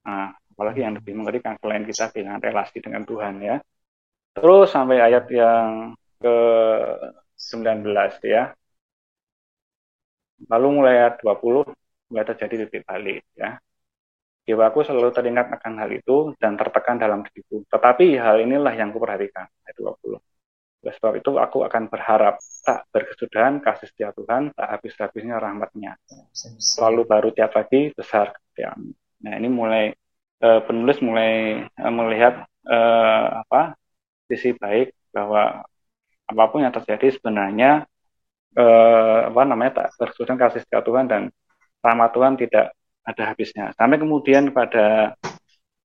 Nah, 0.06 0.34
apalagi 0.34 0.80
yang 0.84 0.94
lebih 0.98 1.14
mengerikan 1.14 1.54
selain 1.62 1.84
kita 1.86 2.10
kehilangan 2.12 2.42
relasi 2.42 2.76
dengan 2.82 3.02
Tuhan 3.06 3.34
ya. 3.40 3.56
Terus 4.36 4.68
sampai 4.74 4.98
ayat 4.98 5.24
yang 5.30 5.94
ke 6.20 6.36
19 7.38 8.20
ya. 8.26 8.52
Lalu 10.50 10.66
mulai 10.76 10.94
ayat 11.04 11.14
20 11.22 11.64
nggak 12.10 12.26
terjadi 12.34 12.54
titik 12.66 12.82
balik 12.88 13.22
ya. 13.38 13.56
Jiwaku 14.48 14.82
selalu 14.82 15.10
teringat 15.14 15.46
akan 15.56 15.72
hal 15.78 15.90
itu 15.94 16.34
dan 16.40 16.58
tertekan 16.58 16.96
dalam 16.98 17.20
diriku. 17.22 17.62
Tetapi 17.70 18.18
hal 18.18 18.36
inilah 18.42 18.74
yang 18.74 18.90
kuperhatikan. 18.90 19.46
Ayat 19.64 19.76
20. 19.78 20.29
Oleh 20.80 20.94
sebab 20.96 21.12
itu 21.20 21.36
aku 21.36 21.64
akan 21.68 21.92
berharap 21.92 22.40
tak 22.64 22.88
berkesudahan 22.88 23.60
kasih 23.60 23.88
setia 23.92 24.10
Tuhan, 24.16 24.56
tak 24.56 24.68
habis-habisnya 24.78 25.36
rahmatnya. 25.36 26.00
Selalu 26.56 27.04
baru 27.04 27.28
tiap 27.36 27.52
pagi 27.52 27.92
besar 27.92 28.32
kesetiaan. 28.32 28.96
Nah 29.20 29.32
ini 29.36 29.48
mulai 29.52 29.92
uh, 30.40 30.60
penulis 30.64 30.98
mulai 31.04 31.64
uh, 31.68 31.92
melihat 31.92 32.48
uh, 32.64 33.44
apa 33.44 33.76
sisi 34.24 34.56
baik 34.56 34.96
bahwa 35.12 35.60
apa 36.30 36.44
pun 36.48 36.64
yang 36.64 36.72
terjadi 36.72 37.12
sebenarnya 37.12 37.84
uh, 38.56 39.18
apa 39.28 39.42
namanya 39.44 39.84
tak 39.84 39.86
berkesudahan 40.00 40.40
kasih 40.40 40.60
setia 40.64 40.80
Tuhan 40.80 41.04
dan 41.10 41.28
rahmat 41.84 42.10
Tuhan 42.16 42.34
tidak 42.40 42.72
ada 43.04 43.22
habisnya. 43.32 43.72
Sampai 43.76 43.98
kemudian 44.00 44.52
pada 44.52 45.16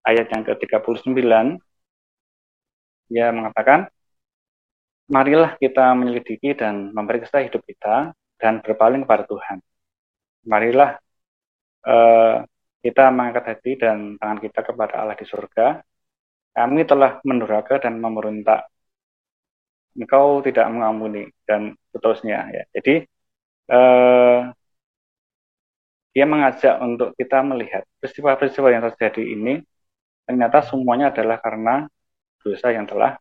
ayat 0.06 0.28
yang 0.30 0.44
ke-39, 0.46 1.18
dia 3.10 3.30
mengatakan, 3.34 3.90
marilah 5.06 5.54
kita 5.62 5.94
menyelidiki 5.94 6.58
dan 6.58 6.90
memeriksa 6.94 7.42
hidup 7.46 7.62
kita 7.66 8.14
dan 8.42 8.62
berpaling 8.66 9.06
kepada 9.06 9.24
Tuhan. 9.30 9.58
Marilah 10.46 10.98
uh, 11.86 12.46
kita 12.82 13.10
mengangkat 13.10 13.46
hati 13.50 13.72
dan 13.82 14.18
tangan 14.22 14.40
kita 14.42 14.60
kepada 14.62 15.02
Allah 15.02 15.18
di 15.18 15.26
surga. 15.26 15.82
Kami 16.56 16.82
telah 16.88 17.20
mendurhaka 17.26 17.82
dan 17.82 18.00
memerintah. 18.00 18.66
Engkau 19.96 20.44
tidak 20.44 20.68
mengampuni 20.72 21.32
dan 21.48 21.74
seterusnya. 21.92 22.52
Ya. 22.52 22.64
Jadi 22.76 23.08
uh, 23.72 24.52
dia 26.16 26.26
mengajak 26.28 26.80
untuk 26.80 27.12
kita 27.20 27.44
melihat 27.44 27.84
peristiwa-peristiwa 28.00 28.68
yang 28.72 28.84
terjadi 28.92 29.24
ini 29.24 29.54
ternyata 30.26 30.64
semuanya 30.64 31.12
adalah 31.12 31.38
karena 31.44 31.86
dosa 32.40 32.72
yang 32.72 32.88
telah 32.88 33.20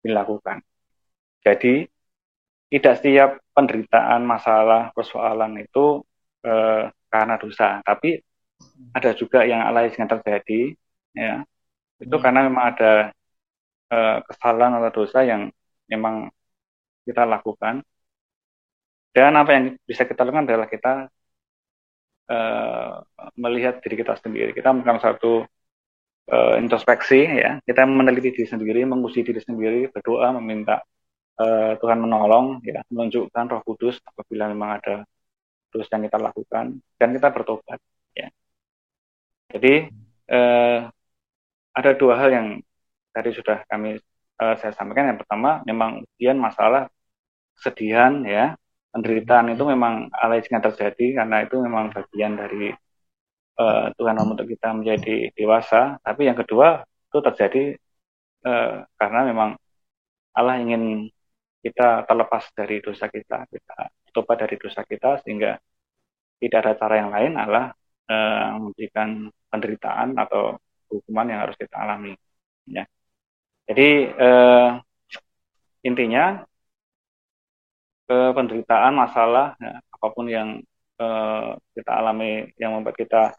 dilakukan. 0.00 0.64
Jadi 1.46 1.86
tidak 2.72 2.94
setiap 2.98 3.30
penderitaan, 3.54 4.24
masalah, 4.24 4.90
persoalan 4.96 5.60
itu 5.60 6.02
eh, 6.42 6.90
karena 7.12 7.34
dosa, 7.38 7.78
tapi 7.86 8.18
ada 8.96 9.10
juga 9.14 9.46
yang 9.46 9.62
alay 9.68 9.92
yang 9.94 10.08
terjadi, 10.10 10.74
ya 11.14 11.44
itu 12.02 12.16
hmm. 12.16 12.22
karena 12.24 12.40
memang 12.48 12.64
ada 12.74 12.92
eh, 13.92 14.18
kesalahan 14.26 14.80
atau 14.80 14.92
dosa 15.04 15.20
yang 15.22 15.52
memang 15.92 16.32
kita 17.06 17.22
lakukan. 17.28 17.84
Dan 19.14 19.38
apa 19.38 19.50
yang 19.54 19.64
bisa 19.86 20.02
kita 20.10 20.26
lakukan 20.26 20.50
adalah 20.50 20.66
kita 20.66 21.06
uh, 22.26 22.98
melihat 23.38 23.78
diri 23.78 24.02
kita 24.02 24.18
sendiri. 24.18 24.50
Kita 24.50 24.74
melakukan 24.74 24.98
satu 24.98 25.32
uh, 26.34 26.54
introspeksi, 26.58 27.22
ya. 27.22 27.62
Kita 27.62 27.86
meneliti 27.86 28.34
diri 28.42 28.48
sendiri, 28.50 28.80
menguji 28.82 29.22
diri 29.22 29.38
sendiri, 29.38 29.86
berdoa, 29.94 30.34
meminta 30.34 30.82
uh, 31.40 31.72
Tuhan 31.80 31.98
menolong, 32.02 32.62
ya, 32.66 32.82
menunjukkan 32.90 33.44
Roh 33.50 33.62
Kudus 33.66 33.98
apabila 34.04 34.50
memang 34.50 34.78
ada 34.78 35.06
dosa 35.72 35.90
yang 35.98 36.06
kita 36.06 36.18
lakukan 36.22 36.64
dan 36.98 37.08
kita 37.10 37.28
bertobat, 37.34 37.78
ya. 38.14 38.28
Jadi 39.50 39.90
uh, 40.30 40.90
ada 41.74 41.90
dua 41.98 42.14
hal 42.18 42.30
yang 42.30 42.46
tadi 43.14 43.30
sudah 43.34 43.62
kami 43.66 43.98
uh, 44.42 44.54
saya 44.58 44.72
sampaikan. 44.74 45.10
Yang 45.14 45.26
pertama, 45.26 45.62
memang 45.66 46.02
ujian 46.18 46.38
masalah 46.38 46.90
kesedihan, 47.58 48.22
ya, 48.26 48.54
penderitaan 48.94 49.50
itu 49.54 49.64
memang 49.66 50.10
alainya 50.14 50.62
terjadi 50.62 51.22
karena 51.22 51.42
itu 51.42 51.58
memang 51.58 51.90
bagian 51.90 52.38
dari 52.38 52.70
uh, 53.58 53.90
Tuhan 53.98 54.16
untuk 54.22 54.46
kita 54.46 54.70
menjadi 54.70 55.34
dewasa. 55.34 55.98
Tapi 56.02 56.30
yang 56.30 56.38
kedua 56.38 56.86
itu 57.10 57.18
terjadi 57.18 57.62
uh, 58.46 58.86
karena 58.98 59.20
memang 59.26 59.50
Allah 60.34 60.58
ingin 60.62 61.10
kita 61.64 62.04
terlepas 62.04 62.44
dari 62.52 62.76
dosa 62.84 63.08
kita, 63.08 63.48
kita 63.48 63.76
tobat 64.12 64.36
dari 64.44 64.60
dosa 64.60 64.84
kita 64.84 65.24
sehingga 65.24 65.56
tidak 66.36 66.58
ada 66.60 66.72
cara 66.76 66.94
yang 67.00 67.10
lain 67.10 67.32
Allah 67.40 67.72
uh, 68.12 68.60
memberikan 68.60 69.32
penderitaan 69.48 70.12
atau 70.20 70.60
hukuman 70.92 71.26
yang 71.32 71.40
harus 71.40 71.56
kita 71.56 71.72
alami. 71.80 72.12
Ya. 72.68 72.84
Jadi 73.64 74.12
uh, 74.12 74.76
intinya 75.80 76.44
ke 78.04 78.18
penderitaan, 78.36 78.92
masalah, 78.92 79.56
ya, 79.56 79.80
apa 79.80 80.06
pun 80.12 80.28
yang 80.28 80.60
uh, 81.00 81.56
kita 81.72 81.92
alami 81.96 82.52
yang 82.60 82.76
membuat 82.76 83.00
kita 83.00 83.32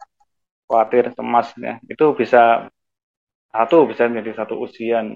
khawatir, 0.66 1.14
cemas, 1.14 1.54
ya, 1.54 1.78
itu 1.86 2.04
bisa 2.18 2.66
satu 3.54 3.86
bisa 3.86 4.10
menjadi 4.10 4.42
satu 4.42 4.58
ujian 4.58 5.14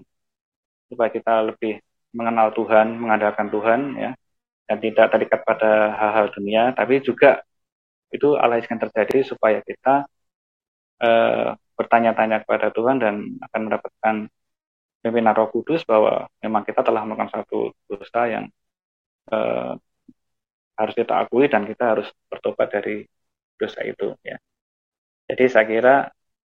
supaya 0.87 1.11
kita 1.11 1.51
lebih 1.51 1.83
mengenal 2.17 2.51
Tuhan, 2.55 2.99
mengandalkan 2.99 3.49
Tuhan, 3.51 3.81
ya, 3.97 4.11
dan 4.67 4.77
tidak 4.83 5.07
terikat 5.15 5.41
pada 5.47 5.95
hal-hal 5.95 6.27
dunia, 6.35 6.71
tapi 6.75 7.03
juga 7.03 7.43
itu 8.11 8.35
Allah 8.35 8.59
yang 8.63 8.79
terjadi 8.83 9.23
supaya 9.23 9.63
kita 9.63 10.07
uh, 11.03 11.55
bertanya-tanya 11.79 12.43
kepada 12.45 12.75
Tuhan 12.75 12.99
dan 12.99 13.15
akan 13.51 13.61
mendapatkan 13.71 14.15
pimpinan 15.01 15.33
Roh 15.33 15.49
Kudus 15.49 15.83
bahwa 15.89 16.29
memang 16.45 16.63
kita 16.67 16.85
telah 16.85 17.03
melakukan 17.07 17.31
satu 17.41 17.73
dosa 17.89 18.21
yang 18.29 18.45
uh, 19.33 19.79
harus 20.77 20.95
kita 20.97 21.15
akui 21.25 21.49
dan 21.49 21.65
kita 21.65 21.97
harus 21.97 22.09
bertobat 22.29 22.69
dari 22.73 23.05
dosa 23.57 23.81
itu 23.85 24.13
ya. 24.25 24.37
Jadi 25.31 25.45
saya 25.49 25.65
kira 25.69 25.97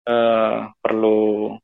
uh, 0.06 0.70
perlu 0.78 1.54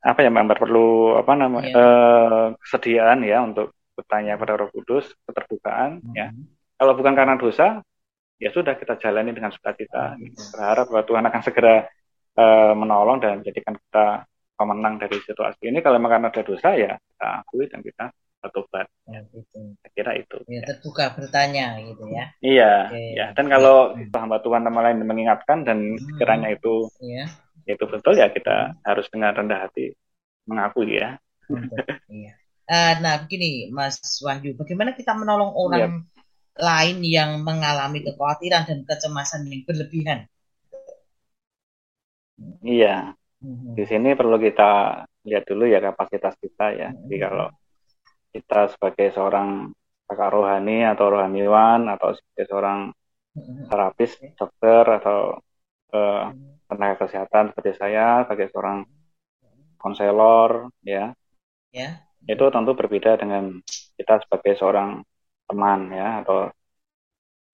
apa 0.00 0.18
ya 0.24 0.32
Mbak 0.32 0.56
perlu 0.56 1.20
apa 1.20 1.32
namanya 1.36 1.68
yeah. 1.68 1.76
Uh, 1.76 2.46
kesediaan 2.64 3.20
ya 3.20 3.44
untuk 3.44 3.76
bertanya 4.00 4.40
pada 4.40 4.56
Roh 4.56 4.72
Kudus, 4.72 5.12
keterbukaan 5.28 6.00
mm 6.00 6.04
-hmm. 6.08 6.16
ya. 6.16 6.28
Kalau 6.80 6.96
bukan 6.96 7.12
karena 7.12 7.36
dosa, 7.36 7.84
ya 8.40 8.48
sudah 8.48 8.80
kita 8.80 8.96
jalani 8.96 9.36
dengan 9.36 9.52
sukacita. 9.52 10.16
Mm 10.16 10.32
-hmm. 10.32 10.48
Berharap 10.56 10.86
bahwa 10.88 11.04
Tuhan 11.04 11.24
akan 11.28 11.42
segera 11.44 11.74
uh, 12.40 12.72
menolong 12.72 13.20
dan 13.20 13.44
menjadikan 13.44 13.76
kita 13.76 14.24
pemenang 14.56 14.96
dari 14.96 15.20
situasi 15.20 15.68
ini. 15.68 15.84
Kalau 15.84 16.00
memang 16.00 16.16
karena 16.16 16.28
ada 16.32 16.42
dosa 16.44 16.68
ya 16.72 16.96
kita 16.96 17.28
akui 17.44 17.68
dan 17.68 17.80
kita 17.84 18.04
bertobat. 18.40 18.88
Ya, 19.04 19.20
gitu. 19.28 19.76
Saya 19.84 19.90
kira 19.92 20.12
itu. 20.16 20.36
Ya, 20.48 20.64
terbuka 20.64 21.12
bertanya 21.12 21.76
gitu 21.84 22.08
ya. 22.08 22.24
Iya, 22.40 22.72
Oke. 22.88 23.04
ya. 23.20 23.26
Dan 23.36 23.46
kalau 23.52 23.92
ya. 24.00 24.16
hamba 24.16 24.40
Tuhan 24.40 24.64
nama 24.64 24.80
lain 24.88 25.04
mengingatkan 25.04 25.68
dan 25.68 26.00
hmm. 26.00 26.16
kiranya 26.16 26.48
itu 26.48 26.88
ya. 27.04 27.28
Itu 27.74 27.84
betul 27.86 28.18
ya 28.18 28.30
kita 28.30 28.78
harus 28.82 29.06
dengan 29.12 29.34
rendah 29.34 29.66
hati 29.68 29.94
mengakui 30.48 30.98
ya. 30.98 31.18
Iya. 32.10 32.32
Uh, 32.70 32.94
nah, 33.02 33.18
begini, 33.26 33.66
Mas 33.74 33.98
Wahyu, 34.22 34.54
bagaimana 34.54 34.94
kita 34.94 35.10
menolong 35.10 35.50
orang 35.58 36.06
yep. 36.06 36.62
lain 36.62 37.02
yang 37.02 37.42
mengalami 37.42 37.98
kekhawatiran 38.06 38.62
dan 38.62 38.86
kecemasan 38.86 39.42
yang 39.50 39.66
berlebihan? 39.66 40.30
Iya, 42.62 43.18
hmm. 43.42 43.74
di 43.74 43.84
sini 43.90 44.14
perlu 44.14 44.38
kita 44.38 45.02
lihat 45.26 45.44
dulu 45.50 45.66
ya 45.66 45.82
kapasitas 45.82 46.38
kita 46.38 46.70
ya. 46.78 46.88
Jadi 46.94 47.16
hmm. 47.18 47.24
kalau 47.26 47.48
kita 48.30 48.60
sebagai 48.70 49.08
seorang 49.18 49.74
kakak 50.06 50.30
rohani 50.30 50.86
atau 50.86 51.06
rohaniwan 51.10 51.90
atau 51.90 52.14
sebagai 52.14 52.46
seorang 52.54 52.78
hmm. 53.34 53.66
terapis, 53.66 54.14
dokter 54.38 54.84
atau 55.02 55.42
uh, 55.90 56.30
tenaga 56.70 57.06
kesehatan 57.06 57.50
seperti 57.50 57.72
saya, 57.76 58.22
sebagai 58.24 58.48
seorang 58.54 58.86
konselor, 59.76 60.70
ya, 60.86 61.10
ya. 61.74 62.06
Itu 62.24 62.48
tentu 62.54 62.72
berbeda 62.78 63.18
dengan 63.18 63.58
kita 63.98 64.22
sebagai 64.22 64.54
seorang 64.54 65.02
teman 65.50 65.90
ya 65.90 66.22
atau 66.22 66.46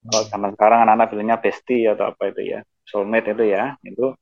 kalau 0.07 0.23
zaman 0.29 0.51
sekarang 0.55 0.79
anak-anak 0.85 1.09
bilangnya 1.11 1.37
bestie 1.41 1.89
atau 1.89 2.13
apa 2.13 2.31
itu 2.31 2.55
ya 2.55 2.61
soulmate 2.87 3.33
itu 3.35 3.45
ya 3.51 3.75
itu 3.83 4.15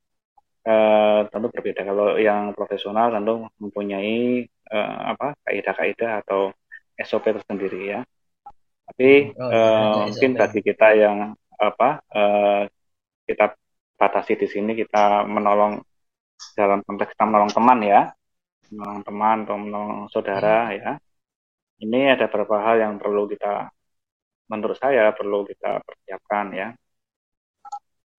eh, 0.64 1.20
tentu 1.28 1.46
berbeda. 1.52 1.80
Kalau 1.84 2.16
yang 2.16 2.56
profesional 2.56 3.12
tentu 3.12 3.44
mempunyai 3.60 4.48
eh, 4.48 4.96
apa 5.12 5.36
kaidah-kaidah 5.44 6.24
atau 6.24 6.52
SOP 6.96 7.24
tersendiri 7.36 7.80
ya. 7.98 8.00
Tapi 8.88 9.32
oh, 9.36 9.50
eh, 9.52 9.94
mungkin 10.08 10.30
bagi 10.40 10.60
kita 10.64 10.88
yang 10.96 11.36
apa 11.60 12.00
eh, 12.12 12.62
kita 13.28 13.56
batasi 13.94 14.32
di 14.38 14.46
sini 14.50 14.72
kita 14.74 15.24
menolong 15.26 15.80
dalam 16.58 16.82
konteks 16.82 17.14
kita 17.14 17.24
menolong 17.26 17.52
teman 17.54 17.78
ya 17.82 18.00
menolong 18.74 19.02
teman 19.04 19.36
atau 19.44 19.56
menolong 19.60 19.92
saudara 20.10 20.70
hmm. 20.70 20.74
ya. 20.80 20.90
Ini 21.84 22.00
ada 22.14 22.30
beberapa 22.30 22.56
hal 22.62 22.76
yang 22.80 22.94
perlu 23.02 23.26
kita, 23.26 23.70
menurut 24.50 24.78
saya 24.78 25.10
perlu 25.12 25.42
kita 25.46 25.82
persiapkan 25.82 26.46
ya. 26.54 26.68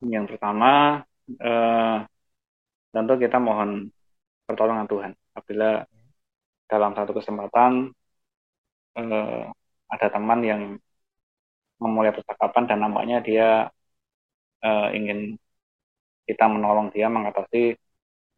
Yang 0.03 0.35
pertama, 0.35 1.01
eh, 1.27 1.97
tentu 2.93 3.13
kita 3.15 3.37
mohon 3.39 3.89
pertolongan 4.45 4.87
Tuhan. 4.91 5.11
Apabila 5.33 5.87
dalam 6.67 6.91
satu 6.97 7.11
kesempatan 7.15 7.71
eh, 8.99 9.43
ada 9.93 10.07
teman 10.11 10.39
yang 10.43 10.61
memulai 11.79 12.11
percakapan 12.15 12.63
dan 12.69 12.77
nampaknya 12.83 13.17
dia 13.23 13.47
eh, 14.63 14.87
ingin 14.97 15.39
kita 16.27 16.45
menolong 16.49 16.87
dia 16.95 17.07
mengatasi 17.07 17.77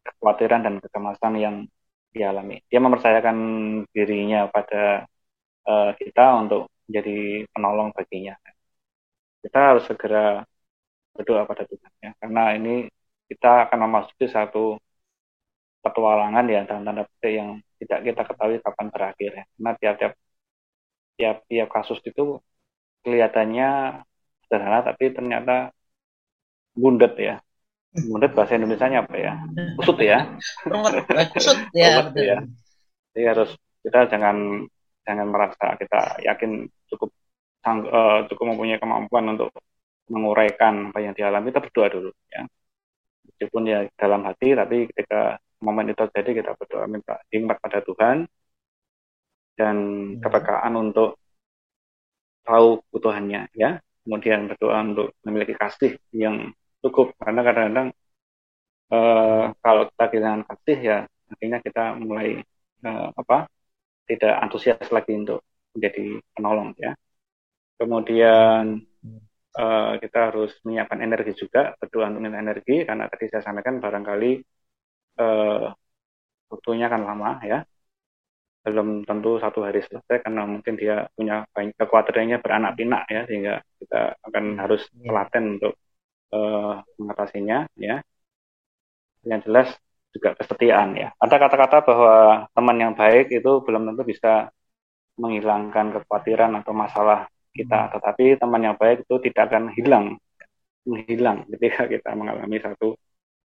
kekhawatiran 0.04 0.60
dan 0.66 0.74
kecemasan 0.84 1.34
yang 1.40 1.56
dialami. 2.14 2.60
Dia 2.70 2.80
mempercayakan 2.80 3.36
dirinya 3.92 4.48
pada 4.48 5.04
uh, 5.68 5.90
kita 6.00 6.24
untuk 6.42 6.72
menjadi 6.88 7.44
penolong 7.52 7.88
baginya. 7.96 8.34
Kita 9.44 9.58
harus 9.74 9.84
segera 9.88 10.44
berdoa 11.14 11.42
pada 11.50 11.62
Tuhan 11.66 11.92
ya, 12.04 12.10
karena 12.20 12.42
ini 12.58 12.74
kita 13.28 13.68
akan 13.68 13.78
memasuki 13.86 14.26
satu 14.30 14.78
petualangan 15.84 16.44
ya 16.54 16.60
dalam 16.68 16.82
tanda 16.86 17.02
petik 17.06 17.32
yang 17.38 17.50
tidak 17.78 17.98
kita 18.06 18.22
ketahui 18.28 18.58
kapan 18.64 18.86
berakhir 18.94 19.30
ya. 19.38 19.44
Karena 19.54 19.70
tiap-tiap 19.80 20.12
tiap-tiap 21.18 21.68
kasus 21.76 21.98
itu 22.06 22.38
kelihatannya 23.02 23.68
sederhana 24.46 24.80
tapi 24.88 25.04
ternyata 25.16 25.74
bundet 26.78 27.12
ya 27.18 27.34
Menurut 28.06 28.32
bahasa 28.36 28.54
Indonesia 28.54 28.86
apa 28.86 29.16
ya? 29.18 29.32
Kusut 29.74 29.98
ya. 29.98 30.18
Kusut 31.34 31.58
ya. 31.74 32.06
Betul. 32.06 32.22
ya. 32.22 32.38
Jadi 33.14 33.24
harus 33.26 33.50
kita 33.82 34.06
jangan 34.12 34.66
jangan 35.02 35.26
merasa 35.32 35.66
kita 35.80 36.20
yakin 36.22 36.68
cukup 36.92 37.10
sang, 37.64 37.82
uh, 37.88 38.28
cukup 38.28 38.54
mempunyai 38.54 38.78
kemampuan 38.78 39.34
untuk 39.34 39.50
menguraikan 40.08 40.92
apa 40.92 40.98
yang 41.04 41.14
dialami 41.16 41.50
kita 41.50 41.64
berdoa 41.64 41.88
dulu 41.88 42.10
ya. 42.28 42.42
Meskipun 43.28 43.62
ya 43.68 43.78
dalam 43.96 44.24
hati 44.24 44.56
tapi 44.56 44.88
ketika 44.92 45.40
momen 45.64 45.90
itu 45.92 46.00
terjadi 46.08 46.30
kita 46.44 46.50
berdoa 46.54 46.84
minta 46.86 47.18
hikmat 47.32 47.58
pada 47.58 47.80
Tuhan 47.82 48.16
dan 49.58 49.76
hmm. 49.76 50.22
kepekaan 50.22 50.72
untuk 50.78 51.18
tahu 52.46 52.80
kebutuhannya 52.88 53.52
ya. 53.52 53.80
Kemudian 54.08 54.48
berdoa 54.48 54.80
untuk 54.80 55.12
memiliki 55.20 55.52
kasih 55.52 56.00
yang 56.16 56.48
cukup. 56.88 57.14
Karena 57.20 57.40
kadang-kadang 57.44 57.88
uh, 58.92 59.44
kalau 59.60 59.82
kita 59.92 60.04
kehilangan 60.10 60.42
kasih 60.48 60.78
ya 60.80 60.98
akhirnya 61.28 61.58
kita 61.60 61.84
mulai 62.00 62.40
uh, 62.88 63.08
apa 63.12 63.46
tidak 64.08 64.34
antusias 64.40 64.88
lagi 64.88 65.12
untuk 65.12 65.44
menjadi 65.76 66.16
penolong 66.32 66.72
ya. 66.80 66.96
Kemudian 67.78 68.82
uh, 69.54 69.92
kita 70.02 70.18
harus 70.32 70.50
menyiapkan 70.64 70.98
energi 71.04 71.32
juga 71.36 71.76
berdoa 71.78 72.08
untuk 72.10 72.32
energi. 72.32 72.82
Karena 72.88 73.04
tadi 73.06 73.28
saya 73.30 73.44
sampaikan 73.44 73.78
barangkali 73.78 74.32
uh, 75.20 75.68
waktunya 76.50 76.88
akan 76.88 77.02
lama 77.04 77.30
ya. 77.44 77.60
Belum 78.64 79.06
tentu 79.06 79.38
satu 79.38 79.64
hari 79.64 79.80
selesai 79.84 80.24
karena 80.24 80.42
mungkin 80.44 80.74
dia 80.74 81.06
punya 81.14 81.46
banyak 81.54 81.76
kekuatannya 81.78 82.36
beranak 82.42 82.72
pinak 82.74 83.02
ya 83.08 83.22
sehingga 83.24 83.54
kita 83.80 84.18
akan 84.28 84.44
harus 84.60 84.82
telaten 84.92 85.44
iya. 85.44 85.52
untuk 85.56 85.72
uh, 86.32 86.82
mengatasinya 86.98 87.68
ya. 87.78 88.00
Yang 89.26 89.40
jelas 89.46 89.68
juga 90.14 90.34
kesetiaan 90.38 90.96
ya. 90.96 91.08
Ada 91.20 91.36
kata-kata 91.36 91.76
bahwa 91.84 92.14
teman 92.56 92.76
yang 92.80 92.94
baik 92.96 93.28
itu 93.30 93.60
belum 93.62 93.92
tentu 93.92 94.02
bisa 94.08 94.48
menghilangkan 95.18 95.94
kekhawatiran 95.98 96.52
atau 96.62 96.72
masalah 96.72 97.26
kita. 97.52 97.90
Hmm. 97.90 97.90
tetapi 97.98 98.24
teman 98.38 98.62
yang 98.62 98.76
baik 98.78 99.02
itu 99.02 99.14
tidak 99.18 99.50
akan 99.50 99.74
hilang 99.74 100.04
menghilang 100.86 101.44
ketika 101.52 101.90
kita 101.90 102.10
mengalami 102.14 102.56
satu 102.62 102.94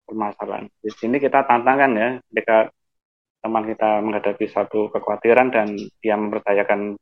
permasalahan. 0.08 0.66
Di 0.80 0.90
sini 0.90 1.20
kita 1.20 1.44
tantangan 1.44 1.92
ya 1.94 2.08
ketika 2.32 2.72
teman 3.38 3.64
kita 3.68 4.02
menghadapi 4.02 4.46
satu 4.50 4.90
kekhawatiran 4.90 5.54
dan 5.54 5.78
dia 6.02 6.18
mempercayakan 6.18 6.98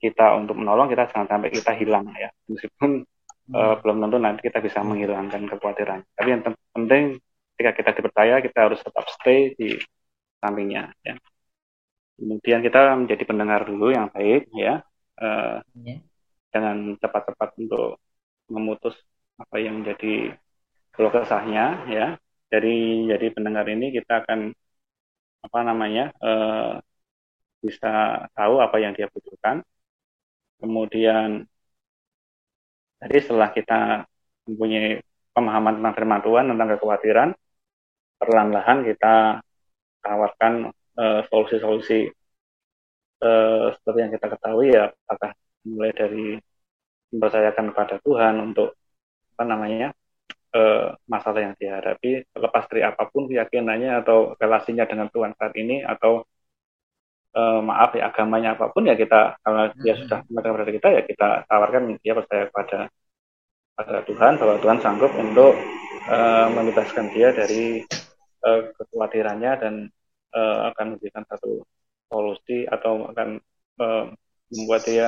kita 0.00 0.34
untuk 0.34 0.56
menolong 0.58 0.88
kita 0.90 1.06
jangan 1.12 1.28
sampai 1.28 1.50
kita 1.52 1.76
hilang 1.76 2.08
ya. 2.16 2.32
Meskipun 2.48 3.04
uh, 3.54 3.74
belum 3.82 3.96
tentu 4.06 4.16
nanti 4.18 4.40
kita 4.46 4.58
bisa 4.62 4.80
menghilangkan 4.82 5.46
kekhawatiran. 5.50 6.00
Tapi 6.14 6.28
yang 6.30 6.42
penting 6.74 7.18
ketika 7.54 7.70
kita 7.76 7.90
dipercaya 8.00 8.34
kita 8.40 8.58
harus 8.70 8.80
tetap 8.80 9.04
stay 9.12 9.52
di 9.58 9.76
sampingnya 10.40 10.94
ya. 11.04 11.14
Kemudian 12.16 12.60
kita 12.60 12.96
menjadi 12.96 13.24
pendengar 13.24 13.64
dulu 13.64 13.92
yang 13.92 14.08
baik 14.12 14.48
ya. 14.52 14.84
Uh, 15.20 15.60
yeah. 15.76 16.00
Jangan 16.52 16.96
cepat-cepat 17.00 17.56
untuk 17.60 18.00
memutus 18.50 18.96
apa 19.40 19.56
yang 19.60 19.80
menjadi 19.80 20.36
kalau 20.92 21.08
kesahnya 21.12 21.84
ya. 21.88 22.06
Dari 22.50 23.06
jadi 23.06 23.30
pendengar 23.30 23.62
ini 23.70 23.94
kita 23.94 24.26
akan 24.26 24.50
apa 25.40 25.58
namanya 25.62 26.10
uh, 26.18 26.82
bisa 27.62 28.26
tahu 28.34 28.58
apa 28.58 28.76
yang 28.82 28.92
dia 28.96 29.06
butuhkan. 29.06 29.62
Kemudian 30.60 31.48
jadi 33.00 33.18
setelah 33.24 33.48
kita 33.52 34.04
mempunyai 34.44 35.00
pemahaman 35.32 35.80
tentang 35.80 35.94
firman 35.96 36.20
Tuhan, 36.20 36.44
tentang 36.52 36.68
kekhawatiran, 36.76 37.28
perlahan-lahan 38.20 38.78
kita 38.84 39.14
tawarkan 40.04 40.68
uh, 41.00 41.20
solusi-solusi 41.32 42.12
uh, 43.24 43.72
seperti 43.72 43.98
yang 44.04 44.12
kita 44.12 44.26
ketahui 44.36 44.68
ya, 44.76 44.92
apakah 45.08 45.32
mulai 45.64 45.92
dari 45.96 46.36
mempercayakan 47.10 47.72
kepada 47.72 47.96
Tuhan 48.04 48.34
untuk 48.52 48.76
apa 49.36 49.44
namanya 49.48 49.88
uh, 50.52 50.92
masalah 51.08 51.40
yang 51.50 51.54
dihadapi, 51.56 52.28
lepas 52.36 52.64
dari 52.68 52.82
apa 52.84 53.08
pun 53.08 53.26
keyakinannya 53.26 54.04
atau 54.04 54.36
relasinya 54.36 54.84
dengan 54.84 55.08
Tuhan 55.08 55.32
saat 55.40 55.56
ini 55.56 55.82
atau 55.82 56.28
uh, 57.34 57.60
maaf 57.62 57.94
ya 57.94 58.10
agamanya 58.10 58.58
apa 58.58 58.70
pun 58.74 58.86
ya 58.86 58.94
kita 58.98 59.38
kalau 59.42 59.70
dia 59.82 59.94
hmm. 59.94 60.00
sudah 60.06 60.18
menerima 60.30 60.54
kepada 60.54 60.72
kita 60.74 60.88
ya 60.90 61.02
kita 61.06 61.28
tawarkan 61.46 61.82
dia 62.02 62.12
percaya 62.14 62.44
pada 62.50 62.78
pada 63.76 63.96
Tuhan 64.04 64.32
bahwa 64.36 64.56
Tuhan 64.60 64.78
sanggup 64.84 65.12
untuk 65.16 65.56
uh, 66.10 66.46
membebaskan 66.52 67.12
dia 67.16 67.32
dari 67.32 67.80
uh, 68.44 68.60
kekhawatirannya 68.76 69.52
dan 69.56 69.74
uh, 70.36 70.68
akan 70.74 70.96
memberikan 70.96 71.24
satu 71.28 71.64
solusi 72.10 72.66
atau 72.66 73.08
akan 73.14 73.40
uh, 73.80 74.04
membuat 74.50 74.82
dia 74.84 75.06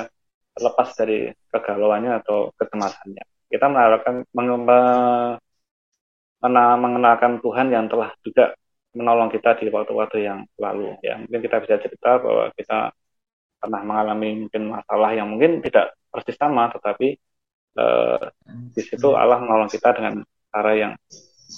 lepas 0.57 0.95
dari 0.95 1.33
kegalauannya 1.51 2.23
atau 2.23 2.53
kecemasannya. 2.57 3.25
Kita 3.49 3.69
mengenalkan 3.69 4.25
mengenalkan 6.81 7.33
Tuhan 7.45 7.69
yang 7.71 7.87
telah 7.93 8.13
juga 8.25 8.57
menolong 8.93 9.33
kita 9.33 9.57
di 9.57 9.73
waktu-waktu 9.73 10.19
yang 10.25 10.45
lalu 10.61 10.97
ya 11.01 11.17
mungkin 11.21 11.41
kita 11.41 11.57
bisa 11.65 11.77
cerita 11.81 12.21
bahwa 12.21 12.53
kita 12.53 12.93
pernah 13.63 13.81
mengalami 13.87 14.47
mungkin 14.47 14.63
masalah 14.69 15.11
yang 15.17 15.29
mungkin 15.33 15.65
tidak 15.65 15.97
persis 16.13 16.37
sama 16.37 16.69
tetapi 16.73 17.17
uh, 17.79 18.21
di 18.75 18.83
situ 18.85 19.17
Allah 19.17 19.41
menolong 19.41 19.71
kita 19.71 19.97
dengan 19.97 20.21
cara 20.53 20.73
yang 20.77 20.93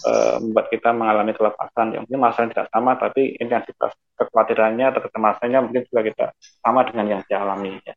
uh, 0.07 0.37
membuat 0.43 0.66
kita 0.70 0.91
mengalami 0.95 1.32
kelepasan. 1.35 1.95
Yang 1.95 2.03
mungkin 2.07 2.20
masalah 2.22 2.49
tidak 2.51 2.68
sama, 2.70 2.93
tapi 2.99 3.22
intensitas 3.39 3.93
kekhawatirannya 4.14 4.87
atau 4.95 5.01
kecemasannya 5.07 5.59
mungkin 5.62 5.82
juga 5.91 6.01
kita 6.07 6.26
sama 6.62 6.87
dengan 6.87 7.07
yang 7.18 7.22
dialami. 7.26 7.78
Ya. 7.82 7.95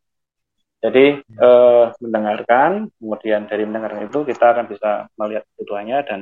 Jadi 0.78 1.26
uh, 1.42 1.90
mendengarkan, 1.98 2.86
kemudian 3.02 3.50
dari 3.50 3.66
mendengarkan 3.66 4.06
itu 4.06 4.22
kita 4.22 4.54
akan 4.54 4.66
bisa 4.70 4.90
melihat 5.18 5.42
kebutuhannya 5.54 5.98
dan 6.06 6.20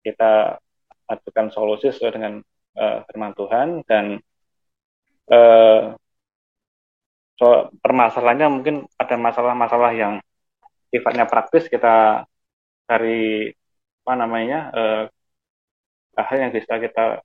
kita 0.00 0.56
ajukan 1.08 1.48
solusi 1.50 1.90
sesuai 1.90 2.12
dengan 2.14 2.32
uh, 2.76 3.02
firman 3.08 3.32
Tuhan 3.34 3.68
dan 3.88 4.20
uh, 5.32 5.96
so, 7.38 7.46
permasalahannya 7.80 8.48
mungkin 8.52 8.76
ada 9.00 9.16
masalah-masalah 9.16 9.92
yang 9.96 10.14
sifatnya 10.92 11.24
praktis 11.28 11.68
kita 11.68 12.24
cari 12.88 13.52
apa 14.04 14.12
namanya 14.16 14.58
uh, 14.72 15.04
hal 16.16 16.36
yang 16.40 16.52
bisa 16.52 16.80
kita 16.80 17.20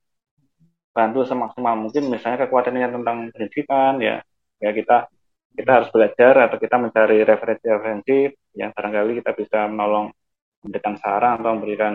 bantu 0.93 1.25
semaksimal 1.25 1.73
mungkin. 1.79 2.11
Misalnya 2.11 2.45
kekuatannya 2.45 2.87
tentang 2.93 3.17
pendidikan 3.33 3.97
ya 4.03 4.21
ya 4.61 4.69
kita 4.71 5.09
kita 5.53 5.69
harus 5.69 5.89
belajar 5.93 6.33
atau 6.49 6.57
kita 6.57 6.75
mencari 6.81 7.17
referensi-referensi 7.21 8.17
yang 8.57 8.73
barangkali 8.73 9.21
kita 9.21 9.31
bisa 9.37 9.69
menolong 9.69 10.09
memberikan 10.65 10.95
saran 10.97 11.41
atau 11.41 11.51
memberikan 11.57 11.93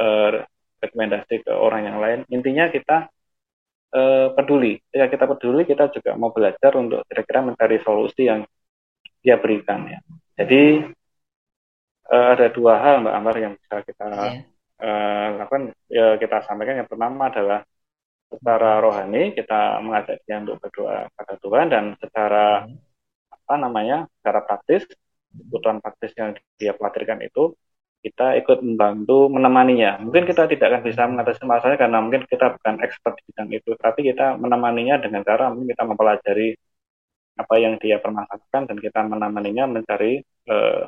uh, 0.00 0.40
rekomendasi 0.84 1.44
ke 1.44 1.52
orang 1.52 1.88
yang 1.88 1.98
lain 1.98 2.20
intinya 2.28 2.68
kita 2.68 3.08
uh, 3.96 4.28
peduli 4.36 4.78
ya 4.92 5.08
kita 5.08 5.24
peduli 5.24 5.64
kita 5.64 5.88
juga 5.90 6.14
mau 6.14 6.30
belajar 6.30 6.72
untuk 6.76 7.02
kira-kira 7.08 7.40
mencari 7.40 7.80
solusi 7.80 8.28
yang 8.28 8.44
dia 9.24 9.40
berikan 9.40 9.88
ya 9.88 9.98
jadi 10.34 10.92
uh, 12.10 12.26
ada 12.34 12.46
dua 12.50 12.80
hal 12.80 13.04
Mbak 13.04 13.14
Ambar 13.14 13.36
yang 13.38 13.54
bisa 13.56 13.76
kita 13.86 14.06
yeah. 14.10 14.42
Iya. 14.84 15.38
lakukan. 15.38 15.62
Ya, 15.88 16.18
kita 16.18 16.44
sampaikan 16.44 16.82
yang 16.82 16.88
pertama 16.90 17.30
adalah 17.30 17.62
secara 18.28 18.82
rohani 18.82 19.32
kita 19.32 19.78
mengajak 19.78 20.18
dia 20.26 20.42
untuk 20.42 20.58
berdoa 20.58 21.06
pada 21.14 21.34
Tuhan 21.38 21.66
dan 21.70 21.84
secara 22.02 22.66
hmm. 22.66 22.74
apa 23.30 23.54
namanya 23.54 24.10
secara 24.18 24.42
praktis 24.42 24.82
kebutuhan 25.30 25.78
praktis 25.78 26.10
yang 26.18 26.34
dia 26.58 26.74
khawatirkan 26.74 27.22
itu 27.22 27.54
kita 28.04 28.36
ikut 28.36 28.60
membantu 28.60 29.32
menemaninya. 29.32 29.96
Mungkin 30.04 30.28
kita 30.28 30.44
tidak 30.44 30.66
akan 30.68 30.82
bisa 30.84 31.02
mengatasi 31.08 31.40
masalahnya 31.48 31.80
karena 31.80 31.98
mungkin 32.04 32.22
kita 32.28 32.52
bukan 32.60 32.76
expert 32.84 33.16
di 33.16 33.22
bidang 33.32 33.48
itu, 33.56 33.70
tapi 33.80 34.00
kita 34.12 34.36
menemaninya 34.36 35.00
dengan 35.00 35.24
cara 35.24 35.48
mungkin 35.48 35.72
kita 35.72 35.82
mempelajari 35.88 36.48
apa 37.34 37.54
yang 37.58 37.74
dia 37.80 37.96
permasalahkan 37.98 38.62
dan 38.68 38.76
kita 38.78 39.00
menemaninya 39.08 39.64
mencari 39.66 40.20
uh, 40.52 40.84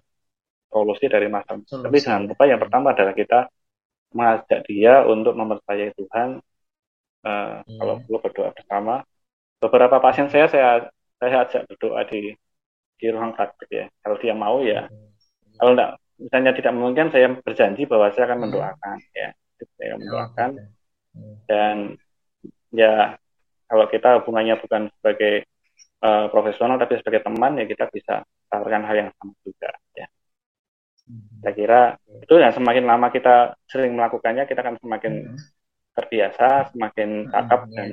solusi 0.69 1.09
dari 1.09 1.27
masalah. 1.33 1.65
Solusi. 1.65 1.85
Tapi 1.89 1.97
jangan 2.05 2.23
lupa 2.29 2.45
yang 2.45 2.61
pertama 2.61 2.93
adalah 2.93 3.15
kita 3.17 3.49
mengajak 4.13 4.61
dia 4.69 5.03
untuk 5.09 5.33
mempercayai 5.35 5.91
Tuhan. 5.97 6.29
Uh, 7.27 7.65
hmm. 7.65 7.79
Kalau 7.81 7.95
perlu 8.05 8.19
berdoa 8.23 8.51
bersama. 8.53 8.95
Beberapa 9.57 9.97
pasien 10.05 10.29
saya 10.29 10.47
saya 10.53 10.93
saya 11.17 11.49
ajak 11.49 11.65
berdoa 11.65 12.05
di 12.07 12.37
di 13.01 13.07
ruang 13.09 13.33
praktik 13.33 13.73
ya. 13.73 13.87
Kalau 14.05 14.17
dia 14.21 14.35
mau 14.37 14.61
ya. 14.61 14.85
Hmm. 14.85 15.11
Kalau 15.57 15.73
enggak, 15.73 15.91
misalnya 16.17 16.53
tidak 16.57 16.73
mungkin 16.73 17.13
saya 17.13 17.33
berjanji 17.37 17.85
bahwa 17.85 18.09
saya 18.13 18.25
akan 18.29 18.39
hmm. 18.41 18.45
mendoakan 18.49 18.97
ya. 19.13 19.29
Saya 19.77 19.87
akan 19.93 19.99
mendoakan. 20.01 20.51
Hmm. 21.17 21.37
Dan 21.49 21.77
ya 22.73 23.17
kalau 23.67 23.87
kita 23.89 24.23
hubungannya 24.23 24.57
bukan 24.61 24.89
sebagai 25.01 25.49
uh, 26.05 26.27
profesional 26.31 26.77
tapi 26.79 26.99
sebagai 27.01 27.25
teman 27.25 27.59
ya 27.59 27.65
kita 27.67 27.89
bisa 27.91 28.23
tawarkan 28.49 28.85
hal 28.87 28.97
yang 28.97 29.11
sama 29.17 29.33
juga 29.45 29.71
ya. 29.97 30.07
Saya 31.39 31.55
kira 31.55 31.81
itu 32.19 32.35
yang 32.35 32.51
semakin 32.51 32.83
lama 32.83 33.15
kita 33.15 33.55
sering 33.71 33.95
melakukannya, 33.95 34.43
kita 34.51 34.59
akan 34.59 34.77
semakin 34.83 35.13
hmm. 35.31 35.39
terbiasa, 35.95 36.75
semakin 36.75 37.31
cakap 37.31 37.61
hmm, 37.71 37.75
dan 37.75 37.89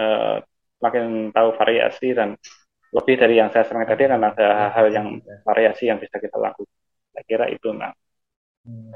uh, 0.00 0.36
semakin 0.80 1.28
tahu 1.32 1.48
variasi 1.60 2.16
dan 2.16 2.40
lebih 2.94 3.14
dari 3.18 3.42
yang 3.42 3.50
saya 3.50 3.66
sering 3.66 3.84
tadi 3.84 4.06
kan 4.06 4.22
ada 4.22 4.70
hal-hal 4.70 4.86
yang 4.94 5.08
variasi 5.44 5.90
yang 5.90 5.98
bisa 6.00 6.16
kita 6.16 6.38
lakukan. 6.38 6.83
Saya 7.14 7.24
kira 7.30 7.46
itu, 7.46 7.70
nah. 7.70 7.94
Hmm, 8.66 8.90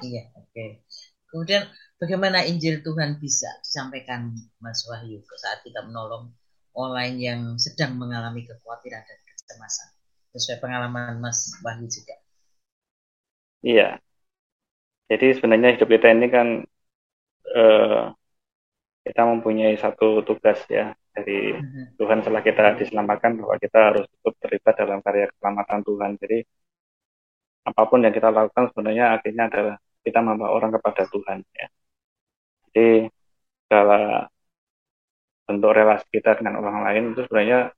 iya, 0.00 0.32
oke. 0.32 0.48
Okay. 0.56 0.80
Kemudian 1.28 1.68
bagaimana 2.00 2.48
Injil 2.48 2.80
Tuhan 2.80 3.20
bisa 3.20 3.52
disampaikan 3.60 4.32
Mas 4.64 4.80
Wahyu 4.88 5.20
saat 5.36 5.60
kita 5.60 5.84
menolong 5.84 6.32
online 6.72 7.16
yang 7.20 7.40
sedang 7.60 8.00
mengalami 8.00 8.48
kekhawatiran 8.48 9.04
dan 9.04 9.18
kecemasan 9.28 9.88
sesuai 10.32 10.58
pengalaman 10.64 11.20
Mas 11.20 11.52
Wahyu 11.60 11.84
juga. 11.84 12.16
Iya. 13.60 14.00
Jadi 15.08 15.26
sebenarnya 15.36 15.76
hidup 15.76 15.88
kita 15.88 16.08
ini 16.12 16.26
kan 16.32 16.48
uh, 17.52 18.12
kita 19.04 19.22
mempunyai 19.24 19.76
satu 19.80 20.20
tugas 20.20 20.60
ya 20.68 20.92
dari 21.16 21.56
mm-hmm. 21.56 21.96
Tuhan 21.96 22.20
setelah 22.20 22.44
kita 22.44 22.76
diselamatkan 22.76 23.40
bahwa 23.40 23.56
kita 23.56 23.78
harus 23.92 24.04
tetap 24.04 24.34
terlibat 24.44 24.74
dalam 24.76 24.98
karya 25.00 25.26
keselamatan 25.32 25.80
Tuhan. 25.82 26.10
Jadi 26.20 26.38
apa 27.68 27.82
pun 27.90 28.00
yang 28.04 28.14
kita 28.16 28.28
lakukan 28.32 28.72
sebenarnya 28.72 29.04
akhirnya 29.20 29.44
adalah 29.50 29.76
kita 30.04 30.18
membawa 30.24 30.50
orang 30.56 30.70
kepada 30.76 31.02
Tuhan 31.12 31.38
ya. 31.52 31.66
Jadi 32.68 32.88
segala 33.68 34.28
bentuk 35.48 35.72
relasi 35.72 36.06
kita 36.12 36.36
dengan 36.40 36.60
orang 36.60 36.84
lain 36.84 37.02
itu 37.12 37.20
sebenarnya 37.28 37.72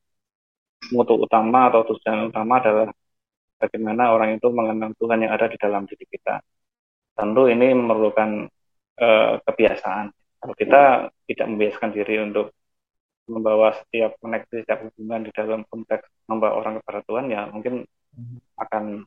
mutu 0.95 1.14
utama 1.18 1.70
atau 1.70 1.86
tujuan 1.86 2.30
utama 2.30 2.59
adalah 2.59 2.88
bagaimana 3.61 4.03
orang 4.14 4.41
itu 4.41 4.47
mengenal 4.51 4.91
Tuhan 4.97 5.18
yang 5.22 5.32
ada 5.36 5.47
di 5.47 5.59
dalam 5.61 5.82
diri 5.86 6.05
kita. 6.09 6.43
Tentu 7.14 7.43
ini 7.53 7.66
memerlukan 7.76 8.49
uh, 8.99 9.32
kebiasaan. 9.45 10.07
Kalau 10.41 10.55
kita 10.57 11.12
tidak 11.28 11.47
membiasakan 11.53 11.91
diri 11.93 12.16
untuk 12.24 12.57
membawa 13.28 13.76
setiap 13.76 14.16
koneksi, 14.18 14.64
setiap 14.64 14.88
hubungan 14.91 15.28
di 15.28 15.30
dalam 15.36 15.62
konteks 15.68 16.09
membawa 16.26 16.59
orang 16.59 16.74
kepada 16.80 17.01
Tuhan, 17.07 17.26
ya 17.30 17.47
mungkin 17.53 17.84
akan 18.59 19.05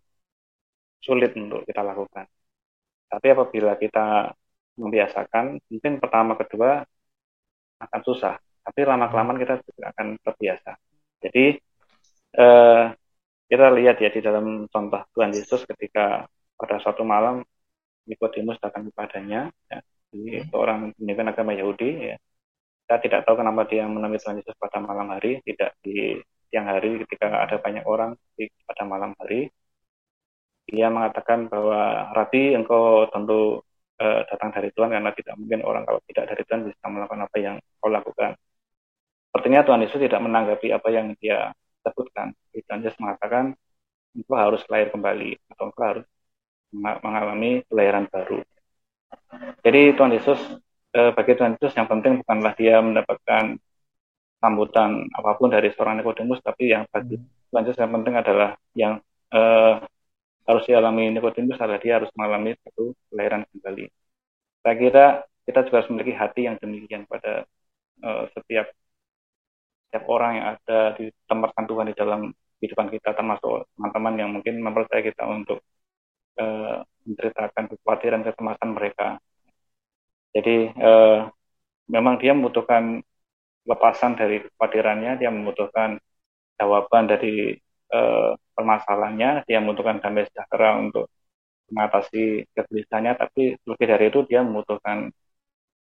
sulit 1.03 1.35
untuk 1.35 1.67
kita 1.67 1.83
lakukan. 1.83 2.25
Tapi 3.11 3.27
apabila 3.35 3.75
kita 3.75 4.31
membiasakan, 4.79 5.59
mungkin 5.69 5.99
pertama 5.99 6.33
kedua 6.39 6.81
akan 7.83 8.01
susah. 8.01 8.39
Tapi 8.63 8.79
lama-kelamaan 8.87 9.37
kita 9.37 9.59
juga 9.59 9.91
akan 9.91 10.07
terbiasa. 10.23 10.71
Jadi 11.19 11.45
eh, 12.39 12.85
kita 13.51 13.65
lihat 13.75 13.99
ya 13.99 14.09
di 14.09 14.21
dalam 14.23 14.65
contoh 14.71 15.03
Tuhan 15.13 15.35
Yesus 15.35 15.67
ketika 15.67 16.25
pada 16.57 16.79
suatu 16.79 17.03
malam 17.03 17.43
Nikodemus 18.07 18.59
datang 18.59 18.91
kepadanya, 18.91 19.47
ya, 19.71 19.79
ini 20.11 20.43
hmm. 20.43 20.51
seorang 20.51 20.91
pendidikan 20.95 21.31
agama 21.31 21.51
Yahudi, 21.55 21.89
ya. 22.11 22.17
Kita 22.83 22.95
tidak 22.99 23.19
tahu 23.23 23.39
kenapa 23.39 23.63
dia 23.63 23.87
menemui 23.87 24.19
Tuhan 24.19 24.43
Yesus 24.43 24.59
pada 24.59 24.83
malam 24.83 25.07
hari, 25.15 25.39
tidak 25.47 25.71
di 25.79 26.19
siang 26.51 26.67
hari 26.67 26.99
ketika 27.07 27.31
ada 27.31 27.55
banyak 27.63 27.87
orang 27.87 28.11
di, 28.35 28.51
pada 28.67 28.83
malam 28.83 29.15
hari. 29.23 29.47
Dia 30.67 30.87
mengatakan 30.87 31.51
bahwa 31.51 32.11
Rabi, 32.15 32.55
engkau 32.55 33.07
tentu 33.11 33.61
uh, 33.99 34.21
datang 34.27 34.49
dari 34.55 34.69
Tuhan 34.71 34.89
karena 34.91 35.11
tidak 35.11 35.35
mungkin 35.35 35.59
orang 35.67 35.83
kalau 35.83 35.99
tidak 36.07 36.25
dari 36.31 36.43
Tuhan 36.47 36.61
bisa 36.67 36.85
melakukan 36.87 37.21
apa 37.27 37.37
yang 37.39 37.55
kau 37.79 37.91
lakukan. 37.91 38.31
Sepertinya 39.29 39.61
Tuhan 39.65 39.81
Yesus 39.83 39.99
tidak 39.99 40.21
menanggapi 40.23 40.67
apa 40.71 40.87
yang 40.93 41.17
dia 41.19 41.51
sebutkan. 41.83 42.31
Tuhan 42.53 42.79
Yesus 42.85 42.97
mengatakan 43.01 43.57
engkau 44.13 44.37
harus 44.37 44.61
lahir 44.69 44.93
kembali 44.93 45.35
atau 45.51 45.63
engkau 45.73 45.83
harus 45.83 46.07
mengalami 46.73 47.61
kelahiran 47.69 48.05
baru. 48.09 48.41
Jadi 49.61 49.81
Tuhan 49.93 50.11
Yesus 50.13 50.39
eh, 50.93 51.11
bagi 51.13 51.33
Tuhan 51.37 51.57
Yesus 51.57 51.73
yang 51.77 51.89
penting 51.89 52.21
bukanlah 52.21 52.53
dia 52.57 52.81
mendapatkan 52.81 53.57
sambutan 54.43 55.07
apa 55.15 55.39
pun 55.39 55.49
dari 55.53 55.71
seorang 55.71 56.03
Nikodemus, 56.03 56.43
tapi 56.43 56.73
yang 56.75 56.83
bagi 56.91 57.15
hmm. 57.15 57.49
Tuhan 57.53 57.63
Yesus 57.63 57.79
yang 57.79 57.93
penting 57.95 58.15
adalah 58.19 58.49
yang 58.75 58.93
eh, 59.33 59.73
harus 60.47 60.63
dialami 60.67 61.11
Nikodemus 61.13 61.59
adalah 61.59 61.79
dia 61.79 61.93
harus 62.01 62.11
mengalami 62.17 62.55
satu 62.63 62.91
kelahiran 63.11 63.43
kembali. 63.51 63.85
Saya 64.63 64.75
kira 64.79 65.05
kita 65.47 65.59
juga 65.67 65.75
harus 65.83 65.89
memiliki 65.91 66.13
hati 66.15 66.41
yang 66.47 66.55
demikian 66.59 67.03
pada 67.07 67.43
eh, 68.03 68.23
setiap 68.35 68.67
setiap 69.93 70.09
orang 70.09 70.31
yang 70.41 70.47
ada 70.57 70.79
di 70.97 71.05
tempat 71.29 71.53
Tuhan 71.53 71.85
di 71.91 71.95
dalam 71.95 72.33
kehidupan 72.57 72.89
kita 72.89 73.13
termasuk 73.13 73.69
teman-teman 73.77 74.13
yang 74.17 74.29
mungkin 74.33 74.55
mempercayai 74.63 75.05
kita 75.05 75.27
untuk 75.27 75.61
uh, 76.41 76.81
menceritakan 77.05 77.69
kekhawatiran 77.69 78.23
kecemasan 78.23 78.69
mereka. 78.73 79.19
Jadi 80.33 80.71
uh, 80.81 81.29
memang 81.91 82.17
dia 82.17 82.33
membutuhkan 82.33 83.03
lepasan 83.69 84.15
dari 84.17 84.41
kekhawatirannya, 84.47 85.21
dia 85.21 85.29
membutuhkan 85.29 85.99
jawaban 86.57 87.05
dari 87.05 87.59
uh, 87.93 88.35
permasalahannya, 88.55 89.45
dia 89.47 89.57
membutuhkan 89.61 90.01
damai 90.03 90.25
sejahtera 90.29 90.77
untuk 90.81 91.05
mengatasi 91.73 92.45
kegelisahannya, 92.53 93.13
tapi 93.17 93.43
lebih 93.65 93.85
dari 93.89 94.05
itu 94.11 94.19
dia 94.29 94.41
membutuhkan 94.45 95.09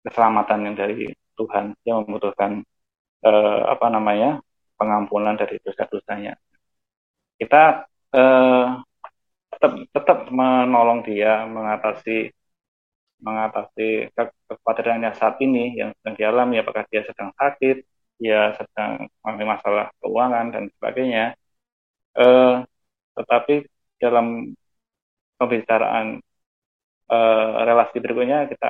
keselamatan 0.04 0.60
yang 0.68 0.76
dari 0.76 1.12
Tuhan, 1.38 1.76
dia 1.84 1.94
membutuhkan 2.00 2.52
eh, 3.26 3.62
apa 3.74 3.88
namanya 3.94 4.42
pengampunan 4.80 5.36
dari 5.38 5.58
dosa-dosanya. 5.64 6.34
Kita 7.40 7.88
eh, 8.18 8.66
tetap 9.54 9.74
tetap 9.96 10.20
menolong 10.34 11.00
dia 11.08 11.46
mengatasi 11.50 12.34
mengatasi 13.26 14.14
kekhawatirannya 14.14 15.12
saat 15.18 15.42
ini 15.42 15.74
yang 15.80 15.90
sedang 15.98 16.16
dialami, 16.20 16.62
apakah 16.62 16.86
dia 16.92 17.02
sedang 17.10 17.34
sakit, 17.34 17.82
dia 18.22 18.54
sedang 18.58 19.10
mengalami 19.26 19.46
masalah 19.58 19.86
keuangan 20.02 20.46
dan 20.54 20.64
sebagainya. 20.78 21.34
Eh, 22.18 22.56
tetapi 23.18 23.54
dalam 24.02 24.54
pembicaraan 25.38 26.08
eh, 27.14 27.50
relasi 27.68 27.98
berikutnya 28.04 28.50
kita 28.52 28.68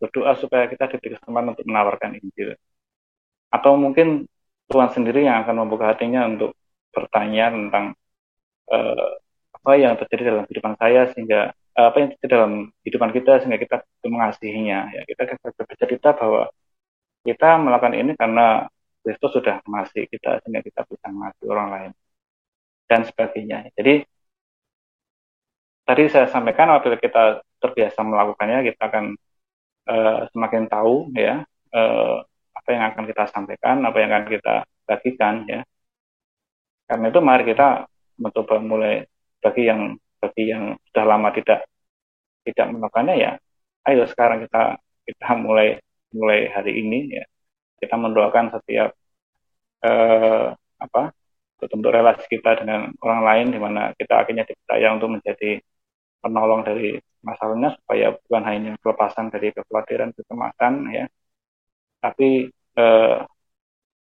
berdoa 0.00 0.32
supaya 0.40 0.64
kita 0.72 0.84
diberi 0.96 1.16
kesempatan 1.20 1.52
untuk 1.52 1.66
menawarkan 1.68 2.16
Injil. 2.20 2.56
Atau 3.52 3.76
mungkin 3.76 4.24
Tuhan 4.70 4.90
sendiri 4.96 5.26
yang 5.28 5.42
akan 5.44 5.66
membuka 5.66 5.92
hatinya 5.92 6.24
untuk 6.30 6.54
bertanya 6.94 7.52
tentang 7.52 7.84
eh, 8.72 9.10
apa 9.56 9.72
yang 9.76 9.94
terjadi 10.00 10.22
dalam 10.32 10.44
kehidupan 10.48 10.74
saya 10.80 11.00
sehingga 11.12 11.40
eh, 11.52 11.86
apa 11.90 11.96
yang 12.00 12.08
terjadi 12.16 12.32
dalam 12.38 12.52
kehidupan 12.82 13.10
kita 13.16 13.32
sehingga 13.44 13.58
kita 13.60 13.76
mengasihinya 14.08 14.78
ya 14.94 15.02
kita 15.10 15.22
bercerita 15.68 16.08
bahwa 16.16 16.42
kita 17.26 17.48
melakukan 17.60 17.94
ini 18.00 18.12
karena 18.16 18.64
Kristus 19.04 19.32
sudah 19.36 19.60
mengasihi 19.68 20.06
kita 20.08 20.40
sehingga 20.44 20.60
kita 20.64 20.80
bisa 20.88 21.06
mengasihi 21.12 21.48
orang 21.52 21.68
lain 21.74 21.90
dan 22.90 23.06
sebagainya. 23.06 23.70
Jadi 23.78 24.02
tadi 25.86 26.02
saya 26.10 26.26
sampaikan 26.26 26.74
apabila 26.74 26.98
kita 26.98 27.38
terbiasa 27.62 28.02
melakukannya 28.02 28.66
kita 28.74 28.82
akan 28.90 29.04
uh, 29.86 30.20
semakin 30.34 30.66
tahu 30.66 31.14
ya 31.14 31.46
uh, 31.70 32.14
apa 32.50 32.68
yang 32.74 32.84
akan 32.90 33.04
kita 33.06 33.24
sampaikan 33.30 33.86
apa 33.86 33.96
yang 34.02 34.10
akan 34.10 34.26
kita 34.26 34.54
bagikan 34.90 35.46
ya. 35.46 35.62
Karena 36.90 37.06
itu 37.06 37.20
mari 37.22 37.46
kita 37.46 37.86
mencoba 38.18 38.58
mulai 38.58 39.06
bagi 39.38 39.70
yang 39.70 39.94
bagi 40.18 40.50
yang 40.50 40.74
sudah 40.90 41.04
lama 41.06 41.30
tidak 41.30 41.64
tidak 42.44 42.66
melakukannya 42.74 43.14
ya 43.16 43.32
ayo 43.88 44.04
sekarang 44.04 44.44
kita 44.44 44.76
kita 45.08 45.28
mulai 45.40 45.80
mulai 46.12 46.50
hari 46.52 46.82
ini 46.84 47.16
ya 47.16 47.24
kita 47.80 47.96
mendoakan 47.96 48.52
setiap 48.52 48.92
eh, 49.80 50.46
apa 50.80 51.02
bentuk 51.68 51.92
relasi 51.92 52.24
kita 52.30 52.62
dengan 52.62 52.94
orang 53.04 53.20
lain 53.26 53.46
di 53.54 53.58
mana 53.60 53.82
kita 53.98 54.14
akhirnya 54.24 54.44
dipercaya 54.48 54.86
untuk 54.96 55.08
menjadi 55.18 55.50
penolong 56.20 56.62
dari 56.64 56.96
masalahnya 57.20 57.76
supaya 57.76 58.16
bukan 58.16 58.42
hanya 58.48 58.70
kelepasan 58.80 59.28
dari 59.28 59.52
kekhawatiran 59.52 60.16
kecemasan 60.16 60.72
ya. 60.92 61.04
Tapi 62.00 62.48
eh, 62.80 63.16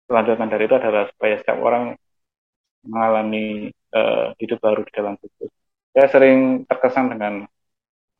kelanjutan 0.09 0.49
dari 0.49 0.63
itu 0.65 0.75
adalah 0.77 1.05
supaya 1.13 1.35
setiap 1.37 1.57
orang 1.61 1.93
mengalami 2.83 3.69
uh, 3.93 4.33
hidup 4.39 4.57
baru 4.63 4.81
di 4.87 4.91
dalam 4.95 5.13
Kristus. 5.19 5.51
Saya 5.93 6.07
sering 6.09 6.63
terkesan 6.65 7.11
dengan 7.13 7.33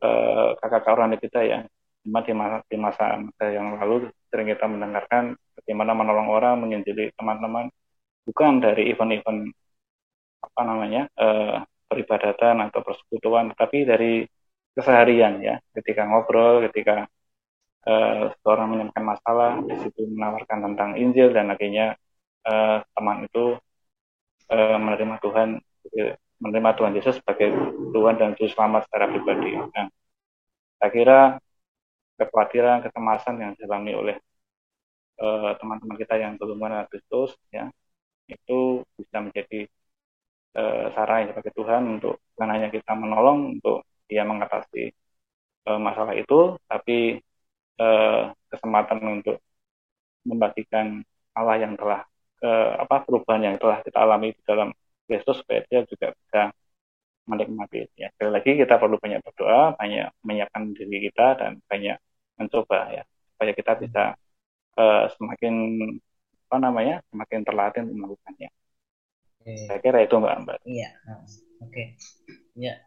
uh, 0.04 0.50
kakak-kakak 0.60 0.94
orang 0.94 1.18
kita 1.18 1.40
ya, 1.42 1.60
di 2.04 2.34
masa, 2.36 2.58
di 2.68 2.78
masa 2.78 3.06
yang 3.42 3.78
lalu 3.80 4.12
sering 4.30 4.48
kita 4.52 4.66
mendengarkan 4.68 5.34
bagaimana 5.58 5.92
menolong 5.96 6.30
orang, 6.30 6.56
menginjili 6.62 7.10
teman-teman, 7.16 7.72
bukan 8.28 8.64
dari 8.64 8.92
event-event 8.92 9.52
apa 10.40 10.62
namanya 10.64 11.08
uh, 11.20 11.64
peribadatan 11.90 12.64
atau 12.70 12.80
persekutuan, 12.86 13.52
tapi 13.54 13.84
dari 13.84 14.24
keseharian 14.76 15.42
ya, 15.44 15.56
ketika 15.76 16.06
ngobrol, 16.08 16.64
ketika 16.70 17.10
uh, 17.90 18.32
seorang 18.42 18.68
menemukan 18.72 19.04
masalah, 19.04 19.60
di 19.66 19.76
situ 19.82 20.08
menawarkan 20.08 20.60
tentang 20.72 20.90
Injil 20.96 21.34
dan 21.34 21.52
akhirnya 21.52 21.98
uh, 22.48 22.80
teman 22.94 23.26
itu 23.26 23.58
uh, 24.54 24.78
menerima 24.78 25.16
Tuhan 25.22 25.50
menerima 26.40 26.72
Tuhan 26.80 26.94
Yesus 26.96 27.20
sebagai 27.20 27.52
Tuhan 27.92 28.16
dan 28.16 28.32
Juru 28.40 28.48
Selamat 28.52 28.88
secara 28.88 29.12
pribadi. 29.12 29.60
Nah, 29.60 29.92
saya 30.80 30.92
kira 30.92 31.20
kekhawatiran, 32.16 32.84
kecemasan 32.88 33.36
yang 33.40 33.52
dialami 33.60 33.92
oleh 33.96 34.16
eh, 35.20 35.52
teman-teman 35.60 35.96
uh, 35.96 36.00
kita 36.00 36.16
yang 36.16 36.40
belum 36.40 36.56
mengenal 36.60 36.88
Kristus, 36.88 37.36
ya, 37.52 37.68
itu 38.30 38.86
bisa 38.98 39.18
menjadi 39.26 39.60
uh, 40.56 40.86
saran 40.94 41.30
sebagai 41.30 41.52
Tuhan 41.58 41.84
untuk 42.00 42.22
bukan 42.36 42.50
hanya 42.54 42.68
kita 42.70 42.92
menolong 42.94 43.60
untuk 43.60 43.86
dia 44.10 44.24
mengatasi 44.26 44.94
uh, 45.70 45.80
masalah 45.82 46.14
itu, 46.18 46.58
tapi 46.66 47.20
uh, 47.82 48.34
kesempatan 48.50 49.00
untuk 49.22 49.38
membagikan 50.26 51.02
Allah 51.38 51.58
yang 51.62 51.74
telah 51.80 52.06
uh, 52.46 52.72
apa 52.84 53.06
perubahan 53.06 53.54
yang 53.54 53.56
telah 53.62 53.82
kita 53.86 53.98
alami 54.02 54.34
di 54.36 54.42
dalam 54.46 54.70
Kristus 55.06 55.42
supaya 55.42 55.66
dia 55.70 55.82
juga 55.86 56.14
bisa 56.14 56.42
menikmati 57.30 57.86
ya. 57.98 58.10
Sekali 58.14 58.32
lagi 58.34 58.52
kita 58.58 58.76
perlu 58.82 58.98
banyak 58.98 59.22
berdoa, 59.22 59.78
banyak 59.78 60.10
menyiapkan 60.26 60.74
diri 60.74 61.10
kita 61.10 61.38
dan 61.38 61.52
banyak 61.70 61.98
mencoba 62.40 62.80
ya 62.96 63.04
supaya 63.36 63.52
kita 63.52 63.74
bisa 63.84 64.04
semakin 65.20 65.56
apa 66.50 66.58
namanya 66.58 67.06
semakin 67.14 67.46
terlatih 67.46 67.86
untuk 67.86 67.98
melakukannya. 68.02 68.50
Okay. 69.46 69.70
Saya 69.70 69.80
kira 69.86 70.02
itu 70.02 70.18
mbak 70.18 70.36
mbak. 70.50 70.58
Iya, 70.66 70.90
oke. 71.06 71.30
Okay. 71.70 71.86
Ya, 72.58 72.82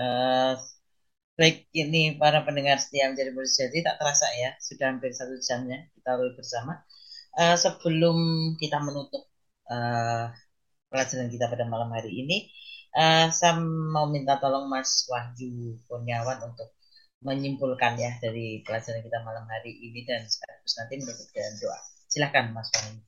uh, 0.00 0.56
baik 1.36 1.68
ini 1.76 2.16
para 2.16 2.40
pendengar 2.40 2.80
setia 2.80 3.12
menjadi 3.12 3.36
jadi 3.36 3.78
tak 3.84 4.00
terasa 4.00 4.32
ya 4.40 4.56
sudah 4.64 4.96
hampir 4.96 5.12
satu 5.12 5.36
jamnya 5.44 5.92
kita 5.92 6.16
lalui 6.16 6.32
bersama. 6.32 6.80
Uh, 7.36 7.56
sebelum 7.60 8.16
kita 8.56 8.80
menutup 8.80 9.28
uh, 9.68 10.32
pelajaran 10.88 11.28
kita 11.28 11.52
pada 11.52 11.68
malam 11.68 11.92
hari 11.92 12.16
ini. 12.16 12.48
Uh, 12.92 13.28
saya 13.32 13.56
mau 13.92 14.08
minta 14.08 14.36
tolong 14.36 14.68
Mas 14.68 15.08
Wahyu 15.08 15.80
Kurniawan 15.88 16.44
untuk 16.44 16.76
menyimpulkan 17.24 17.96
ya 17.96 18.20
dari 18.20 18.60
pelajaran 18.66 19.00
kita 19.00 19.24
malam 19.24 19.48
hari 19.48 19.72
ini 19.80 20.04
dan 20.04 20.28
sekaligus 20.28 20.76
nanti 20.76 21.00
menutup 21.00 21.28
dengan 21.32 21.52
doa. 21.60 21.91
Silahkan 22.12 22.52
Mas 22.52 22.68
Wahyu. 22.76 23.00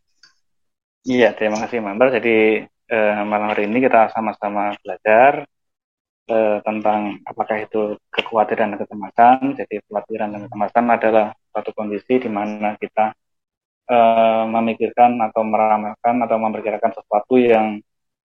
Iya, 1.05 1.37
terima 1.37 1.61
kasih 1.61 1.85
Member. 1.85 2.09
Jadi 2.09 2.65
uh, 2.65 3.21
malam 3.29 3.53
hari 3.53 3.69
ini 3.69 3.85
kita 3.85 4.09
sama-sama 4.17 4.73
belajar 4.81 5.45
uh, 6.33 6.65
tentang 6.65 7.21
apakah 7.29 7.61
itu 7.61 8.01
kekhawatiran 8.09 8.73
dan 8.73 8.81
kecemasan. 8.81 9.61
Jadi 9.61 9.85
kekhawatiran 9.85 10.33
dan 10.33 10.41
kecemasan 10.49 10.85
adalah 10.89 11.37
suatu 11.53 11.77
kondisi 11.77 12.17
di 12.17 12.33
mana 12.33 12.81
kita 12.81 13.13
uh, 13.93 14.49
memikirkan 14.49 15.21
atau 15.21 15.45
meramalkan 15.45 16.25
atau 16.25 16.37
memperkirakan 16.41 16.93
sesuatu 16.97 17.37
yang 17.37 17.85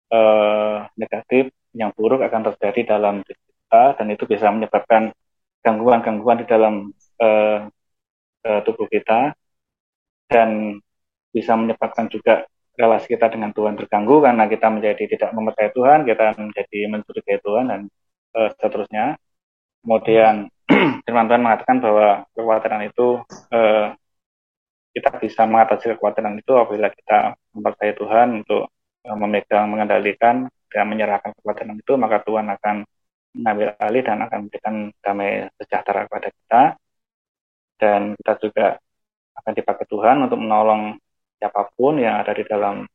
uh, 0.09 0.89
negatif, 0.97 1.53
yang 1.77 1.93
buruk 1.93 2.25
akan 2.25 2.49
terjadi 2.49 2.97
dalam 2.97 3.21
diri 3.21 3.45
kita 3.45 4.01
dan 4.01 4.07
itu 4.09 4.25
bisa 4.25 4.49
menyebabkan 4.49 5.13
gangguan-gangguan 5.61 6.41
di 6.41 6.47
dalam 6.49 6.89
uh, 7.21 7.69
uh, 8.49 8.61
tubuh 8.65 8.89
kita 8.89 9.37
dan 10.33 10.81
bisa 11.33 11.53
menyebabkan 11.57 12.09
juga 12.09 12.49
relasi 12.77 13.13
kita 13.13 13.29
dengan 13.29 13.53
Tuhan 13.53 13.77
terganggu 13.77 14.25
karena 14.25 14.49
kita 14.49 14.69
menjadi 14.73 15.05
tidak 15.05 15.31
mempercayai 15.37 15.73
Tuhan, 15.77 15.99
kita 16.09 16.25
menjadi 16.41 16.79
mencurigai 16.89 17.41
Tuhan 17.45 17.65
dan 17.69 17.81
uh, 18.37 18.49
seterusnya. 18.57 19.21
Kemudian 19.85 20.49
firman 21.05 21.27
Tuhan 21.29 21.43
mengatakan 21.43 21.79
bahwa 21.85 22.25
kekhawatiran 22.33 22.83
itu 22.89 23.21
uh, 23.53 23.93
kita 24.93 25.11
bisa 25.21 25.43
mengatasi 25.49 25.97
kekuatan 25.97 26.41
itu 26.41 26.53
apabila 26.57 26.89
kita 26.93 27.37
mempercayai 27.57 27.97
Tuhan 27.97 28.29
untuk 28.45 28.73
uh, 29.05 29.17
memegang, 29.21 29.69
mengendalikan 29.69 30.49
dan 30.73 30.85
menyerahkan 30.89 31.37
kekuatan 31.37 31.77
itu, 31.77 31.93
maka 32.01 32.25
Tuhan 32.25 32.49
akan 32.49 32.77
mengambil 33.37 33.77
alih 33.81 34.03
dan 34.05 34.19
akan 34.25 34.39
memberikan 34.49 34.75
damai 35.05 35.49
sejahtera 35.61 36.09
kepada 36.09 36.29
kita. 36.33 36.63
Dan 37.77 38.15
kita 38.15 38.33
juga 38.39 38.67
akan 39.39 39.53
dipakai 39.57 39.87
Tuhan 39.89 40.17
untuk 40.25 40.39
menolong 40.41 40.97
siapa 41.41 41.73
pun 41.75 41.99
yang 41.99 42.23
ada 42.23 42.33
di 42.37 42.45
dalam 42.47 42.87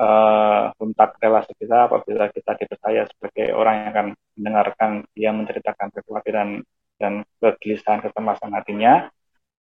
uh, 0.00 0.72
relasi 1.20 1.52
kita 1.60 1.90
apabila 1.90 2.32
kita 2.32 2.56
dipercaya 2.56 3.04
sebagai 3.12 3.52
orang 3.52 3.74
yang 3.76 3.88
akan 3.92 4.06
mendengarkan 4.40 4.90
dia 5.12 5.30
menceritakan 5.36 5.88
kekhawatiran 5.92 6.48
dan 6.96 7.12
kegelisahan 7.40 8.00
kecemasan 8.04 8.52
hatinya. 8.56 9.08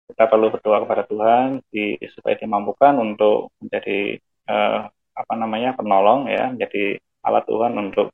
Kita 0.09 0.25
perlu 0.25 0.49
berdoa 0.49 0.81
kepada 0.81 1.05
Tuhan 1.05 1.61
di, 1.69 1.93
supaya 2.09 2.33
dimampukan 2.33 2.97
untuk 2.97 3.53
menjadi 3.61 4.17
uh, 4.49 4.89
apa 4.89 5.33
namanya 5.37 5.77
penolong 5.77 6.25
ya 6.31 6.49
menjadi 6.49 6.97
alat 7.21 7.45
Tuhan 7.45 7.77
untuk 7.77 8.07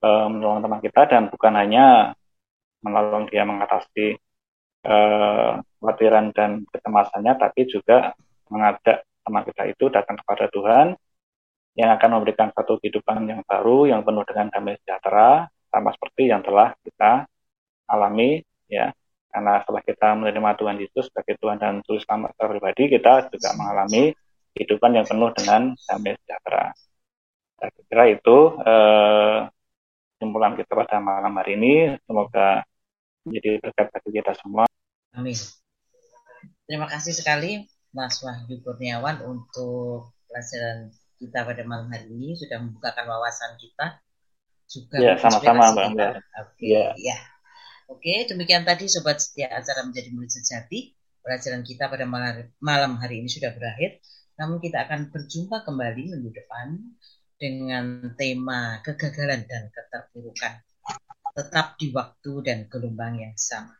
uh, 0.00 0.26
menolong 0.32 0.64
teman 0.64 0.80
kita 0.80 1.02
dan 1.10 1.28
bukan 1.28 1.52
hanya 1.60 2.16
menolong 2.80 3.28
dia 3.28 3.44
mengatasi 3.44 4.16
uh, 4.88 5.60
kekhawatiran 5.86 6.34
dan 6.34 6.66
kecemasannya 6.66 7.38
tapi 7.38 7.70
juga 7.70 8.18
mengajak 8.50 9.06
teman 9.22 9.42
kita 9.46 9.62
itu 9.70 9.84
datang 9.86 10.18
kepada 10.18 10.50
Tuhan 10.50 10.98
yang 11.78 11.94
akan 11.94 12.10
memberikan 12.18 12.50
satu 12.50 12.82
kehidupan 12.82 13.22
yang 13.30 13.46
baru 13.46 13.86
yang 13.86 14.02
penuh 14.02 14.26
dengan 14.26 14.50
damai 14.50 14.74
sejahtera 14.82 15.46
sama 15.70 15.94
seperti 15.94 16.26
yang 16.26 16.42
telah 16.42 16.74
kita 16.82 17.30
alami 17.86 18.42
ya 18.66 18.90
karena 19.30 19.62
setelah 19.62 19.82
kita 19.84 20.08
menerima 20.16 20.50
Tuhan 20.58 20.76
Yesus 20.82 21.04
sebagai 21.12 21.36
Tuhan 21.38 21.60
dan 21.60 21.84
Juru 21.84 22.00
Selamat 22.00 22.32
pribadi, 22.40 22.88
kita 22.88 23.28
juga 23.28 23.52
mengalami 23.52 24.16
kehidupan 24.56 24.96
yang 24.96 25.04
penuh 25.04 25.28
dengan 25.36 25.76
damai 25.76 26.16
sejahtera. 26.24 26.72
Saya 27.60 27.70
kira 27.84 28.04
itu 28.16 28.38
eh, 28.64 29.38
kita 30.24 30.72
pada 30.72 30.96
malam 31.04 31.36
hari 31.36 31.60
ini. 31.60 32.00
Semoga 32.08 32.64
menjadi 33.28 33.60
berkat 33.60 33.86
bagi 33.92 34.10
kita 34.16 34.32
semua. 34.40 34.64
Amin. 35.12 35.36
Terima 36.66 36.90
kasih 36.90 37.14
sekali 37.14 37.62
Mas 37.94 38.18
Wahyu 38.20 38.58
Kurniawan 38.60 39.22
untuk 39.22 40.12
pelajaran 40.26 40.90
kita 41.16 41.46
pada 41.46 41.62
malam 41.62 41.88
hari 41.88 42.10
ini 42.10 42.34
sudah 42.34 42.60
membukakan 42.60 43.06
wawasan 43.06 43.56
kita 43.56 44.02
juga 44.66 44.98
ya 44.98 45.14
sama-sama 45.16 45.72
Mbak 45.72 45.94
Oke, 45.94 46.18
okay, 46.34 46.68
ya. 46.74 46.86
ya. 46.98 47.18
Oke, 47.86 48.26
demikian 48.26 48.66
tadi 48.66 48.90
sobat 48.90 49.22
setia 49.22 49.46
acara 49.46 49.86
menjadi 49.86 50.10
murid 50.10 50.26
sejati. 50.26 50.90
Pelajaran 51.22 51.62
kita 51.62 51.86
pada 51.86 52.02
malam 52.58 52.92
hari 52.98 53.22
ini 53.22 53.30
sudah 53.30 53.54
berakhir. 53.54 54.02
Namun 54.34 54.58
kita 54.58 54.90
akan 54.90 55.14
berjumpa 55.14 55.62
kembali 55.62 56.10
minggu 56.10 56.30
depan 56.34 56.82
dengan 57.38 58.10
tema 58.18 58.82
kegagalan 58.82 59.46
dan 59.46 59.70
keterpurukan. 59.70 60.66
Tetap 61.30 61.78
di 61.78 61.94
waktu 61.94 62.32
dan 62.42 62.58
gelombang 62.66 63.22
yang 63.22 63.34
sama. 63.38 63.74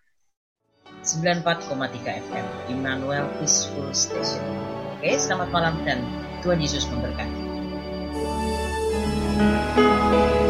94,3 1.07 2.27
FM 2.31 2.47
Immanuel 2.71 3.31
Peaceful 3.39 3.91
Station. 3.95 4.43
Oke, 4.99 5.15
selamat 5.15 5.49
malam 5.55 5.75
dan 5.87 6.03
Tuhan 6.43 6.59
Yesus 6.59 6.87
memberkati. 6.91 7.47
thank 9.37 10.41
you 10.41 10.46